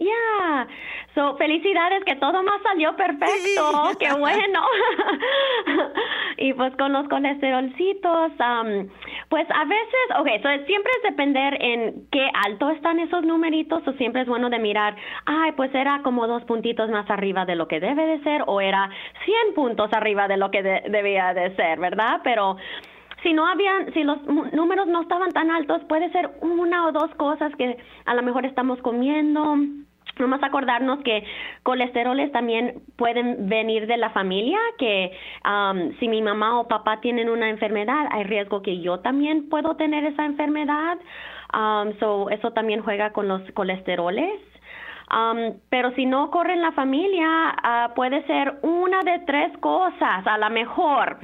Ya, 0.00 0.66
so 1.14 1.36
felicidades 1.36 2.04
que 2.04 2.16
todo 2.16 2.42
más 2.42 2.60
salió 2.62 2.94
perfecto, 2.94 3.90
qué 3.98 4.12
bueno. 4.12 4.62
y 6.36 6.52
pues 6.52 6.76
con 6.76 6.92
los 6.92 7.08
colesterolcitos, 7.08 8.32
pues 9.30 9.46
a 9.50 9.64
veces, 9.64 10.18
ok, 10.18 10.28
so 10.42 10.66
siempre 10.66 10.92
es 10.96 11.02
depender 11.10 11.56
en 11.62 12.06
qué 12.10 12.30
alto 12.44 12.68
están 12.70 12.98
esos 12.98 13.24
numeritos, 13.24 13.86
o 13.86 13.92
siempre 13.94 14.22
es 14.22 14.28
bueno 14.28 14.50
de 14.50 14.58
mirar, 14.58 14.94
ay, 15.24 15.52
pues 15.52 15.74
era 15.74 16.00
como 16.02 16.26
dos 16.26 16.44
puntitos 16.44 16.90
más 16.90 17.08
arriba 17.10 17.46
de 17.46 17.56
lo 17.56 17.66
que 17.66 17.80
debe 17.80 18.04
de 18.04 18.22
ser, 18.22 18.44
o 18.46 18.60
era 18.60 18.90
100 19.24 19.54
puntos 19.54 19.90
arriba 19.92 20.28
de 20.28 20.36
lo 20.36 20.50
que 20.50 20.62
debía 20.62 21.32
de 21.32 21.56
ser, 21.56 21.78
¿verdad? 21.78 22.20
Pero 22.24 22.56
si 23.22 23.32
no 23.32 23.46
habían, 23.46 23.92
si 23.92 24.02
los 24.02 24.22
números 24.52 24.86
no 24.86 25.02
estaban 25.02 25.30
tan 25.32 25.50
altos, 25.50 25.82
puede 25.88 26.10
ser 26.10 26.30
una 26.40 26.86
o 26.86 26.92
dos 26.92 27.14
cosas 27.16 27.54
que 27.56 27.76
a 28.06 28.14
lo 28.14 28.22
mejor 28.22 28.46
estamos 28.46 28.80
comiendo. 28.80 29.56
A 30.20 30.46
acordarnos 30.46 30.98
que 31.02 31.24
colesteroles 31.62 32.30
también 32.30 32.82
pueden 32.96 33.48
venir 33.48 33.86
de 33.86 33.96
la 33.96 34.10
familia, 34.10 34.58
que 34.76 35.12
si 35.98 36.08
mi 36.08 36.20
mamá 36.20 36.60
o 36.60 36.68
papá 36.68 37.00
tienen 37.00 37.30
una 37.30 37.48
enfermedad, 37.48 38.06
hay 38.10 38.24
riesgo 38.24 38.60
que 38.60 38.80
yo 38.82 39.00
también 39.00 39.48
puedo 39.48 39.76
tener 39.76 40.04
esa 40.04 40.26
enfermedad. 40.26 40.98
Um, 41.54 41.98
so 42.00 42.28
eso 42.28 42.52
también 42.52 42.82
juega 42.82 43.14
con 43.14 43.28
los 43.28 43.40
colesteroles. 43.52 44.49
Um, 45.10 45.58
pero 45.70 45.90
si 45.96 46.06
no 46.06 46.30
corre 46.30 46.52
en 46.52 46.62
la 46.62 46.70
familia, 46.72 47.26
uh, 47.28 47.94
puede 47.94 48.24
ser 48.26 48.60
una 48.62 49.00
de 49.00 49.18
tres 49.26 49.56
cosas, 49.58 50.24
a 50.24 50.38
lo 50.38 50.50
mejor. 50.50 51.18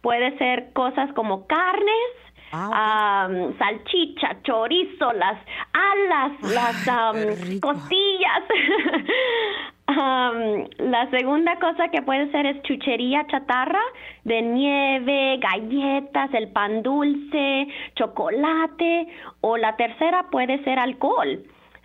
Puede 0.00 0.38
ser 0.38 0.72
cosas 0.72 1.12
como 1.14 1.48
carnes, 1.48 2.12
ah, 2.52 3.26
um, 3.28 3.58
salchicha, 3.58 4.40
chorizo, 4.44 5.12
las 5.14 5.38
alas, 5.72 6.32
las 6.54 6.86
um, 6.86 7.58
costillas. 7.60 8.42
la 10.78 11.10
segunda 11.10 11.58
cosa 11.58 11.88
que 11.88 12.02
puede 12.02 12.30
ser 12.30 12.46
es 12.46 12.62
chuchería 12.62 13.26
chatarra 13.26 13.82
de 14.22 14.40
nieve, 14.40 15.38
galletas, 15.38 16.32
el 16.32 16.48
pan 16.52 16.84
dulce, 16.84 17.66
chocolate 17.96 19.08
o 19.40 19.56
la 19.56 19.74
tercera 19.76 20.26
puede 20.30 20.62
ser 20.62 20.78
alcohol. 20.78 21.42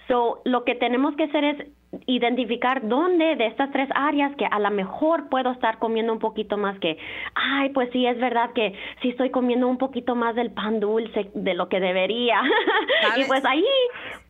So, 0.08 0.42
lo 0.46 0.64
que 0.64 0.76
tenemos 0.76 1.16
que 1.16 1.24
hacer 1.24 1.44
es 1.44 1.68
identificar 2.06 2.88
dónde 2.88 3.36
de 3.36 3.48
estas 3.48 3.72
tres 3.72 3.90
áreas 3.96 4.36
que 4.36 4.46
a 4.46 4.60
lo 4.60 4.70
mejor 4.72 5.30
puedo 5.30 5.52
estar 5.52 5.80
comiendo 5.80 6.12
un 6.12 6.20
poquito 6.20 6.58
más 6.58 6.78
que, 6.80 6.98
ay, 7.36 7.70
pues 7.70 7.90
sí, 7.92 8.06
es 8.06 8.18
verdad 8.20 8.52
que 8.54 8.74
sí 9.02 9.10
estoy 9.10 9.32
comiendo 9.32 9.68
un 9.68 9.78
poquito 9.78 10.16
más 10.16 10.36
del 10.36 10.52
pan 10.52 10.80
dulce 10.80 11.32
de 11.34 11.54
lo 11.54 11.70
que 11.70 11.80
debería. 11.80 12.42
y 13.18 13.24
pues 13.26 13.44
ahí 13.46 13.66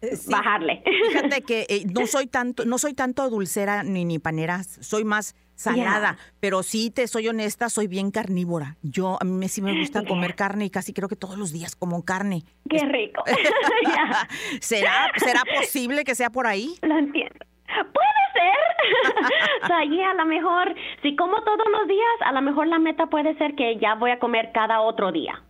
eh, 0.02 0.16
bajarle. 0.30 0.84
Fíjate 1.08 1.42
que 1.48 1.66
eh, 1.70 1.86
no 1.92 2.06
soy 2.08 2.28
tanto, 2.28 2.66
no 2.66 2.78
soy 2.78 2.94
tanto 2.94 3.30
dulcera 3.30 3.84
ni 3.84 4.06
ni 4.06 4.20
panera, 4.20 4.64
soy 4.64 5.04
más 5.04 5.36
salada, 5.58 6.18
pero 6.40 6.64
sí 6.64 6.92
te 6.92 7.08
soy 7.08 7.28
honesta, 7.28 7.70
soy 7.70 7.88
bien 7.88 8.12
carnívora. 8.12 8.78
Yo 8.84 9.18
a 9.20 9.26
mí 9.26 9.48
sí 9.50 9.62
me 9.62 9.78
gusta 9.78 10.06
comer 10.06 10.36
carne 10.36 10.66
y 10.66 10.70
casi 10.70 10.94
creo 10.94 11.10
que 11.10 11.16
todos 11.16 11.38
los 11.38 11.52
días 11.52 11.76
como 11.76 12.06
carne. 12.06 12.44
Qué 12.70 12.80
rico. 12.86 13.24
¿Será 14.62 15.12
será 15.18 15.42
posible 15.60 16.04
que 16.04 16.16
sea 16.16 16.30
por 16.30 16.48
ahí? 16.48 16.76
Lo 16.82 16.98
entiendo. 16.98 17.46
Puede 17.68 18.24
ser. 18.34 19.24
o 19.64 19.68
sea, 19.68 20.12
a 20.12 20.14
lo 20.14 20.26
mejor, 20.26 20.76
si 21.02 21.16
como 21.16 21.42
todos 21.44 21.66
los 21.72 21.88
días, 21.88 22.16
a 22.26 22.32
lo 22.32 22.42
mejor 22.42 22.68
la 22.68 22.80
meta 22.80 23.08
puede 23.08 23.38
ser 23.38 23.56
que 23.56 23.78
ya 23.78 23.96
voy 23.96 24.12
a 24.12 24.20
comer 24.20 24.52
cada 24.54 24.82
otro 24.82 25.12
día. 25.12 25.42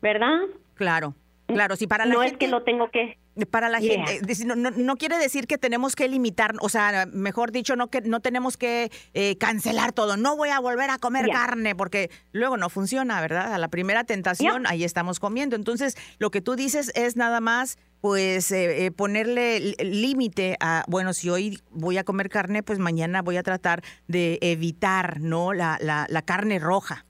¿Verdad? 0.00 0.40
Claro. 0.74 1.14
Claro, 1.52 1.76
si 1.76 1.86
para 1.86 2.06
la 2.06 2.14
no 2.14 2.22
es 2.22 2.34
que 2.34 2.48
lo 2.48 2.62
tengo 2.62 2.90
que 2.90 3.18
para 3.50 3.70
la 3.70 3.80
gente, 3.80 4.16
eh, 4.16 4.44
no, 4.44 4.56
no, 4.56 4.96
quiere 4.96 5.16
decir 5.16 5.46
que 5.46 5.56
tenemos 5.56 5.96
que 5.96 6.06
limitar, 6.06 6.54
o 6.60 6.68
sea, 6.68 7.06
mejor 7.10 7.50
dicho, 7.50 7.76
no 7.76 7.88
que 7.88 8.02
no 8.02 8.20
tenemos 8.20 8.58
que 8.58 8.90
eh, 9.14 9.38
cancelar 9.38 9.92
todo. 9.92 10.18
No 10.18 10.36
voy 10.36 10.50
a 10.50 10.60
volver 10.60 10.90
a 10.90 10.98
comer 10.98 11.30
carne 11.30 11.74
porque 11.74 12.10
luego 12.32 12.58
no 12.58 12.68
funciona, 12.68 13.20
¿verdad? 13.22 13.54
A 13.54 13.58
la 13.58 13.68
primera 13.68 14.04
tentación 14.04 14.66
ahí 14.66 14.84
estamos 14.84 15.18
comiendo. 15.18 15.56
Entonces, 15.56 15.96
lo 16.18 16.30
que 16.30 16.42
tú 16.42 16.56
dices 16.56 16.92
es 16.94 17.16
nada 17.16 17.40
más, 17.40 17.78
pues, 18.02 18.52
eh, 18.52 18.92
ponerle 18.94 19.76
límite 19.82 20.56
a, 20.60 20.84
bueno, 20.86 21.14
si 21.14 21.30
hoy 21.30 21.58
voy 21.70 21.96
a 21.96 22.04
comer 22.04 22.28
carne, 22.28 22.62
pues 22.62 22.78
mañana 22.78 23.22
voy 23.22 23.38
a 23.38 23.42
tratar 23.42 23.82
de 24.08 24.38
evitar, 24.42 25.20
¿no? 25.20 25.54
La, 25.54 25.78
la, 25.80 26.22
carne 26.22 26.58
roja. 26.58 27.06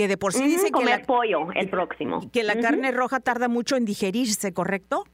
Que 0.00 0.08
de 0.08 0.16
por 0.16 0.32
sí 0.32 0.44
dice 0.44 0.70
que 0.72 0.82
la, 0.82 1.02
pollo 1.02 1.52
el 1.54 1.68
próximo. 1.68 2.20
Que 2.32 2.42
la 2.42 2.58
carne 2.58 2.90
roja 2.90 3.20
tarda 3.20 3.48
mucho 3.48 3.76
en 3.76 3.84
digerirse, 3.84 4.54
¿correcto? 4.54 5.04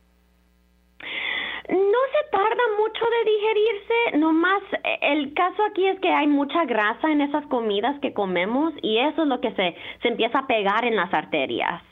No 1.68 2.00
se 2.12 2.30
tarda 2.30 2.62
mucho 2.78 3.04
de 3.04 3.30
digerirse, 3.32 4.18
nomás 4.18 4.62
eh, 4.84 4.98
el 5.02 5.34
caso 5.34 5.60
aquí 5.68 5.88
es 5.88 5.98
que 5.98 6.08
hay 6.08 6.28
mucha 6.28 6.64
grasa 6.66 7.10
en 7.10 7.20
esas 7.20 7.44
comidas 7.46 7.98
que 7.98 8.12
comemos 8.12 8.74
y 8.80 8.98
eso 8.98 9.22
es 9.22 9.28
lo 9.28 9.40
que 9.40 9.50
se, 9.56 9.74
se 10.02 10.06
empieza 10.06 10.38
a 10.38 10.46
pegar 10.46 10.84
en 10.84 10.94
las 10.94 11.12
arterias. 11.12 11.82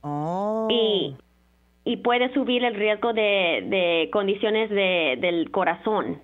Oh. 0.00 0.66
Y, 0.68 1.14
y 1.84 1.98
puede 1.98 2.34
subir 2.34 2.64
el 2.64 2.74
riesgo 2.74 3.12
de, 3.12 3.64
de 3.68 4.10
condiciones 4.12 4.68
de, 4.68 5.16
del 5.20 5.52
corazón 5.52 6.20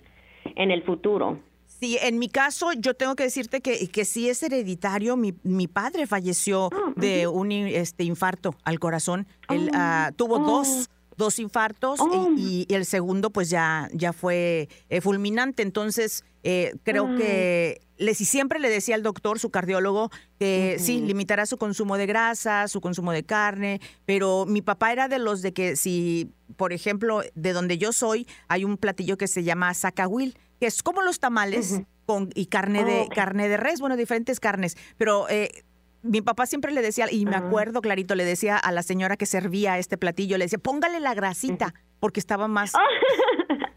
en 0.57 0.73
el 0.73 0.83
futuro. 0.83 1.39
Sí, 1.81 1.99
en 2.01 2.19
mi 2.19 2.29
caso 2.29 2.73
yo 2.73 2.95
tengo 2.95 3.15
que 3.15 3.25
decirte 3.25 3.61
que, 3.61 3.89
que 3.89 4.05
sí 4.05 4.29
es 4.29 4.43
hereditario. 4.43 5.17
Mi, 5.17 5.35
mi 5.43 5.69
padre 5.69 6.07
falleció 6.07 6.71
ah, 6.73 6.93
de 6.97 7.27
un 7.27 7.53
este, 7.53 8.05
infarto 8.05 8.57
al 8.65 8.79
corazón. 8.79 9.27
Él 9.49 9.71
ah, 9.75 10.11
tuvo 10.17 10.39
dos 10.39 10.89
oh 10.89 10.99
dos 11.19 11.41
infartos 11.41 12.01
oh. 12.01 12.33
y, 12.37 12.67
el 12.71 12.87
segundo 12.87 13.31
pues 13.31 13.51
ya, 13.51 13.91
ya 13.93 14.15
fue 14.15 14.69
eh, 14.89 15.01
fulminante. 15.03 15.63
Entonces, 15.63 16.25
eh, 16.45 16.77
creo 16.85 17.17
que 17.17 17.83
le, 17.99 18.15
siempre 18.15 18.61
le 18.61 18.71
decía 18.71 18.95
al 18.95 19.03
doctor, 19.03 19.39
su 19.39 19.51
cardiólogo, 19.51 20.11
que 20.39 20.77
sí, 20.79 21.01
limitará 21.01 21.45
su 21.45 21.59
consumo 21.59 21.99
de 21.99 22.07
grasa, 22.07 22.69
su 22.69 22.81
consumo 22.81 23.13
de 23.13 23.25
carne, 23.25 23.81
pero 24.07 24.47
mi 24.47 24.63
papá 24.63 24.93
era 24.93 25.09
de 25.09 25.19
los 25.19 25.43
de 25.43 25.53
que 25.53 25.75
si, 25.77 26.31
por 26.57 26.73
ejemplo, 26.73 27.23
de 27.35 27.53
donde 27.53 27.77
yo 27.77 27.93
soy, 27.93 28.27
hay 28.47 28.65
un 28.65 28.79
platillo 28.79 29.19
que 29.19 29.27
se 29.27 29.43
llama 29.43 29.75
zacahuil, 29.75 30.39
que 30.61 30.67
es 30.67 30.83
como 30.83 31.03
los 31.03 31.21
tamales. 31.21 31.83
Con, 32.07 32.31
y 32.35 32.47
carne 32.47 32.85
de 32.85 33.01
oh, 33.03 33.09
carne 33.15 33.51
de 33.51 33.59
res, 33.59 33.81
bueno, 33.81 33.95
diferentes 33.95 34.41
carnes, 34.41 34.79
pero 34.97 35.29
eh, 35.29 35.63
mi 36.03 36.23
papá 36.23 36.47
siempre 36.47 36.73
le 36.73 36.81
decía, 36.81 37.07
y 37.11 37.27
me 37.27 37.37
acuerdo 37.37 37.83
clarito, 37.83 38.15
le 38.15 38.25
decía 38.25 38.57
a 38.57 38.73
la 38.73 38.83
señora 38.83 39.19
que 39.19 39.27
servía 39.27 39.79
este 39.79 39.99
platillo, 39.99 40.39
le 40.39 40.47
decía, 40.47 40.59
póngale 40.59 41.01
la 41.01 41.15
grasita, 41.15 41.75
porque 42.01 42.21
estaba 42.21 42.49
más... 42.49 42.73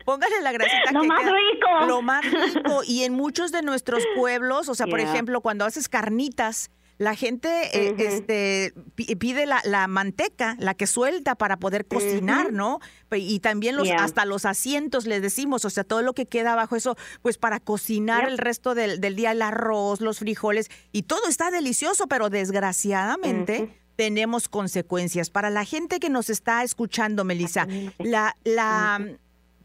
Póngale 0.04 0.42
la 0.42 0.52
grasita. 0.52 0.92
Lo 0.94 1.04
más 1.04 1.22
rico. 1.24 1.86
Lo 1.88 2.02
más 2.02 2.26
rico. 2.26 2.82
Y 2.88 3.04
en 3.04 3.14
muchos 3.14 3.52
de 3.52 3.62
nuestros 3.62 4.04
pueblos, 4.16 4.68
o 4.68 4.74
sea, 4.74 4.88
por 4.88 5.00
ejemplo, 5.00 5.42
cuando 5.42 5.64
haces 5.64 5.88
carnitas, 5.88 6.72
la 7.02 7.16
gente 7.16 7.50
eh, 7.74 7.96
este, 7.98 8.74
pide 9.18 9.48
la, 9.48 9.60
la, 9.66 9.88
manteca, 9.88 10.56
la 10.60 10.76
que 10.76 10.86
suelta 10.86 11.34
para 11.34 11.58
poder 11.58 11.88
cocinar, 11.88 12.54
¿no? 12.54 12.80
Y 13.12 13.40
también 13.40 13.76
los, 13.76 13.90
hasta 13.90 14.24
los 14.24 14.46
asientos 14.46 15.08
les 15.08 15.24
decimos, 15.24 15.66
o 15.66 15.72
sea, 15.72 15.84
todo 15.84 16.04
lo 16.04 16.14
que 16.14 16.28
queda 16.28 16.54
abajo 16.54 16.76
eso, 16.76 16.96
pues 17.24 17.40
para 17.40 17.60
cocinar 17.60 18.30
el 18.30 18.38
resto 18.38 18.76
del, 18.76 19.02
del, 19.02 19.16
día, 19.16 19.32
el 19.32 19.42
arroz, 19.42 20.00
los 20.00 20.20
frijoles, 20.20 20.70
y 20.92 21.02
todo 21.02 21.28
está 21.28 21.50
delicioso, 21.50 22.06
pero 22.06 22.30
desgraciadamente 22.30 23.82
tenemos 23.96 24.48
consecuencias. 24.48 25.32
Para 25.32 25.50
la 25.50 25.66
gente 25.66 26.00
que 26.00 26.12
nos 26.12 26.30
está 26.30 26.62
escuchando, 26.62 27.24
Melissa, 27.24 27.68
la, 27.98 28.38
la 28.44 29.18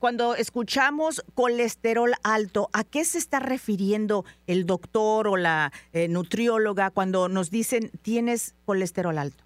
cuando 0.07 0.37
escuchamos 0.37 1.21
colesterol 1.35 2.13
alto, 2.23 2.69
¿a 2.73 2.85
qué 2.85 3.03
se 3.03 3.19
está 3.19 3.41
refiriendo 3.41 4.23
el 4.47 4.65
doctor 4.65 5.27
o 5.27 5.37
la 5.37 5.73
eh, 5.93 6.07
nutrióloga 6.07 6.93
cuando 6.93 7.29
nos 7.29 7.51
dicen 7.51 7.91
tienes 8.03 8.55
colesterol 8.67 9.19
alto? 9.19 9.43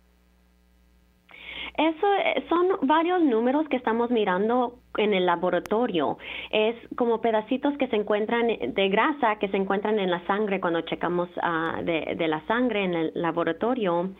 Eso 1.79 2.07
eh, 2.27 2.45
son 2.51 2.87
varios 2.87 3.23
números 3.23 3.67
que 3.71 3.77
estamos 3.77 4.11
mirando 4.11 4.75
en 4.99 5.15
el 5.15 5.25
laboratorio. 5.25 6.19
Es 6.51 6.77
como 6.95 7.23
pedacitos 7.23 7.75
que 7.79 7.89
se 7.89 7.97
encuentran 7.97 8.49
de 8.49 8.89
grasa 8.91 9.37
que 9.37 9.49
se 9.49 9.57
encuentran 9.57 9.99
en 9.99 10.11
la 10.11 10.23
sangre 10.27 10.61
cuando 10.61 10.83
checamos 10.83 11.31
uh, 11.39 11.83
de, 11.83 12.29
la 12.29 12.47
sangre 12.47 12.85
en 12.85 12.93
el 12.93 13.13
laboratorio 13.15 14.11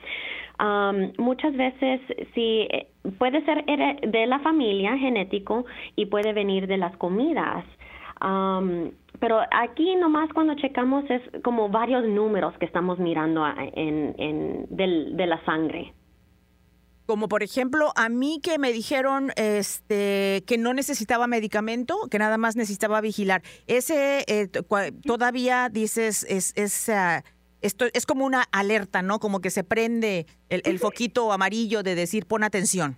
muchas 1.19 1.57
veces 1.57 2.01
eh, 2.37 2.90
puede 3.19 3.45
ser 3.45 3.65
de 3.65 4.27
la 4.27 4.41
familia 4.41 4.97
genético 4.97 5.65
y 5.97 6.07
puede 6.07 6.33
venir 6.33 6.67
de 6.67 6.77
las 6.77 6.97
comidas. 6.97 7.65
pero 9.21 9.41
aquí 9.51 9.97
nomás 9.97 10.33
cuando 10.33 10.55
checamos 10.55 11.05
es 11.11 11.23
como 11.43 11.69
varios 11.69 12.05
números 12.07 12.57
que 12.59 12.67
estamos 12.67 12.99
mirando 12.99 13.45
en, 13.75 14.15
en 14.19 14.67
de 14.71 15.27
la 15.27 15.43
sangre. 15.45 15.95
Como 17.07 17.27
por 17.27 17.43
ejemplo, 17.43 17.91
a 17.97 18.09
mí 18.09 18.39
que 18.41 18.57
me 18.59 18.73
dijeron 18.73 19.33
este, 19.35 20.45
que 20.47 20.59
no 20.59 20.75
necesitaba 20.75 21.27
medicamento, 21.27 21.97
que 22.09 22.21
nada 22.21 22.39
más 22.39 22.55
necesitaba 22.55 23.01
vigilar. 23.01 23.43
Ese 23.67 24.25
eh, 24.29 24.47
todavía 25.05 25.71
dices 25.71 26.25
es, 26.29 26.53
es 26.57 26.89
ah, 26.89 27.25
esto 27.63 27.87
es 27.93 28.07
como 28.07 28.25
una 28.25 28.45
alerta, 28.53 29.03
¿no? 29.03 29.19
Como 29.19 29.41
que 29.41 29.51
se 29.51 29.65
prende 29.65 30.27
el, 30.49 30.79
foquito 30.79 31.33
amarillo 31.33 31.83
de 31.83 31.95
decir 31.95 32.27
pon 32.27 32.43
atención. 32.43 32.97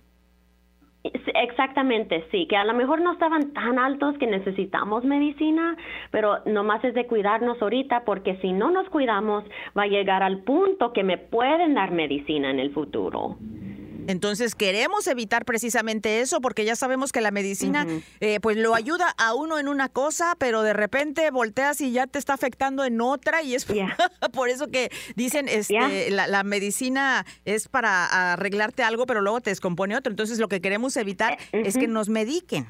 Exactamente, 1.03 2.25
sí, 2.31 2.47
que 2.47 2.55
a 2.55 2.63
lo 2.63 2.73
mejor 2.73 3.01
no 3.01 3.11
estaban 3.11 3.51
tan 3.51 3.77
altos 3.77 4.17
que 4.17 4.27
necesitamos 4.27 5.03
medicina, 5.03 5.75
pero 6.11 6.39
nomás 6.45 6.83
es 6.85 6.93
de 6.93 7.05
cuidarnos 7.05 7.61
ahorita 7.61 8.05
porque 8.05 8.37
si 8.37 8.53
no 8.53 8.71
nos 8.71 8.87
cuidamos 8.89 9.43
va 9.77 9.83
a 9.83 9.87
llegar 9.87 10.23
al 10.23 10.39
punto 10.43 10.93
que 10.93 11.03
me 11.03 11.17
pueden 11.17 11.73
dar 11.73 11.91
medicina 11.91 12.49
en 12.49 12.59
el 12.59 12.73
futuro. 12.73 13.37
Entonces 14.07 14.55
queremos 14.55 15.07
evitar 15.07 15.45
precisamente 15.45 16.21
eso 16.21 16.41
porque 16.41 16.65
ya 16.65 16.75
sabemos 16.75 17.11
que 17.11 17.21
la 17.21 17.31
medicina 17.31 17.87
eh, 18.19 18.39
pues 18.41 18.57
lo 18.57 18.75
ayuda 18.75 19.13
a 19.17 19.33
uno 19.33 19.59
en 19.59 19.67
una 19.67 19.89
cosa, 19.89 20.35
pero 20.37 20.61
de 20.61 20.73
repente 20.73 21.29
volteas 21.31 21.81
y 21.81 21.91
ya 21.91 22.07
te 22.07 22.19
está 22.19 22.33
afectando 22.33 22.85
en 22.85 23.01
otra 23.01 23.43
y 23.43 23.55
es 23.55 23.65
por 24.33 24.49
eso 24.49 24.67
que 24.67 24.91
dicen 25.15 25.47
este, 25.47 26.09
la, 26.11 26.43
medicina 26.43 27.25
es 27.45 27.67
para 27.67 28.33
arreglarte 28.33 28.83
algo, 28.83 29.05
pero 29.05 29.21
luego 29.21 29.41
te 29.41 29.49
descompone 29.49 29.95
otro. 29.95 30.11
Entonces 30.11 30.39
lo 30.39 30.47
que 30.47 30.61
queremos 30.61 30.97
evitar 30.97 31.37
eh, 31.51 31.63
es 31.65 31.77
que 31.77 31.87
nos 31.87 32.09
mediquen. 32.09 32.67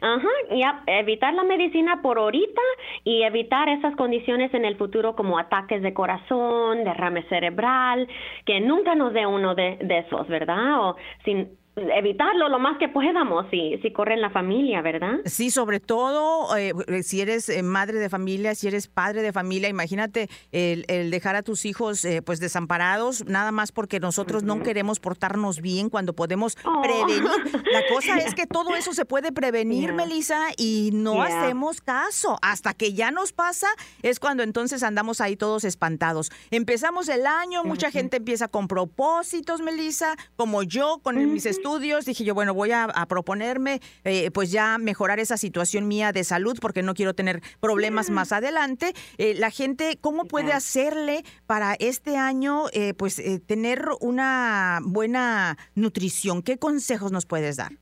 Ajá, 0.00 0.28
y 0.50 0.62
evitar 0.86 1.34
la 1.34 1.44
medicina 1.44 2.00
por 2.02 2.18
ahorita 2.18 2.60
y 3.04 3.22
evitar 3.22 3.68
esas 3.68 3.94
condiciones 3.96 4.52
en 4.54 4.64
el 4.64 4.76
futuro 4.76 5.14
como 5.14 5.38
ataques 5.38 5.82
de 5.82 5.94
corazón, 5.94 6.84
derrame 6.84 7.22
cerebral, 7.24 8.08
que 8.44 8.60
nunca 8.60 8.94
nos 8.94 9.12
dé 9.12 9.26
uno 9.26 9.54
de, 9.54 9.78
esos, 10.06 10.26
¿verdad? 10.28 10.80
O 10.80 10.96
sin 11.24 11.56
evitarlo 11.76 12.48
lo 12.48 12.58
más 12.58 12.78
que 12.78 12.88
podamos 12.88 13.46
si, 13.50 13.78
si 13.82 13.92
corre 13.92 14.14
en 14.14 14.20
la 14.20 14.30
familia, 14.30 14.80
¿verdad? 14.80 15.18
Sí, 15.24 15.50
sobre 15.50 15.80
todo 15.80 16.56
eh, 16.56 16.72
si 17.02 17.20
eres 17.20 17.48
eh, 17.48 17.62
madre 17.62 17.98
de 17.98 18.08
familia, 18.08 18.54
si 18.54 18.68
eres 18.68 18.86
padre 18.86 19.22
de 19.22 19.32
familia, 19.32 19.68
imagínate 19.68 20.28
el, 20.52 20.84
dejar 21.10 21.34
a 21.34 21.42
tus 21.42 21.64
hijos 21.64 22.04
eh, 22.04 22.22
pues 22.22 22.38
desamparados, 22.38 23.24
nada 23.26 23.50
más 23.50 23.72
porque 23.72 23.98
nosotros 23.98 24.44
no 24.44 24.62
queremos 24.62 25.00
portarnos 25.00 25.60
bien 25.60 25.90
cuando 25.90 26.12
podemos 26.12 26.56
oh. 26.64 26.80
prevenir. 26.82 27.24
La 27.72 27.82
cosa 27.92 28.18
es 28.24 28.34
que 28.34 28.46
todo 28.46 28.76
eso 28.76 28.92
se 28.94 29.04
puede 29.04 29.32
prevenir, 29.32 29.92
Melissa, 29.92 30.48
y 30.56 30.90
no 30.92 31.22
hacemos 31.22 31.80
caso. 31.80 32.38
Hasta 32.42 32.74
que 32.74 32.92
ya 32.92 33.10
nos 33.10 33.32
pasa, 33.32 33.66
es 34.02 34.20
cuando 34.20 34.44
entonces 34.44 34.82
andamos 34.84 35.20
ahí 35.20 35.36
todos 35.36 35.64
espantados. 35.64 36.30
Empezamos 36.52 37.08
el 37.08 37.26
año, 37.26 37.64
mucha 37.64 37.90
gente 37.90 38.18
empieza 38.18 38.46
con 38.46 38.68
propósitos, 38.68 39.60
Melissa, 39.60 40.14
como 40.36 40.62
yo 40.62 41.00
con 41.02 41.16
mis 41.32 41.46
estudios 41.46 41.63
estudios, 41.64 42.04
dije 42.04 42.24
yo, 42.24 42.34
bueno, 42.34 42.52
voy 42.52 42.72
a, 42.72 42.88
proponerme 43.08 43.80
eh, 44.04 44.30
pues 44.32 44.52
ya 44.52 44.76
mejorar 44.76 45.18
esa 45.18 45.38
situación 45.38 45.88
mía 45.88 46.12
de 46.12 46.22
salud 46.22 46.58
porque 46.60 46.82
no 46.82 46.92
quiero 46.92 47.14
tener 47.14 47.40
problemas 47.58 48.10
más 48.10 48.32
adelante. 48.32 48.92
Eh, 49.16 49.34
la 49.38 49.50
gente, 49.50 49.96
¿cómo 49.98 50.26
puede 50.26 50.52
hacerle 50.52 51.22
para 51.46 51.74
este 51.74 52.18
año 52.18 52.64
eh, 52.74 52.92
pues 52.92 53.22
tener 53.46 53.82
una 54.00 54.80
buena 54.82 55.56
nutrición? 55.74 56.42
¿Qué 56.42 56.58
consejos 56.58 57.12
nos 57.12 57.24
puedes 57.24 57.56
dar? 57.56 57.72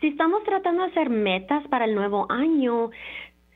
Si 0.00 0.06
estamos 0.06 0.42
tratando 0.44 0.84
de 0.84 0.90
hacer 0.90 1.10
metas 1.10 1.66
para 1.68 1.84
el 1.84 1.94
nuevo 1.94 2.30
año, 2.30 2.90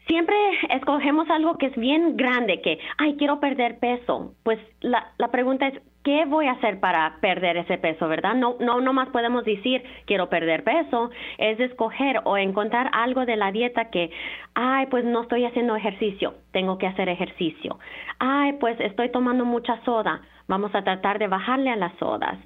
siempre 0.07 0.37
escogemos 0.71 1.29
algo 1.31 1.57
que 1.59 1.67
es 1.67 1.77
bien 1.77 2.17
grande, 2.17 2.61
que, 2.61 2.79
ay, 2.99 3.17
quiero 3.17 3.41
perder 3.41 3.79
peso. 3.79 4.35
Pues 4.43 4.59
la, 4.81 5.13
la 5.19 5.29
pregunta 5.31 5.69
es, 5.69 5.81
¿qué 6.05 6.25
voy 6.25 6.47
a 6.47 6.53
hacer 6.53 6.81
para 6.81 7.19
perder 7.21 7.57
ese 7.57 7.79
peso, 7.79 8.09
verdad? 8.09 8.35
No, 8.35 8.57
no, 8.61 8.81
no 8.81 8.93
más 8.93 9.09
podemos 9.09 9.45
decir 9.45 9.83
quiero 10.07 10.29
perder 10.29 10.65
peso, 10.65 11.11
es 11.39 11.59
escoger 11.61 12.21
o 12.25 12.37
encontrar 12.37 12.91
algo 12.93 13.25
de 13.25 13.37
la 13.37 13.53
dieta 13.53 13.91
que, 13.91 14.11
ay, 14.55 14.87
pues 14.87 15.05
no 15.05 15.23
estoy 15.23 15.45
haciendo 15.45 15.77
ejercicio, 15.77 16.35
tengo 16.53 16.79
que 16.79 16.87
hacer 16.87 17.09
ejercicio. 17.09 17.79
Ay, 18.19 18.55
pues 18.55 18.79
estoy 18.81 19.11
tomando 19.11 19.45
mucha 19.45 19.83
soda, 19.85 20.23
vamos 20.49 20.75
a 20.75 20.83
tratar 20.83 21.19
de 21.19 21.29
bajarle 21.29 21.71
a 21.71 21.77
las 21.77 21.95
sodas. 21.99 22.39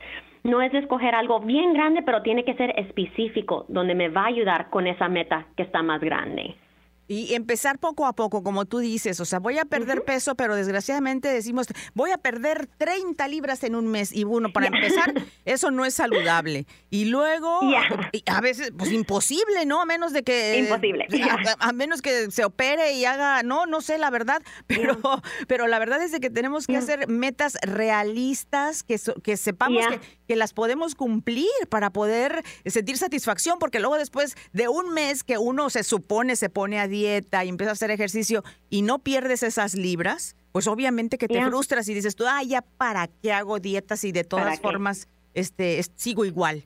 No 0.44 0.62
es 0.62 0.72
escoger 0.74 1.14
algo 1.14 1.40
bien 1.40 1.72
grande, 1.72 2.02
pero 2.02 2.22
tiene 2.22 2.44
que 2.44 2.54
ser 2.54 2.78
específico, 2.78 3.64
donde 3.68 3.96
me 3.96 4.08
va 4.08 4.22
a 4.22 4.26
ayudar 4.26 4.70
con 4.70 4.86
esa 4.86 5.08
meta 5.08 5.46
que 5.56 5.64
está 5.64 5.82
más 5.82 6.00
grande. 6.00 6.54
Y 7.08 7.34
empezar 7.34 7.78
poco 7.78 8.06
a 8.06 8.14
poco, 8.14 8.42
como 8.42 8.64
tú 8.64 8.78
dices, 8.78 9.20
o 9.20 9.24
sea, 9.24 9.38
voy 9.38 9.58
a 9.58 9.64
perder 9.64 10.04
peso, 10.04 10.34
pero 10.34 10.56
desgraciadamente 10.56 11.28
decimos, 11.28 11.66
voy 11.94 12.10
a 12.10 12.18
perder 12.18 12.68
30 12.78 13.28
libras 13.28 13.62
en 13.64 13.76
un 13.76 13.86
mes. 13.86 14.12
Y 14.12 14.24
bueno, 14.24 14.52
para 14.52 14.66
empezar, 14.66 15.14
eso 15.44 15.70
no 15.70 15.84
es 15.84 15.94
saludable. 15.94 16.66
Y 16.90 17.06
luego, 17.06 17.60
a 18.26 18.40
veces, 18.40 18.72
pues 18.76 18.90
imposible, 18.92 19.66
¿no? 19.66 19.80
A 19.80 19.86
menos 19.86 20.12
de 20.12 20.22
que... 20.22 20.58
Imposible. 20.58 21.06
A, 21.58 21.72
menos 21.72 22.02
que 22.02 22.30
se 22.30 22.44
opere 22.44 22.92
y 22.92 23.04
haga, 23.04 23.42
no, 23.42 23.66
no 23.66 23.80
sé 23.80 23.98
la 23.98 24.10
verdad, 24.10 24.42
pero, 24.66 24.98
pero 25.46 25.66
la 25.66 25.78
verdad 25.78 26.02
es 26.02 26.12
de 26.12 26.20
que 26.20 26.30
tenemos 26.30 26.66
que 26.66 26.76
hacer 26.76 27.08
metas 27.08 27.56
realistas, 27.62 28.82
que, 28.82 28.98
que 29.22 29.36
sepamos 29.36 29.86
que, 29.86 30.00
que 30.26 30.36
las 30.36 30.52
podemos 30.52 30.94
cumplir 30.94 31.46
para 31.68 31.90
poder 31.90 32.42
sentir 32.64 32.98
satisfacción, 32.98 33.58
porque 33.58 33.80
luego 33.80 33.96
después 33.96 34.36
de 34.52 34.68
un 34.68 34.92
mes 34.92 35.24
que 35.24 35.38
uno 35.38 35.70
se 35.70 35.84
supone 35.84 36.36
se 36.36 36.48
pone 36.48 36.80
a 36.80 36.88
dieta 36.96 37.44
y 37.44 37.48
empieza 37.48 37.70
a 37.70 37.72
hacer 37.74 37.90
ejercicio 37.90 38.42
y 38.70 38.82
no 38.82 38.98
pierdes 39.00 39.42
esas 39.42 39.74
libras, 39.74 40.36
pues 40.52 40.66
obviamente 40.66 41.18
que 41.18 41.28
te 41.28 41.44
frustras 41.44 41.88
y 41.88 41.94
dices 41.94 42.16
tú, 42.16 42.24
ah, 42.26 42.42
ya 42.42 42.62
para 42.62 43.08
qué 43.08 43.32
hago 43.32 43.58
dietas 43.58 44.04
y 44.04 44.12
de 44.12 44.24
todas 44.24 44.60
formas 44.60 45.08
este 45.34 45.82
sigo 45.96 46.24
igual. 46.24 46.64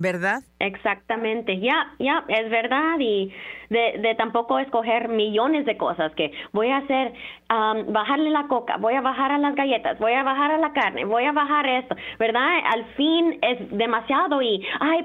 ¿Verdad? 0.00 0.42
Exactamente, 0.60 1.58
ya, 1.58 1.92
ya, 1.98 2.24
es 2.28 2.48
verdad 2.50 3.00
y 3.00 3.32
de, 3.68 3.98
de, 3.98 4.14
tampoco 4.14 4.60
escoger 4.60 5.08
millones 5.08 5.66
de 5.66 5.76
cosas 5.76 6.14
que 6.14 6.30
voy 6.52 6.70
a 6.70 6.78
hacer, 6.78 7.12
bajarle 7.48 8.30
la 8.30 8.46
coca, 8.46 8.76
voy 8.76 8.94
a 8.94 9.00
bajar 9.00 9.32
a 9.32 9.38
las 9.38 9.56
galletas, 9.56 9.98
voy 9.98 10.12
a 10.12 10.22
bajar 10.22 10.52
a 10.52 10.58
la 10.58 10.72
carne, 10.72 11.04
voy 11.04 11.24
a 11.24 11.32
bajar 11.32 11.66
esto, 11.66 11.96
¿verdad? 12.18 12.46
Al 12.72 12.84
fin 12.94 13.40
es 13.42 13.58
demasiado 13.76 14.40
y, 14.40 14.64
ay, 14.78 15.04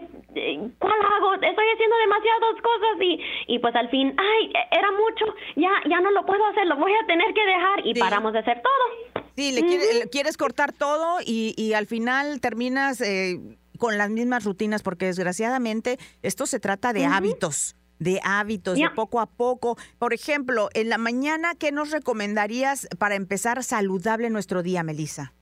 ¿cuál 0.78 0.94
hago? 0.94 1.34
Estoy 1.34 1.66
haciendo 1.74 1.96
demasiadas 1.98 2.62
cosas 2.62 3.02
y, 3.02 3.20
y 3.48 3.60
pues 3.60 3.76
al 3.76 3.90
fin, 3.90 4.16
ay, 4.16 4.54
era 4.72 4.92
mucho, 4.92 5.26
ya, 5.56 5.72
ya 5.90 6.02
no 6.02 6.12
lo 6.12 6.24
puedo 6.24 6.46
hacer, 6.46 6.68
lo 6.68 6.78
voy 6.78 6.92
a 6.94 7.08
tener 7.08 7.34
que 7.34 7.46
dejar 7.46 7.88
y 7.88 8.00
paramos 8.00 8.34
de 8.34 8.40
hacer 8.40 8.62
todo. 8.62 9.24
Sí, 9.36 9.52
le, 9.52 10.08
quieres 10.10 10.38
cortar 10.38 10.72
todo 10.72 11.18
y, 11.26 11.56
y 11.58 11.74
al 11.74 11.88
final 11.88 12.40
terminas... 12.42 13.02
Eh, 13.02 13.40
con 13.84 13.98
las 13.98 14.10
mismas 14.10 14.46
rutinas, 14.46 14.82
porque 14.82 15.08
desgraciadamente 15.08 15.98
esto 16.22 16.46
se 16.46 16.62
trata 16.62 16.94
de 16.94 17.06
hábitos 17.06 17.76
de 18.00 18.22
hábitos, 18.24 18.78
de 18.78 18.90
poco 18.96 19.20
a 19.20 19.26
poco. 19.26 19.76
Por 20.00 20.14
ejemplo, 20.14 20.70
en 20.74 20.88
la 20.88 20.98
mañana, 20.98 21.50
¿qué 21.60 21.74
nos 21.74 21.92
recomendarías 21.92 22.88
para 22.98 23.16
empezar 23.16 23.62
saludable 23.62 24.30
nuestro 24.30 24.64
día, 24.64 24.84
Melissa? 24.84 25.34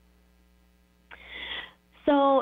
So, 2.06 2.42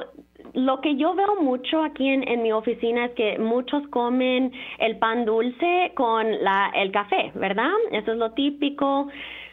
lo 0.53 0.79
que 0.79 0.95
yo 0.95 1.15
veo 1.15 1.41
mucho 1.41 1.83
aquí 1.83 2.07
en, 2.07 2.25
en, 2.27 2.43
mi 2.43 2.53
oficina 2.53 3.05
es 3.07 3.11
que 3.15 3.37
muchos 3.37 3.85
comen 3.89 4.53
el 4.77 4.97
pan 4.99 5.25
dulce 5.25 5.91
con 5.95 6.43
la, 6.43 6.71
el 6.75 6.93
café, 6.93 7.33
¿verdad? 7.35 7.71
Eso 7.91 8.13
es 8.13 8.17
lo 8.17 8.31
típico. 8.31 9.09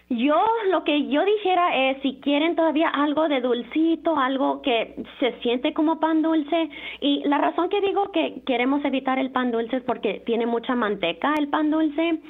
Yo 0.09 0.41
lo 0.71 0.85
que 0.85 1.09
yo 1.09 1.25
dijera 1.25 1.91
es 1.91 2.01
si 2.01 2.21
quieren 2.21 2.55
todavía 2.55 2.89
algo 2.89 3.27
de 3.27 3.41
dulcito, 3.41 4.17
algo 4.17 4.63
que 4.63 4.95
se 5.19 5.33
siente 5.41 5.75
como 5.75 5.99
pan 5.99 6.23
dulce 6.23 6.71
y 7.01 7.25
la 7.25 7.39
razón 7.39 7.69
que 7.69 7.81
digo 7.81 8.13
que 8.13 8.41
queremos 8.47 8.85
evitar 8.85 9.19
el 9.19 9.33
pan 9.33 9.51
dulce 9.51 9.79
es 9.79 9.83
porque 9.83 10.23
tiene 10.25 10.47
mucha 10.47 10.77
manteca 10.77 11.35
el 11.37 11.49
pan 11.49 11.73
dulce 11.73 12.21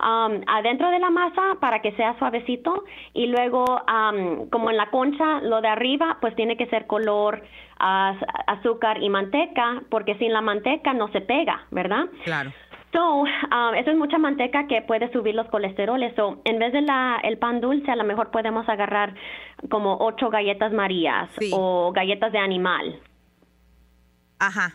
um, 0.00 0.40
adentro 0.46 0.88
de 0.88 0.98
la 0.98 1.10
masa 1.10 1.58
para 1.60 1.82
que 1.82 1.92
sea 1.92 2.18
suavecito 2.18 2.84
y 3.12 3.26
luego 3.26 3.66
um, 3.66 4.48
como 4.48 4.70
en 4.70 4.78
la 4.78 4.88
concha 4.90 5.42
lo 5.42 5.60
de 5.60 5.68
arriba 5.68 6.16
pues 6.22 6.34
tiene 6.36 6.56
que 6.56 6.66
ser 6.68 6.86
color 6.86 7.42
azúcar 7.78 9.02
y 9.02 9.10
manteca 9.10 9.82
porque 9.90 10.16
sin 10.16 10.32
la 10.32 10.40
manteca 10.40 10.94
no 10.94 11.08
se 11.08 11.20
pega, 11.20 11.66
¿verdad? 11.70 12.06
Claro. 12.24 12.50
So, 12.92 13.22
um, 13.22 13.74
eso 13.76 13.90
es 13.90 13.96
mucha 13.96 14.18
manteca 14.18 14.66
que 14.66 14.80
puede 14.82 15.10
subir 15.12 15.34
los 15.34 15.48
colesteroles. 15.48 16.14
So, 16.14 16.40
en 16.44 16.58
vez 16.58 16.72
de 16.72 16.82
la, 16.82 17.20
el 17.22 17.38
pan 17.38 17.60
dulce, 17.60 17.90
a 17.90 17.96
lo 17.96 18.04
mejor 18.04 18.30
podemos 18.30 18.68
agarrar 18.68 19.14
como 19.68 19.98
ocho 19.98 20.30
galletas 20.30 20.72
marías 20.72 21.28
o 21.52 21.92
galletas 21.92 22.32
de 22.32 22.38
animal. 22.38 23.00
Ajá. 24.38 24.72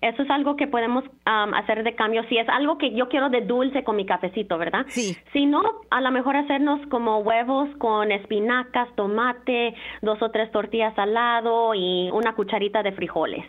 Eso 0.00 0.22
es 0.22 0.30
algo 0.30 0.56
que 0.56 0.66
podemos 0.66 1.02
um, 1.04 1.54
hacer 1.54 1.82
de 1.82 1.94
cambio. 1.94 2.24
Si 2.28 2.36
es 2.36 2.46
algo 2.50 2.76
que 2.76 2.94
yo 2.94 3.08
quiero 3.08 3.30
de 3.30 3.40
dulce 3.40 3.84
con 3.84 3.96
mi 3.96 4.04
cafecito, 4.04 4.58
¿verdad? 4.58 4.84
Sí. 4.88 5.16
Si 5.32 5.46
no, 5.46 5.62
a 5.90 6.00
lo 6.02 6.10
mejor 6.10 6.36
hacernos 6.36 6.86
como 6.88 7.20
huevos 7.20 7.70
con 7.78 8.12
espinacas, 8.12 8.88
tomate, 8.96 9.74
dos 10.02 10.20
o 10.20 10.30
tres 10.30 10.52
tortillas 10.52 10.92
al 10.98 11.14
lado 11.14 11.74
y 11.74 12.10
una 12.12 12.34
cucharita 12.34 12.82
de 12.82 12.92
frijoles. 12.92 13.46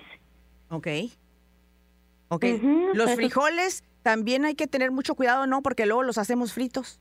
Ok. 2.30 2.46
Los 2.94 3.14
frijoles 3.16 3.84
también 4.04 4.46
hay 4.46 4.56
que 4.56 4.68
tener 4.68 4.92
mucho 4.92 5.16
cuidado, 5.16 5.48
¿no? 5.48 5.62
Porque 5.62 5.86
luego 5.86 6.04
los 6.04 6.18
hacemos 6.18 6.54
fritos. 6.54 7.00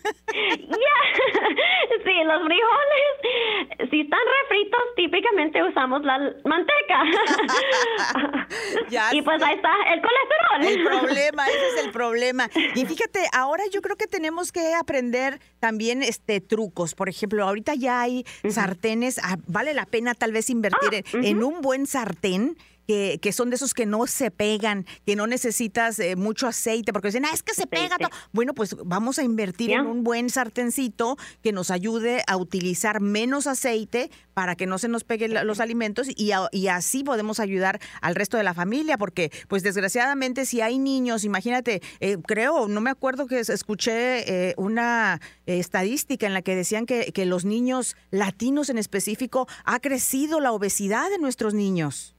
Sí, 2.04 2.12
los 2.24 2.42
frijoles, 2.42 3.90
si 3.90 4.00
están 4.00 4.20
refritos, 4.42 4.80
típicamente 4.96 5.62
usamos 5.62 6.02
la 6.04 6.18
manteca. 6.44 7.04
y 9.12 9.22
pues 9.22 9.42
ahí 9.42 9.56
está 9.56 9.70
el 9.92 10.00
colesterol. 10.00 10.64
El 10.64 10.84
problema, 10.84 11.46
ese 11.46 11.68
es 11.68 11.84
el 11.84 11.90
problema. 11.90 12.48
Y 12.74 12.86
fíjate, 12.86 13.20
ahora 13.32 13.64
yo 13.72 13.80
creo 13.80 13.96
que 13.96 14.06
tenemos 14.06 14.52
que 14.52 14.74
aprender 14.74 15.40
también 15.58 16.02
este 16.02 16.40
trucos. 16.40 16.94
Por 16.94 17.08
ejemplo, 17.08 17.44
ahorita 17.44 17.74
ya 17.74 18.00
hay 18.00 18.24
sartenes, 18.48 19.18
ah, 19.22 19.36
vale 19.46 19.74
la 19.74 19.86
pena 19.86 20.14
tal 20.14 20.32
vez 20.32 20.50
invertir 20.50 21.04
ah, 21.06 21.18
en 21.22 21.42
un 21.42 21.60
buen 21.60 21.86
sartén 21.86 22.56
que, 22.88 23.32
son 23.32 23.50
de 23.50 23.56
esos 23.56 23.74
que 23.74 23.84
no 23.84 24.06
se 24.06 24.30
pegan, 24.30 24.86
que 25.04 25.14
no 25.14 25.26
necesitas 25.26 25.98
eh, 25.98 26.16
mucho 26.16 26.46
aceite, 26.46 26.90
porque 26.94 27.08
dicen, 27.08 27.26
ah, 27.26 27.30
es 27.34 27.42
que 27.42 27.52
se 27.52 27.66
pega 27.66 27.98
todo. 27.98 28.08
Bueno, 28.32 28.54
pues 28.54 28.74
vamos 28.82 29.18
a 29.18 29.24
invertir 29.24 29.72
en 29.72 29.86
un 29.86 30.02
buen 30.04 30.30
sartencito 30.30 31.18
que 31.42 31.52
nos 31.52 31.70
ayude 31.70 32.22
a 32.26 32.38
utilizar 32.38 33.02
menos 33.02 33.46
aceite 33.46 34.10
para 34.32 34.56
que 34.56 34.66
no 34.66 34.78
se 34.78 34.88
nos 34.88 35.04
peguen 35.04 35.34
los 35.46 35.60
alimentos 35.60 36.08
y, 36.08 36.32
así 36.68 37.04
podemos 37.04 37.40
ayudar 37.40 37.78
al 38.00 38.14
resto 38.14 38.38
de 38.38 38.42
la 38.42 38.54
familia, 38.54 38.96
porque 38.96 39.30
pues 39.48 39.62
desgraciadamente 39.62 40.46
si 40.46 40.62
hay 40.62 40.78
niños, 40.78 41.24
imagínate, 41.24 41.82
eh, 42.00 42.16
creo, 42.26 42.68
no 42.68 42.80
me 42.80 42.90
acuerdo 42.90 43.26
que 43.26 43.40
escuché 43.40 44.48
eh, 44.48 44.54
una 44.56 45.20
estadística 45.44 46.26
en 46.26 46.32
la 46.34 46.40
que 46.40 46.56
decían 46.56 46.86
que, 46.86 47.12
que 47.12 47.26
los 47.26 47.44
niños 47.44 47.96
latinos 48.10 48.70
en 48.70 48.78
específico 48.78 49.46
ha 49.64 49.78
crecido 49.80 50.40
la 50.40 50.52
obesidad 50.52 51.10
de 51.10 51.18
nuestros 51.18 51.52
niños. 51.52 52.14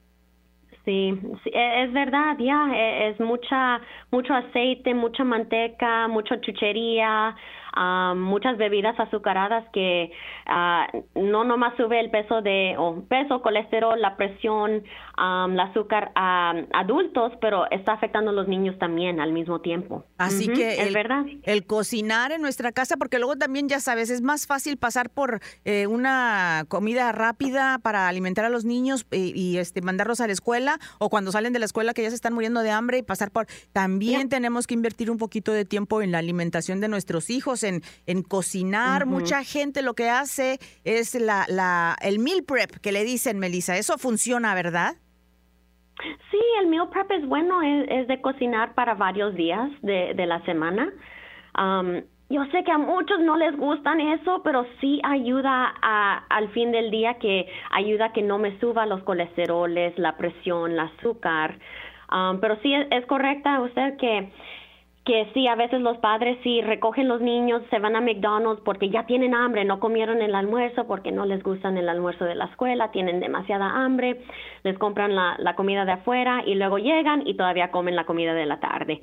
Sí, 0.84 1.12
e, 1.44 1.82
es 1.84 1.92
verdad, 1.92 2.36
ya, 2.38 2.68
e, 2.74 3.08
es 3.10 3.20
mucha, 3.20 3.80
mucho 4.10 4.34
aceite, 4.34 4.94
mucha 4.94 5.24
manteca, 5.24 6.08
mucha 6.08 6.40
chuchería, 6.40 7.36
muchas 8.16 8.56
bebidas 8.56 8.98
azucaradas 8.98 9.64
que 9.72 10.10
ah, 10.46 10.88
no 11.14 11.44
nomás 11.44 11.76
sube 11.76 12.00
el 12.00 12.10
peso 12.10 12.42
de 12.42 12.74
o 12.78 13.02
peso, 13.08 13.42
colesterol, 13.42 14.00
la 14.00 14.16
presión, 14.16 14.82
el 15.20 15.60
azúcar 15.60 16.12
a 16.14 16.52
adultos, 16.72 17.32
pero 17.40 17.70
está 17.70 17.92
afectando 17.92 18.30
a 18.30 18.34
los 18.34 18.48
niños 18.48 18.78
también 18.78 19.20
al 19.20 19.32
mismo 19.32 19.60
tiempo. 19.60 20.04
Así 20.18 20.48
que 20.48 20.80
es 20.80 20.86
el, 20.86 20.94
verdad. 20.94 21.24
El 21.42 21.66
cocinar 21.66 22.32
en 22.32 22.40
nuestra 22.40 22.72
casa, 22.72 22.96
porque 22.96 23.18
luego 23.18 23.36
también 23.36 23.68
ya 23.68 23.80
sabes, 23.80 24.10
es 24.10 24.22
más 24.22 24.46
fácil 24.46 24.76
pasar 24.76 25.10
por 25.10 25.40
eh, 25.64 25.86
una 25.86 26.64
comida 26.68 27.12
rápida 27.12 27.78
para 27.78 28.08
alimentar 28.08 28.44
a 28.44 28.48
los 28.48 28.64
niños 28.64 29.06
y, 29.10 29.38
y, 29.38 29.58
este 29.58 29.82
mandarlos 29.82 30.20
a 30.20 30.26
la 30.26 30.32
escuela 30.32 30.78
o 30.98 31.10
cuando 31.10 31.32
salen 31.32 31.52
de 31.52 31.58
la 31.58 31.64
escuela 31.64 31.94
que 31.94 32.02
ya 32.02 32.08
se 32.08 32.14
están 32.14 32.34
muriendo 32.34 32.62
de 32.62 32.70
hambre 32.70 32.98
y 32.98 33.02
pasar 33.02 33.30
por 33.30 33.46
también 33.72 34.28
tenemos 34.28 34.66
que 34.66 34.74
invertir 34.74 35.10
un 35.10 35.18
poquito 35.18 35.52
de 35.52 35.64
tiempo 35.64 36.02
en 36.02 36.12
la 36.12 36.18
alimentación 36.18 36.80
de 36.80 36.88
nuestros 36.88 37.30
hijos 37.30 37.62
en, 37.62 37.82
en 38.06 38.22
cocinar. 38.22 39.06
Mucha 39.06 39.44
gente 39.44 39.82
lo 39.82 39.94
que 39.94 40.08
hace 40.08 40.58
es 40.84 41.14
la, 41.14 41.44
la, 41.48 41.96
el 42.00 42.18
meal 42.18 42.42
prep 42.44 42.76
que 42.78 42.92
le 42.92 43.04
dicen, 43.04 43.38
Melissa. 43.38 43.76
Eso 43.76 43.98
funciona, 43.98 44.54
¿verdad? 44.54 44.96
Sí, 46.30 46.40
el 46.60 46.66
meal 46.68 46.88
prep 46.88 47.10
es 47.10 47.26
bueno, 47.26 47.62
es, 47.62 48.08
de 48.08 48.20
cocinar 48.20 48.74
para 48.74 48.94
varios 48.94 49.34
días 49.34 49.70
de, 49.82 50.14
de 50.14 50.26
la 50.26 50.40
semana. 50.44 50.92
yo 52.28 52.44
sé 52.46 52.64
que 52.64 52.72
a 52.72 52.78
muchos 52.78 53.20
no 53.20 53.36
les 53.36 53.56
gustan 53.56 54.00
eso, 54.00 54.42
pero 54.42 54.66
sí 54.80 55.00
ayuda 55.02 55.74
a, 55.82 56.24
al 56.28 56.48
fin 56.50 56.72
del 56.72 56.90
día 56.90 57.14
que 57.14 57.46
ayuda 57.70 58.06
a 58.06 58.12
que 58.12 58.22
no 58.22 58.38
me 58.38 58.58
suba 58.60 58.86
los 58.86 59.02
colesteroles, 59.02 59.98
la 59.98 60.16
presión, 60.16 60.72
el 60.72 60.80
azúcar. 60.80 61.58
pero 62.40 62.56
sí 62.62 62.74
es, 62.74 62.86
es 62.90 63.06
correcta 63.06 63.60
usted 63.60 63.96
que 63.96 64.32
que 65.10 65.28
sí, 65.34 65.48
a 65.48 65.56
veces 65.56 65.80
los 65.80 65.98
padres 65.98 66.38
sí 66.44 66.62
recogen 66.62 67.08
los 67.08 67.20
niños, 67.20 67.62
se 67.68 67.80
van 67.80 67.96
a 67.96 68.00
McDonald's 68.00 68.62
porque 68.64 68.90
ya 68.90 69.06
tienen 69.06 69.34
hambre, 69.34 69.64
no 69.64 69.80
comieron 69.80 70.22
el 70.22 70.36
almuerzo 70.36 70.86
porque 70.86 71.10
no 71.10 71.26
les 71.26 71.42
gustan 71.42 71.76
el 71.76 71.88
almuerzo 71.88 72.24
de 72.24 72.36
la 72.36 72.44
escuela, 72.44 72.92
tienen 72.92 73.18
demasiada 73.18 73.84
hambre, 73.84 74.20
les 74.62 74.78
compran 74.78 75.16
la, 75.16 75.34
la 75.40 75.56
comida 75.56 75.84
de 75.84 75.90
afuera 75.90 76.44
y 76.46 76.54
luego 76.54 76.78
llegan 76.78 77.26
y 77.26 77.34
todavía 77.34 77.72
comen 77.72 77.96
la 77.96 78.06
comida 78.06 78.34
de 78.34 78.46
la 78.46 78.60
tarde. 78.60 79.00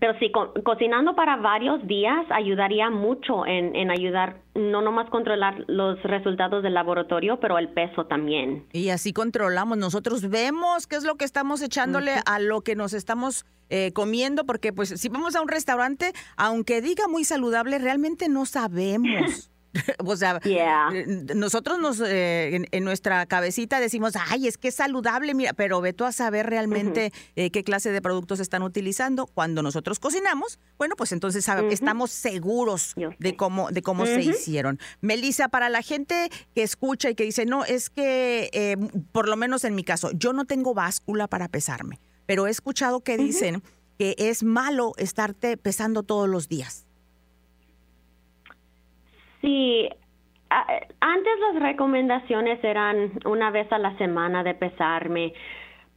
Pero 0.00 0.18
sí, 0.18 0.30
cocinando 0.64 1.14
para 1.14 1.36
varios 1.36 1.86
días 1.86 2.26
ayudaría 2.30 2.90
mucho 2.90 3.46
en, 3.46 3.74
en 3.74 3.90
ayudar 3.90 4.40
no 4.54 4.80
nomás 4.80 5.08
controlar 5.10 5.64
los 5.68 6.02
resultados 6.02 6.62
del 6.62 6.74
laboratorio, 6.74 7.38
pero 7.40 7.58
el 7.58 7.68
peso 7.68 8.06
también. 8.06 8.66
Y 8.72 8.90
así 8.90 9.12
controlamos, 9.12 9.78
nosotros 9.78 10.28
vemos 10.28 10.86
qué 10.86 10.96
es 10.96 11.04
lo 11.04 11.16
que 11.16 11.24
estamos 11.24 11.62
echándole 11.62 12.12
a 12.26 12.38
lo 12.38 12.62
que 12.62 12.74
nos 12.74 12.92
estamos 12.92 13.44
eh, 13.68 13.92
comiendo, 13.92 14.44
porque 14.44 14.72
pues 14.72 14.88
si 14.88 15.08
vamos 15.08 15.34
a 15.36 15.42
un 15.42 15.48
restaurante, 15.48 16.12
aunque 16.36 16.80
diga 16.80 17.08
muy 17.08 17.24
saludable, 17.24 17.78
realmente 17.78 18.28
no 18.28 18.46
sabemos. 18.46 19.50
o 20.04 20.16
sea, 20.16 20.40
eh, 20.44 21.04
nosotros 21.34 21.78
nos 21.78 22.00
eh, 22.00 22.66
en, 22.70 22.84
nuestra 22.84 23.26
cabecita 23.26 23.80
decimos, 23.80 24.14
ay, 24.28 24.46
es 24.46 24.58
que 24.58 24.68
es 24.68 24.74
saludable, 24.74 25.34
mira, 25.34 25.52
pero 25.52 25.80
ve 25.80 25.92
tú 25.92 26.04
a 26.04 26.12
saber 26.12 26.46
realmente 26.46 27.12
qué 27.34 27.64
clase 27.64 27.90
de 27.90 28.00
productos 28.00 28.40
están 28.40 28.62
utilizando. 28.62 29.26
Cuando 29.26 29.62
nosotros 29.62 29.98
cocinamos, 29.98 30.58
bueno, 30.78 30.94
pues 30.96 31.12
entonces 31.12 31.46
estamos 31.70 32.10
seguros 32.10 32.94
de 33.18 33.36
cómo, 33.36 33.70
de 33.70 33.82
cómo 33.82 34.06
se 34.06 34.22
hicieron. 34.22 34.78
Melissa, 35.00 35.48
para 35.48 35.68
la 35.68 35.82
gente 35.82 36.30
que 36.54 36.62
escucha 36.62 37.10
y 37.10 37.14
que 37.14 37.24
dice, 37.24 37.46
no, 37.46 37.64
es 37.64 37.90
que 37.90 38.76
por 39.12 39.28
lo 39.28 39.36
menos 39.36 39.64
en 39.64 39.74
mi 39.74 39.84
caso, 39.84 40.10
yo 40.12 40.32
no 40.32 40.44
tengo 40.44 40.74
báscula 40.74 41.26
para 41.26 41.48
pesarme 41.48 42.00
pero 42.26 42.46
he 42.46 42.50
escuchado 42.50 43.00
que 43.00 43.16
dicen 43.16 43.62
que 43.98 44.14
es 44.18 44.42
malo 44.42 44.92
estarte 44.98 45.56
pesando 45.56 46.02
todos 46.02 46.28
los 46.28 46.48
días. 46.48 46.85
Sí, 49.46 49.88
antes 50.50 51.32
las 51.52 51.62
recomendaciones 51.62 52.62
eran 52.64 53.12
una 53.24 53.52
vez 53.52 53.70
a 53.72 53.78
la 53.78 53.96
semana 53.96 54.42
de 54.42 54.54
pesarme. 54.54 55.34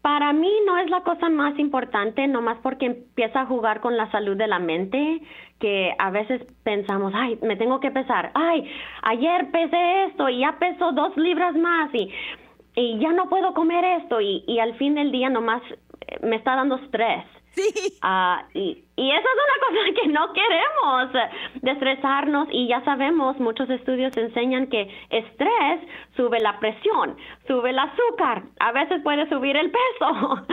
Para 0.03 0.33
mí 0.33 0.51
no 0.67 0.77
es 0.77 0.87
la 0.91 1.01
cosa 1.01 1.29
más 1.29 1.57
importante, 1.57 2.27
nomás 2.27 2.59
porque 2.61 2.85
empieza 2.85 3.41
a 3.41 3.45
jugar 3.47 3.81
con 3.81 3.97
la 3.97 4.09
salud 4.11 4.37
de 4.37 4.45
la 4.45 4.59
mente, 4.59 5.21
que 5.59 5.95
a 5.97 6.11
veces 6.11 6.45
pensamos, 6.63 7.11
ay, 7.15 7.39
me 7.41 7.55
tengo 7.55 7.79
que 7.79 7.89
pesar, 7.89 8.29
ay, 8.35 8.71
ayer 9.01 9.49
pesé 9.49 10.03
esto 10.05 10.29
y 10.29 10.41
ya 10.41 10.59
peso 10.59 10.91
dos 10.91 11.17
libras 11.17 11.55
más 11.55 11.89
y, 11.95 12.07
y 12.75 12.99
ya 12.99 13.11
no 13.13 13.29
puedo 13.29 13.55
comer 13.55 13.83
esto 14.03 14.21
y, 14.21 14.43
y 14.45 14.59
al 14.59 14.75
fin 14.75 14.93
del 14.93 15.11
día 15.11 15.31
nomás 15.31 15.63
me 16.21 16.35
está 16.35 16.55
dando 16.55 16.75
estrés. 16.75 17.25
Sí. 17.55 17.97
Ah, 18.01 18.45
y, 18.53 18.83
y 18.95 19.11
eso 19.11 19.27
es 19.27 19.35
una 19.35 19.67
cosa 19.67 20.01
que 20.01 20.07
no 20.09 20.33
queremos, 20.33 21.13
de 21.61 21.71
estresarnos 21.71 22.47
y 22.51 22.67
ya 22.67 22.83
sabemos, 22.85 23.39
muchos 23.39 23.69
estudios 23.69 24.15
enseñan 24.17 24.67
que 24.67 24.89
estrés 25.09 25.81
sube 26.15 26.39
la 26.39 26.59
presión, 26.59 27.17
sube 27.47 27.71
el 27.71 27.79
azúcar, 27.79 28.43
a 28.59 28.71
veces 28.71 29.01
puede 29.03 29.27
subir 29.29 29.57
el 29.57 29.71
peso. 29.71 30.45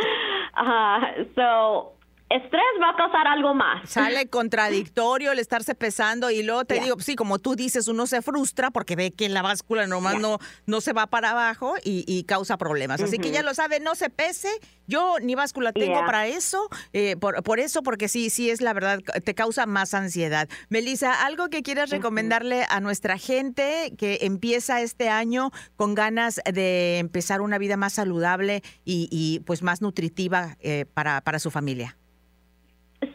Uh, 0.60 1.24
so, 1.36 1.95
estrés 2.28 2.64
va 2.82 2.90
a 2.90 2.96
causar 2.96 3.26
algo 3.26 3.54
más. 3.54 3.88
Sale 3.88 4.26
contradictorio 4.30 5.32
el 5.32 5.38
estarse 5.38 5.74
pesando 5.74 6.30
y 6.30 6.42
luego 6.42 6.64
te 6.64 6.80
digo, 6.80 6.98
sí, 6.98 7.14
como 7.14 7.38
tú 7.38 7.54
dices, 7.54 7.88
uno 7.88 8.06
se 8.06 8.22
frustra 8.22 8.70
porque 8.70 8.96
ve 8.96 9.12
que 9.12 9.28
la 9.28 9.42
báscula 9.42 9.86
nomás 9.86 10.18
no, 10.18 10.38
no 10.66 10.80
se 10.80 10.92
va 10.92 11.06
para 11.06 11.30
abajo 11.30 11.74
y, 11.84 12.24
causa 12.26 12.56
problemas. 12.56 13.00
Así 13.00 13.18
que 13.18 13.30
ya 13.30 13.42
lo 13.42 13.54
sabe, 13.54 13.78
no 13.78 13.94
se 13.94 14.10
pese. 14.10 14.48
Yo 14.88 15.16
ni 15.20 15.34
báscula 15.34 15.72
tengo 15.72 16.00
para 16.06 16.26
eso, 16.26 16.68
eh, 16.92 17.16
por, 17.16 17.60
eso, 17.60 17.82
porque 17.82 18.08
sí, 18.08 18.30
sí 18.30 18.50
es 18.50 18.60
la 18.60 18.72
verdad, 18.72 19.00
te 19.24 19.34
causa 19.34 19.66
más 19.66 19.94
ansiedad. 19.94 20.48
Melissa, 20.68 21.24
¿algo 21.24 21.48
que 21.48 21.62
quieras 21.62 21.90
recomendarle 21.90 22.64
a 22.68 22.80
nuestra 22.80 23.18
gente 23.18 23.92
que 23.98 24.18
empieza 24.22 24.80
este 24.80 25.08
año 25.08 25.50
con 25.76 25.94
ganas 25.94 26.40
de 26.52 26.98
empezar 26.98 27.40
una 27.40 27.58
vida 27.58 27.76
más 27.76 27.94
saludable 27.94 28.62
y, 28.84 29.40
pues 29.46 29.62
más 29.62 29.82
nutritiva 29.82 30.56
eh, 30.60 30.86
para, 30.94 31.20
para 31.20 31.38
su 31.38 31.50
familia? 31.50 31.96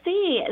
Sí, 0.03 0.43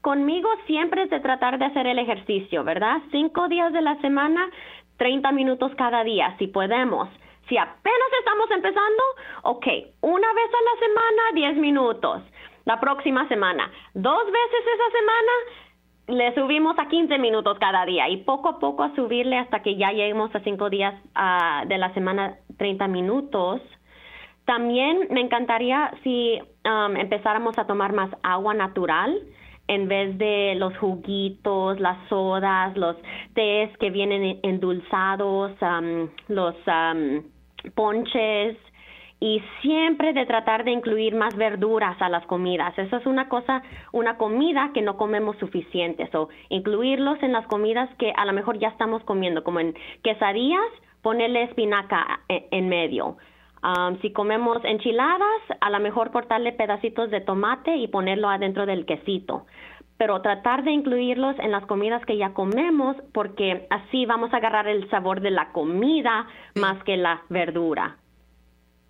conmigo 0.00 0.48
siempre 0.66 1.02
es 1.02 1.10
de 1.10 1.20
tratar 1.20 1.58
de 1.58 1.66
hacer 1.66 1.86
el 1.86 1.98
ejercicio, 1.98 2.64
¿verdad? 2.64 2.98
Cinco 3.10 3.48
días 3.48 3.72
de 3.72 3.82
la 3.82 4.00
semana, 4.00 4.48
30 4.96 5.32
minutos 5.32 5.72
cada 5.76 6.04
día, 6.04 6.34
si 6.38 6.46
podemos. 6.46 7.08
Si 7.48 7.56
apenas 7.56 8.08
estamos 8.18 8.50
empezando, 8.50 9.02
ok, 9.42 9.66
una 10.00 10.32
vez 10.32 10.50
a 10.50 10.64
la 10.64 10.86
semana, 10.86 11.22
10 11.34 11.56
minutos. 11.58 12.22
La 12.64 12.80
próxima 12.80 13.28
semana, 13.28 13.70
dos 13.94 14.24
veces 14.26 14.60
esa 14.74 14.98
semana, 14.98 15.32
le 16.08 16.34
subimos 16.34 16.76
a 16.78 16.88
15 16.88 17.18
minutos 17.18 17.58
cada 17.58 17.84
día 17.84 18.08
y 18.08 18.18
poco 18.18 18.48
a 18.48 18.58
poco 18.58 18.82
a 18.82 18.94
subirle 18.94 19.38
hasta 19.38 19.62
que 19.62 19.76
ya 19.76 19.92
lleguemos 19.92 20.34
a 20.34 20.40
cinco 20.40 20.70
días 20.70 20.94
ah, 21.14 21.64
de 21.66 21.78
la 21.78 21.92
semana, 21.94 22.38
30 22.58 22.88
minutos. 22.88 23.60
También 24.46 25.08
me 25.10 25.20
encantaría 25.20 25.92
si 26.04 26.38
um, 26.64 26.96
empezáramos 26.96 27.58
a 27.58 27.66
tomar 27.66 27.92
más 27.92 28.10
agua 28.22 28.54
natural 28.54 29.20
en 29.66 29.88
vez 29.88 30.16
de 30.18 30.54
los 30.56 30.76
juguitos, 30.78 31.80
las 31.80 31.98
sodas, 32.08 32.76
los 32.76 32.96
tés 33.34 33.76
que 33.78 33.90
vienen 33.90 34.38
endulzados, 34.44 35.50
um, 35.60 36.08
los 36.28 36.54
um, 36.68 37.24
ponches 37.74 38.56
y 39.18 39.42
siempre 39.62 40.12
de 40.12 40.26
tratar 40.26 40.62
de 40.62 40.70
incluir 40.70 41.16
más 41.16 41.34
verduras 41.34 42.00
a 42.00 42.08
las 42.08 42.24
comidas. 42.26 42.78
Eso 42.78 42.98
es 42.98 43.06
una 43.06 43.28
cosa, 43.28 43.62
una 43.90 44.16
comida 44.16 44.70
que 44.72 44.82
no 44.82 44.96
comemos 44.96 45.36
suficiente. 45.38 46.08
O 46.14 46.28
incluirlos 46.50 47.20
en 47.24 47.32
las 47.32 47.48
comidas 47.48 47.90
que 47.98 48.12
a 48.16 48.24
lo 48.24 48.32
mejor 48.32 48.60
ya 48.60 48.68
estamos 48.68 49.02
comiendo, 49.02 49.42
como 49.42 49.58
en 49.58 49.74
quesadillas, 50.04 50.70
ponerle 51.02 51.42
espinaca 51.44 52.20
eh, 52.28 52.46
en 52.52 52.68
medio 52.68 53.16
si 54.00 54.12
comemos 54.12 54.58
enchiladas, 54.64 55.42
a 55.60 55.70
lo 55.70 55.80
mejor 55.80 56.12
cortarle 56.12 56.52
pedacitos 56.52 57.10
de 57.10 57.20
tomate 57.20 57.76
y 57.76 57.88
ponerlo 57.88 58.28
adentro 58.28 58.66
del 58.66 58.86
quesito. 58.86 59.46
Pero 59.98 60.20
tratar 60.20 60.62
de 60.62 60.72
incluirlos 60.72 61.38
en 61.38 61.52
las 61.52 61.64
comidas 61.66 62.04
que 62.04 62.18
ya 62.18 62.34
comemos, 62.34 62.96
porque 63.12 63.66
así 63.70 64.04
vamos 64.04 64.32
a 64.32 64.36
agarrar 64.36 64.68
el 64.68 64.88
sabor 64.90 65.20
de 65.20 65.30
la 65.30 65.52
comida 65.52 66.26
más 66.54 66.82
que 66.84 66.96
la 66.96 67.22
verdura. 67.30 67.96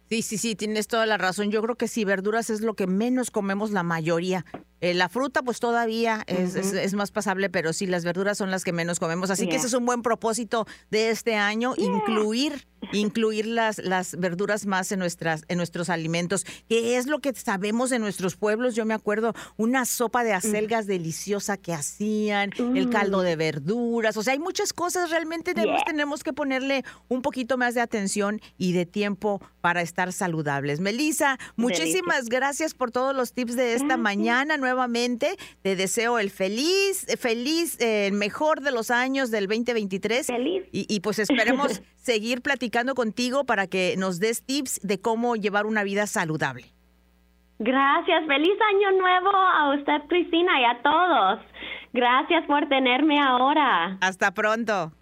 Sí, 0.08 0.22
sí, 0.22 0.38
sí, 0.38 0.54
tienes 0.54 0.86
toda 0.86 1.06
la 1.06 1.18
razón. 1.18 1.50
Yo 1.50 1.62
creo 1.62 1.76
que 1.76 1.88
sí, 1.88 2.04
verduras 2.04 2.50
es 2.50 2.60
lo 2.60 2.74
que 2.74 2.86
menos 2.86 3.30
comemos 3.30 3.72
la 3.72 3.82
mayoría. 3.82 4.44
Eh, 4.80 4.94
la 4.94 5.08
fruta, 5.08 5.42
pues 5.42 5.58
todavía 5.58 6.22
es, 6.26 6.54
es, 6.54 6.94
más 6.94 7.10
pasable, 7.10 7.48
pero 7.48 7.72
sí, 7.72 7.86
las 7.86 8.04
verduras 8.04 8.38
son 8.38 8.50
las 8.50 8.62
que 8.62 8.72
menos 8.72 9.00
comemos. 9.00 9.30
Así 9.30 9.48
que 9.48 9.56
ese 9.56 9.66
es 9.66 9.74
un 9.74 9.86
buen 9.86 10.02
propósito 10.02 10.66
de 10.90 11.10
este 11.10 11.34
año, 11.34 11.74
incluir 11.76 12.66
incluir 12.92 13.46
las, 13.46 13.78
las 13.78 14.16
verduras 14.16 14.66
más 14.66 14.92
en, 14.92 14.98
nuestras, 14.98 15.44
en 15.48 15.56
nuestros 15.56 15.90
alimentos, 15.90 16.44
que 16.68 16.96
es 16.96 17.06
lo 17.06 17.20
que 17.20 17.34
sabemos 17.34 17.92
en 17.92 18.02
nuestros 18.02 18.36
pueblos. 18.36 18.74
Yo 18.74 18.84
me 18.84 18.94
acuerdo 18.94 19.34
una 19.56 19.84
sopa 19.84 20.24
de 20.24 20.32
acelgas 20.32 20.86
deliciosa 20.86 21.56
que 21.56 21.72
hacían, 21.72 22.50
el 22.74 22.90
caldo 22.90 23.22
de 23.22 23.36
verduras, 23.36 24.16
o 24.16 24.22
sea, 24.22 24.34
hay 24.34 24.38
muchas 24.38 24.72
cosas, 24.72 25.10
realmente 25.10 25.54
tenemos, 25.54 25.84
tenemos 25.84 26.24
que 26.24 26.32
ponerle 26.32 26.84
un 27.08 27.22
poquito 27.22 27.56
más 27.56 27.74
de 27.74 27.80
atención 27.80 28.40
y 28.56 28.72
de 28.72 28.86
tiempo 28.86 29.40
para 29.60 29.82
estar 29.82 29.95
saludables. 30.12 30.80
Melissa, 30.80 31.38
muchísimas 31.56 32.28
gracias 32.28 32.74
por 32.74 32.90
todos 32.90 33.14
los 33.14 33.32
tips 33.32 33.56
de 33.56 33.74
esta 33.74 33.96
mañana 33.96 34.56
nuevamente. 34.56 35.36
Te 35.62 35.76
deseo 35.76 36.18
el 36.18 36.30
feliz, 36.30 37.06
feliz, 37.18 37.78
el 37.80 38.12
mejor 38.12 38.60
de 38.60 38.70
los 38.70 38.90
años 38.90 39.30
del 39.30 39.46
2023. 39.46 40.26
Feliz. 40.26 40.64
Y, 40.72 40.86
y 40.94 41.00
pues 41.00 41.18
esperemos 41.18 41.82
seguir 41.96 42.42
platicando 42.42 42.94
contigo 42.94 43.44
para 43.44 43.66
que 43.66 43.96
nos 43.98 44.20
des 44.20 44.42
tips 44.44 44.80
de 44.82 45.00
cómo 45.00 45.36
llevar 45.36 45.66
una 45.66 45.82
vida 45.82 46.06
saludable. 46.06 46.76
Gracias, 47.58 48.26
feliz 48.26 48.58
año 48.74 48.98
nuevo 48.98 49.30
a 49.30 49.74
usted, 49.74 50.02
Cristina, 50.08 50.60
y 50.60 50.64
a 50.64 50.82
todos. 50.82 51.40
Gracias 51.94 52.44
por 52.46 52.68
tenerme 52.68 53.18
ahora. 53.18 53.96
Hasta 54.02 54.32
pronto. 54.32 54.92